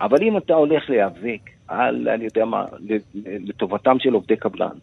אבל 0.00 0.22
אם 0.22 0.36
אתה 0.36 0.54
הולך 0.54 0.90
להיאבק 0.90 1.50
על, 1.68 2.08
אני 2.08 2.24
יודע 2.24 2.44
מה, 2.44 2.64
לטובתם 3.24 3.96
של 3.98 4.12
עובדי 4.12 4.36
קבלן, 4.36 4.76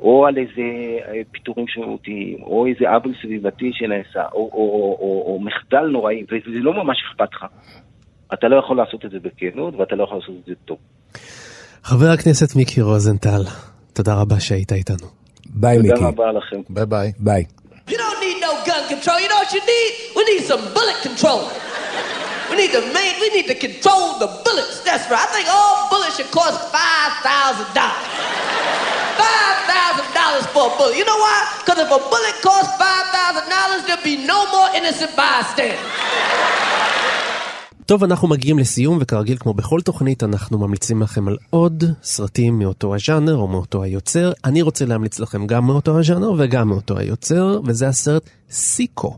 או 0.00 0.26
על 0.26 0.38
איזה 0.38 0.62
אה, 1.08 1.20
פיטורים 1.30 1.66
שרירותיים, 1.68 2.42
או 2.42 2.66
איזה 2.66 2.90
עוול 2.90 3.14
סביבתי 3.22 3.70
שנעשה, 3.72 4.28
או, 4.32 4.38
או, 4.38 4.50
או, 4.52 4.96
או, 5.00 5.24
או 5.26 5.40
מחדל 5.40 5.86
נוראי, 5.86 6.22
וזה 6.22 6.58
לא 6.60 6.84
ממש 6.84 6.96
אכפת 7.10 7.34
לך. 7.34 7.46
אתה 8.34 8.48
לא 8.48 8.56
יכול 8.56 8.76
לעשות 8.76 9.04
את 9.04 9.10
זה 9.10 9.18
בכנות, 9.22 9.74
ואתה 9.74 9.96
לא 9.96 10.04
יכול 10.04 10.18
לעשות 10.18 10.34
את 10.40 10.46
זה 10.46 10.54
טוב. 10.64 10.78
חבר 11.82 12.06
הכנסת 12.06 12.56
מיקי 12.56 12.82
רוזנטל, 12.82 13.42
תודה 13.92 14.14
רבה 14.20 14.40
שהיית 14.40 14.72
איתנו. 14.72 15.06
ביי 15.46 15.78
מיקי. 15.78 15.94
תודה 15.94 16.08
רבה 16.08 16.32
לכם. 16.32 16.60
ביי 16.68 16.86
ביי. 16.86 17.12
ביי. 17.18 17.44
You 17.88 17.92
don't 17.92 18.20
need 18.20 18.40
no 18.46 18.52
gun 18.66 18.82
control. 18.88 19.18
You 19.20 19.28
know 19.28 19.40
what 19.42 19.52
you 19.52 19.62
need? 19.74 19.92
We 20.16 20.22
need 20.30 20.42
some 20.50 20.62
bullet 20.74 20.98
control. 21.08 21.65
We 22.56 22.62
need 22.62 22.72
to 22.72 22.80
we 23.20 23.28
need 23.36 23.46
to 23.48 23.54
control 23.54 24.18
the 24.18 24.28
bullets. 24.40 24.80
That's 24.80 25.10
right. 25.10 25.20
I 25.20 25.28
think 25.28 25.46
all 25.52 25.90
bullets 25.90 26.16
should 26.16 26.32
cost 26.32 26.56
five 26.72 27.12
thousand 27.20 27.68
dollars. 27.76 28.08
Five 29.20 29.56
thousand 29.68 30.08
dollars 30.16 30.46
for 30.56 30.72
a 30.72 30.76
bullet. 30.80 30.96
You 30.96 31.04
know 31.04 31.20
why? 31.20 31.36
Because 31.60 31.84
if 31.84 31.92
a 31.92 32.00
bullet 32.00 32.36
costs 32.40 32.72
five 32.80 33.12
thousand 33.12 33.50
dollars, 33.52 33.84
there'll 33.84 34.02
be 34.02 34.24
no 34.24 34.48
more 34.48 34.72
innocent 34.74 35.14
bystanders. 35.14 36.55
טוב, 37.86 38.04
אנחנו 38.04 38.28
מגיעים 38.28 38.58
לסיום, 38.58 38.98
וכרגיל, 39.00 39.36
כמו 39.40 39.54
בכל 39.54 39.80
תוכנית, 39.80 40.24
אנחנו 40.24 40.58
ממליצים 40.58 41.02
לכם 41.02 41.28
על 41.28 41.36
עוד 41.50 41.84
סרטים 42.02 42.58
מאותו 42.58 42.94
הז'אנר 42.94 43.36
או 43.36 43.48
מאותו 43.48 43.82
היוצר. 43.82 44.32
אני 44.44 44.62
רוצה 44.62 44.84
להמליץ 44.84 45.18
לכם 45.18 45.46
גם 45.46 45.66
מאותו 45.66 45.98
הז'אנר 45.98 46.32
וגם 46.38 46.68
מאותו 46.68 46.98
היוצר, 46.98 47.60
וזה 47.64 47.88
הסרט 47.88 48.30
סיקו. 48.50 49.16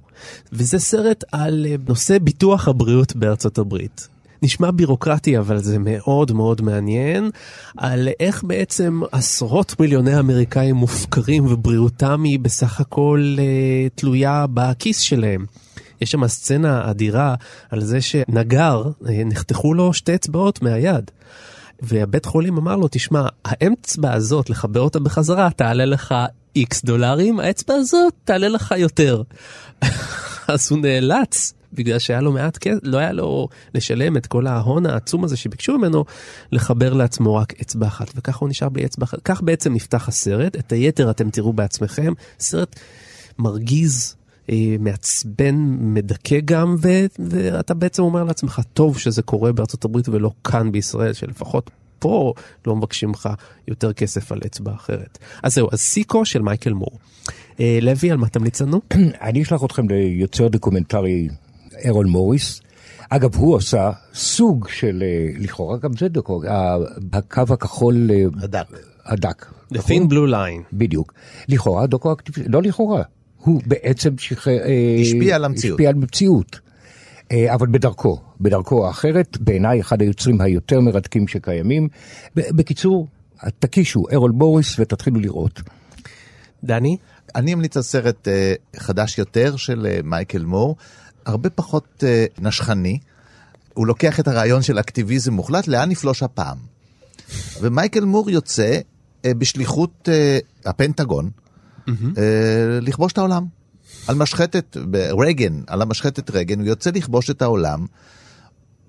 וזה 0.53 0.79
סרט 0.79 1.25
על 1.33 1.67
אה, 1.69 1.75
נושא 1.89 2.19
ביטוח 2.19 2.69
הבריאות 2.69 3.17
בארצות 3.17 3.59
הברית. 3.59 4.09
נשמע 4.43 4.71
בירוקרטי, 4.71 5.39
אבל 5.39 5.59
זה 5.59 5.77
מאוד 5.79 6.33
מאוד 6.33 6.63
מעניין, 6.63 7.31
על 7.77 8.09
איך 8.21 8.45
בעצם 8.45 9.01
עשרות 9.13 9.81
מיליוני 9.81 10.19
אמריקאים 10.19 10.75
מופקרים 10.75 11.47
ובריאותם 11.47 12.23
היא 12.23 12.39
בסך 12.39 12.81
הכל 12.81 13.37
אה, 13.39 13.89
תלויה 13.95 14.47
בכיס 14.55 14.99
שלהם. 14.99 15.47
יש 16.01 16.11
שם 16.11 16.27
סצנה 16.27 16.91
אדירה 16.91 17.35
על 17.71 17.81
זה 17.81 18.01
שנגר, 18.01 18.83
אה, 19.09 19.23
נחתכו 19.25 19.75
לו 19.75 19.93
שתי 19.93 20.15
אצבעות 20.15 20.63
מהיד. 20.63 21.11
והבית 21.81 22.25
חולים 22.25 22.57
אמר 22.57 22.77
לו, 22.77 22.89
תשמע, 22.91 23.27
האצבע 23.45 24.13
הזאת, 24.13 24.51
לחבר 24.51 24.81
אותה 24.81 25.01
בחזרה, 25.01 25.51
תעלה 25.57 25.85
לך 25.85 26.15
איקס 26.57 26.85
דולרים, 26.85 27.41
האצבע 27.41 27.75
הזאת 27.75 28.13
תעלה 28.25 28.49
לך 28.49 28.75
יותר. 28.79 29.23
אז 30.49 30.71
הוא 30.71 30.79
נאלץ, 30.79 31.53
בגלל 31.73 31.99
שהיה 31.99 32.21
לו 32.21 32.33
מעט 32.33 32.59
כסף, 32.59 32.79
לא 32.83 32.99
היה 32.99 33.13
לו 33.13 33.49
לשלם 33.75 34.17
את 34.17 34.27
כל 34.27 34.47
ההון 34.47 34.87
העצום 34.87 35.25
הזה 35.25 35.37
שביקשו 35.37 35.79
ממנו, 35.79 36.05
לחבר 36.53 36.93
לעצמו 36.93 37.35
רק 37.35 37.61
אצבע 37.63 37.87
אחת, 37.87 38.07
וככה 38.17 38.39
הוא 38.41 38.49
נשאר 38.49 38.69
בלי 38.69 38.85
אצבע 38.85 39.05
אחת. 39.05 39.19
כך 39.25 39.43
בעצם 39.43 39.75
נפתח 39.75 40.09
הסרט, 40.09 40.57
את 40.57 40.73
היתר 40.73 41.11
אתם 41.11 41.31
תראו 41.31 41.53
בעצמכם, 41.53 42.13
סרט 42.41 42.81
מרגיז, 43.39 44.17
מעצבן, 44.79 45.55
מדכא 45.81 46.41
גם, 46.45 46.77
ו, 46.83 46.89
ואתה 47.19 47.75
בעצם 47.75 48.03
אומר 48.03 48.25
לעצמך, 48.25 48.61
טוב 48.73 48.99
שזה 48.99 49.23
קורה 49.23 49.53
בארצות 49.53 49.85
הברית 49.85 50.09
ולא 50.09 50.31
כאן 50.45 50.73
בישראל, 50.73 51.13
שלפחות 51.13 51.71
פה 51.99 52.33
לא 52.67 52.77
מבקשים 52.77 53.11
לך 53.11 53.29
יותר 53.69 53.93
כסף 53.93 54.33
על 54.33 54.41
אצבע 54.47 54.75
אחרת. 54.75 55.19
אז 55.43 55.55
זהו, 55.55 55.69
אז 55.73 55.81
סיקו 55.81 56.25
של 56.25 56.43
מייקל 56.43 56.73
מור. 56.73 56.99
אה, 57.61 57.79
לוי, 57.83 58.11
על 58.11 58.17
מה 58.17 58.29
תמליץ 58.29 58.61
לנו? 58.61 58.81
אני 59.29 59.43
אשלח 59.43 59.65
אתכם 59.65 59.89
ליוצר 59.89 60.49
דוקומנטרי 60.49 61.29
ארול 61.87 62.07
מוריס. 62.07 62.61
אגב, 63.11 63.35
הוא 63.37 63.57
עשה 63.57 63.91
סוג 64.15 64.69
של, 64.69 65.03
אה, 65.03 65.41
לכאורה 65.43 65.79
גם 65.79 65.91
זה 65.99 66.09
דוקו, 66.09 66.43
הקו 67.13 67.43
הכחול... 67.51 68.11
הדק. 68.43 68.67
הדק. 69.05 69.47
The 69.75 69.79
Thin 69.79 70.11
Blue 70.11 70.31
Line. 70.31 70.63
בדיוק. 70.73 71.13
לכאורה 71.49 71.87
דוקו 71.87 72.13
אקטיביסט, 72.13 72.49
לא 72.51 72.63
לכאורה, 72.63 73.03
הוא 73.39 73.63
בעצם 73.67 74.19
שחרר... 74.19 74.59
השפיע 75.01 75.37
על 75.37 75.45
המציאות. 75.45 75.75
השפיע 75.75 75.89
על 75.89 75.95
המציאות. 75.95 76.61
אבל 77.33 77.67
בדרכו, 77.67 78.21
בדרכו 78.41 78.87
האחרת, 78.87 79.39
בעיניי 79.41 79.81
אחד 79.81 80.01
היוצרים 80.01 80.41
היותר 80.41 80.81
מרתקים 80.81 81.29
שקיימים. 81.29 81.89
בקיצור, 82.37 83.07
תקישו 83.59 84.05
ארול 84.13 84.31
בוריס 84.31 84.77
ותתחילו 84.79 85.21
לראות. 85.21 85.61
דני? 86.65 86.97
אני 87.35 87.55
אמליץ 87.55 87.77
על 87.77 87.83
סרט 87.83 88.29
uh, 88.29 88.81
חדש 88.81 89.19
יותר 89.19 89.57
של 89.57 89.87
מייקל 90.05 90.45
מור, 90.45 90.77
הרבה 91.27 91.51
פחות 91.51 92.05
נשכני. 92.41 92.99
הוא 93.75 93.87
לוקח 93.87 94.21
את 94.21 94.29
הרעיון 94.29 94.63
של 94.63 94.79
אקטיביזם 94.81 95.33
מוחלט, 95.33 95.69
לאן 95.69 95.89
נפלוש 95.89 96.23
הפעם. 96.23 96.57
ומייקל 97.61 98.05
מור 98.05 98.31
יוצא 98.31 98.79
בשליחות 99.27 100.09
הפנטגון, 100.65 101.31
mm-hmm. 101.89 102.21
לכבוש 102.83 103.13
את 103.13 103.19
העולם. 103.19 103.45
על 104.07 104.15
משחטת, 104.15 104.77
רייגן, 105.19 105.61
על 105.67 105.83
המשחטת 105.83 106.31
רייגן, 106.31 106.59
הוא 106.59 106.67
יוצא 106.67 106.91
לכבוש 106.95 107.31
את 107.31 107.43
העולם, 107.43 107.87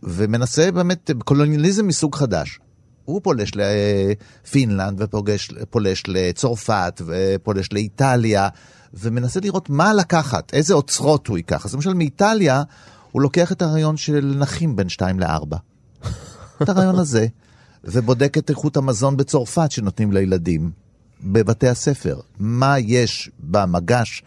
ומנסה 0.03 0.71
באמת 0.71 1.11
קולוניאליזם 1.25 1.87
מסוג 1.87 2.15
חדש. 2.15 2.59
הוא 3.05 3.21
פולש 3.23 3.51
לפינלנד 3.55 5.01
ופולש 5.01 6.03
לצרפת 6.07 7.01
ופולש 7.05 7.73
לאיטליה, 7.73 8.47
ומנסה 8.93 9.39
לראות 9.39 9.69
מה 9.69 9.93
לקחת, 9.93 10.53
איזה 10.53 10.73
אוצרות 10.73 11.27
הוא 11.27 11.37
ייקח. 11.37 11.65
אז 11.65 11.73
למשל 11.73 11.93
מאיטליה, 11.93 12.63
הוא 13.11 13.21
לוקח 13.21 13.51
את 13.51 13.61
הרעיון 13.61 13.97
של 13.97 14.35
נכים 14.39 14.75
בין 14.75 14.89
2 14.89 15.19
ל-4. 15.19 15.55
את 16.63 16.69
הרעיון 16.69 16.99
הזה, 16.99 17.27
ובודק 17.83 18.37
את 18.37 18.49
איכות 18.49 18.77
המזון 18.77 19.17
בצרפת 19.17 19.71
שנותנים 19.71 20.11
לילדים. 20.11 20.71
בבתי 21.23 21.67
הספר. 21.67 22.19
מה 22.39 22.79
יש 22.79 23.29
במגש, 23.39 24.23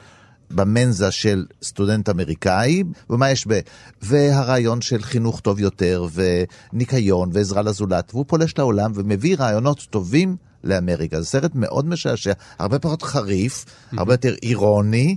במנזה 0.50 1.10
של 1.10 1.46
סטודנט 1.62 2.08
אמריקאי, 2.08 2.82
ומה 3.10 3.30
יש 3.30 3.46
ב... 3.48 3.60
והרעיון 4.02 4.80
של 4.80 5.02
חינוך 5.02 5.40
טוב 5.40 5.60
יותר, 5.60 6.06
וניקיון, 6.12 7.30
ועזרה 7.32 7.62
לזולת, 7.62 8.10
והוא 8.14 8.24
פולש 8.28 8.58
לעולם 8.58 8.92
ומביא 8.94 9.36
רעיונות 9.38 9.86
טובים 9.90 10.36
לאמריקה. 10.64 11.20
זה 11.20 11.26
סרט 11.26 11.50
מאוד 11.54 11.88
משעשע, 11.88 12.32
הרבה 12.58 12.78
פחות 12.78 13.02
חריף. 13.02 13.64
הרבה 13.98 14.14
יותר 14.14 14.34
אירוני, 14.42 15.16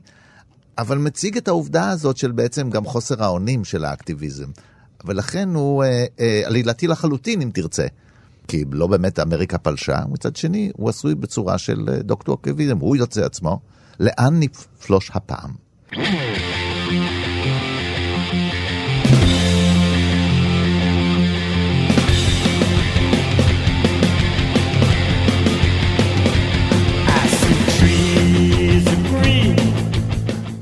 אבל 0.78 0.98
מציג 0.98 1.38
את 1.38 1.48
העובדה 1.48 1.90
הזאת 1.90 2.18
של 2.18 2.32
בעצם 2.32 2.70
גם 2.70 2.86
חוסר 2.86 3.24
האונים 3.24 3.66
של 3.66 3.86
האקטיביזם. 3.86 4.48
ולכן 5.06 5.50
הוא 5.50 5.84
אה, 5.84 6.06
אה, 6.20 6.42
עלילתי 6.46 6.88
לחלוטין, 6.88 7.42
אם 7.42 7.50
תרצה. 7.54 7.86
כי 8.48 8.64
לא 8.72 8.88
באמת 8.88 9.20
אמריקה 9.20 9.58
פלשה, 9.58 10.00
מצד 10.10 10.36
שני 10.36 10.72
הוא 10.76 10.90
עשוי 10.90 11.16
בצורה 11.16 11.58
של 11.58 11.90
אה, 11.90 12.02
דוקטור 12.02 12.36
אקטיביזם, 12.36 12.78
הוא 12.78 12.96
יוצא 12.96 13.26
עצמו, 13.26 13.60
לאן 14.00 14.40
נפלוש 14.40 15.12
הפעם? 15.14 15.52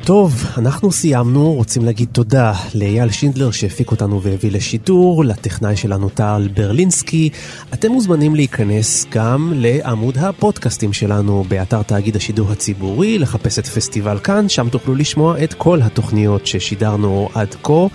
טוב, 0.05 0.45
אנחנו 0.57 0.91
סיימנו, 0.91 1.53
רוצים 1.53 1.85
להגיד 1.85 2.07
תודה 2.11 2.53
לאייל 2.75 3.11
שינדלר 3.11 3.51
שהפיק 3.51 3.91
אותנו 3.91 4.21
והביא 4.21 4.51
לשידור, 4.51 5.25
לטכנאי 5.25 5.75
שלנו 5.75 6.09
טל 6.09 6.49
ברלינסקי. 6.55 7.29
אתם 7.73 7.91
מוזמנים 7.91 8.35
להיכנס 8.35 9.05
גם 9.11 9.53
לעמוד 9.55 10.17
הפודקאסטים 10.17 10.93
שלנו 10.93 11.45
באתר 11.47 11.81
תאגיד 11.83 12.15
השידור 12.15 12.51
הציבורי, 12.51 13.19
לחפש 13.19 13.59
את 13.59 13.67
פסטיבל 13.67 14.19
כאן, 14.19 14.49
שם 14.49 14.69
תוכלו 14.69 14.95
לשמוע 14.95 15.43
את 15.43 15.53
כל 15.53 15.81
התוכניות 15.81 16.47
ששידרנו 16.47 17.29
עד 17.33 17.55
כה. 17.63 17.87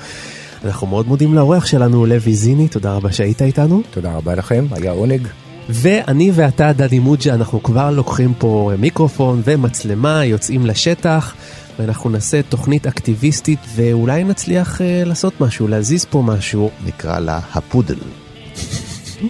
אנחנו 0.64 0.86
מאוד 0.86 1.08
מודים 1.08 1.34
לאורח 1.34 1.66
שלנו, 1.66 2.06
לוי 2.06 2.34
זיני, 2.34 2.68
תודה 2.68 2.94
רבה 2.94 3.12
שהיית 3.12 3.42
איתנו. 3.42 3.82
תודה 3.90 4.12
רבה 4.12 4.34
לכם, 4.34 4.66
היה 4.70 4.92
עונג. 4.92 5.28
ואני 5.68 6.30
ואתה, 6.34 6.72
דדי 6.72 6.98
מוג'ה, 6.98 7.34
אנחנו 7.34 7.62
כבר 7.62 7.90
לוקחים 7.90 8.34
פה 8.38 8.72
מיקרופון 8.78 9.42
ומצלמה, 9.44 10.24
יוצאים 10.24 10.66
לשטח, 10.66 11.34
ואנחנו 11.78 12.10
נעשה 12.10 12.42
תוכנית 12.42 12.86
אקטיביסטית, 12.86 13.58
ואולי 13.74 14.24
נצליח 14.24 14.80
אה, 14.80 15.02
לעשות 15.06 15.40
משהו, 15.40 15.68
להזיז 15.68 16.04
פה 16.04 16.22
משהו. 16.26 16.70
נקרא 16.86 17.18
לה 17.18 17.40
הפודל. 17.54 17.98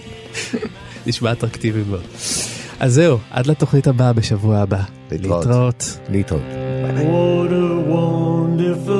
נשמע 1.07 1.31
אטרקטיבי 1.31 1.83
מאוד. 1.89 2.03
אז 2.79 2.93
זהו, 2.93 3.17
עד 3.31 3.47
לתוכנית 3.47 3.87
הבאה 3.87 4.13
בשבוע 4.13 4.57
הבא. 4.57 4.81
להתראות. 5.11 5.45
להתראות. 5.45 5.97
להתראות. 6.09 6.41
What 6.97 7.51
a 7.51 7.89
wonderful 7.91 8.98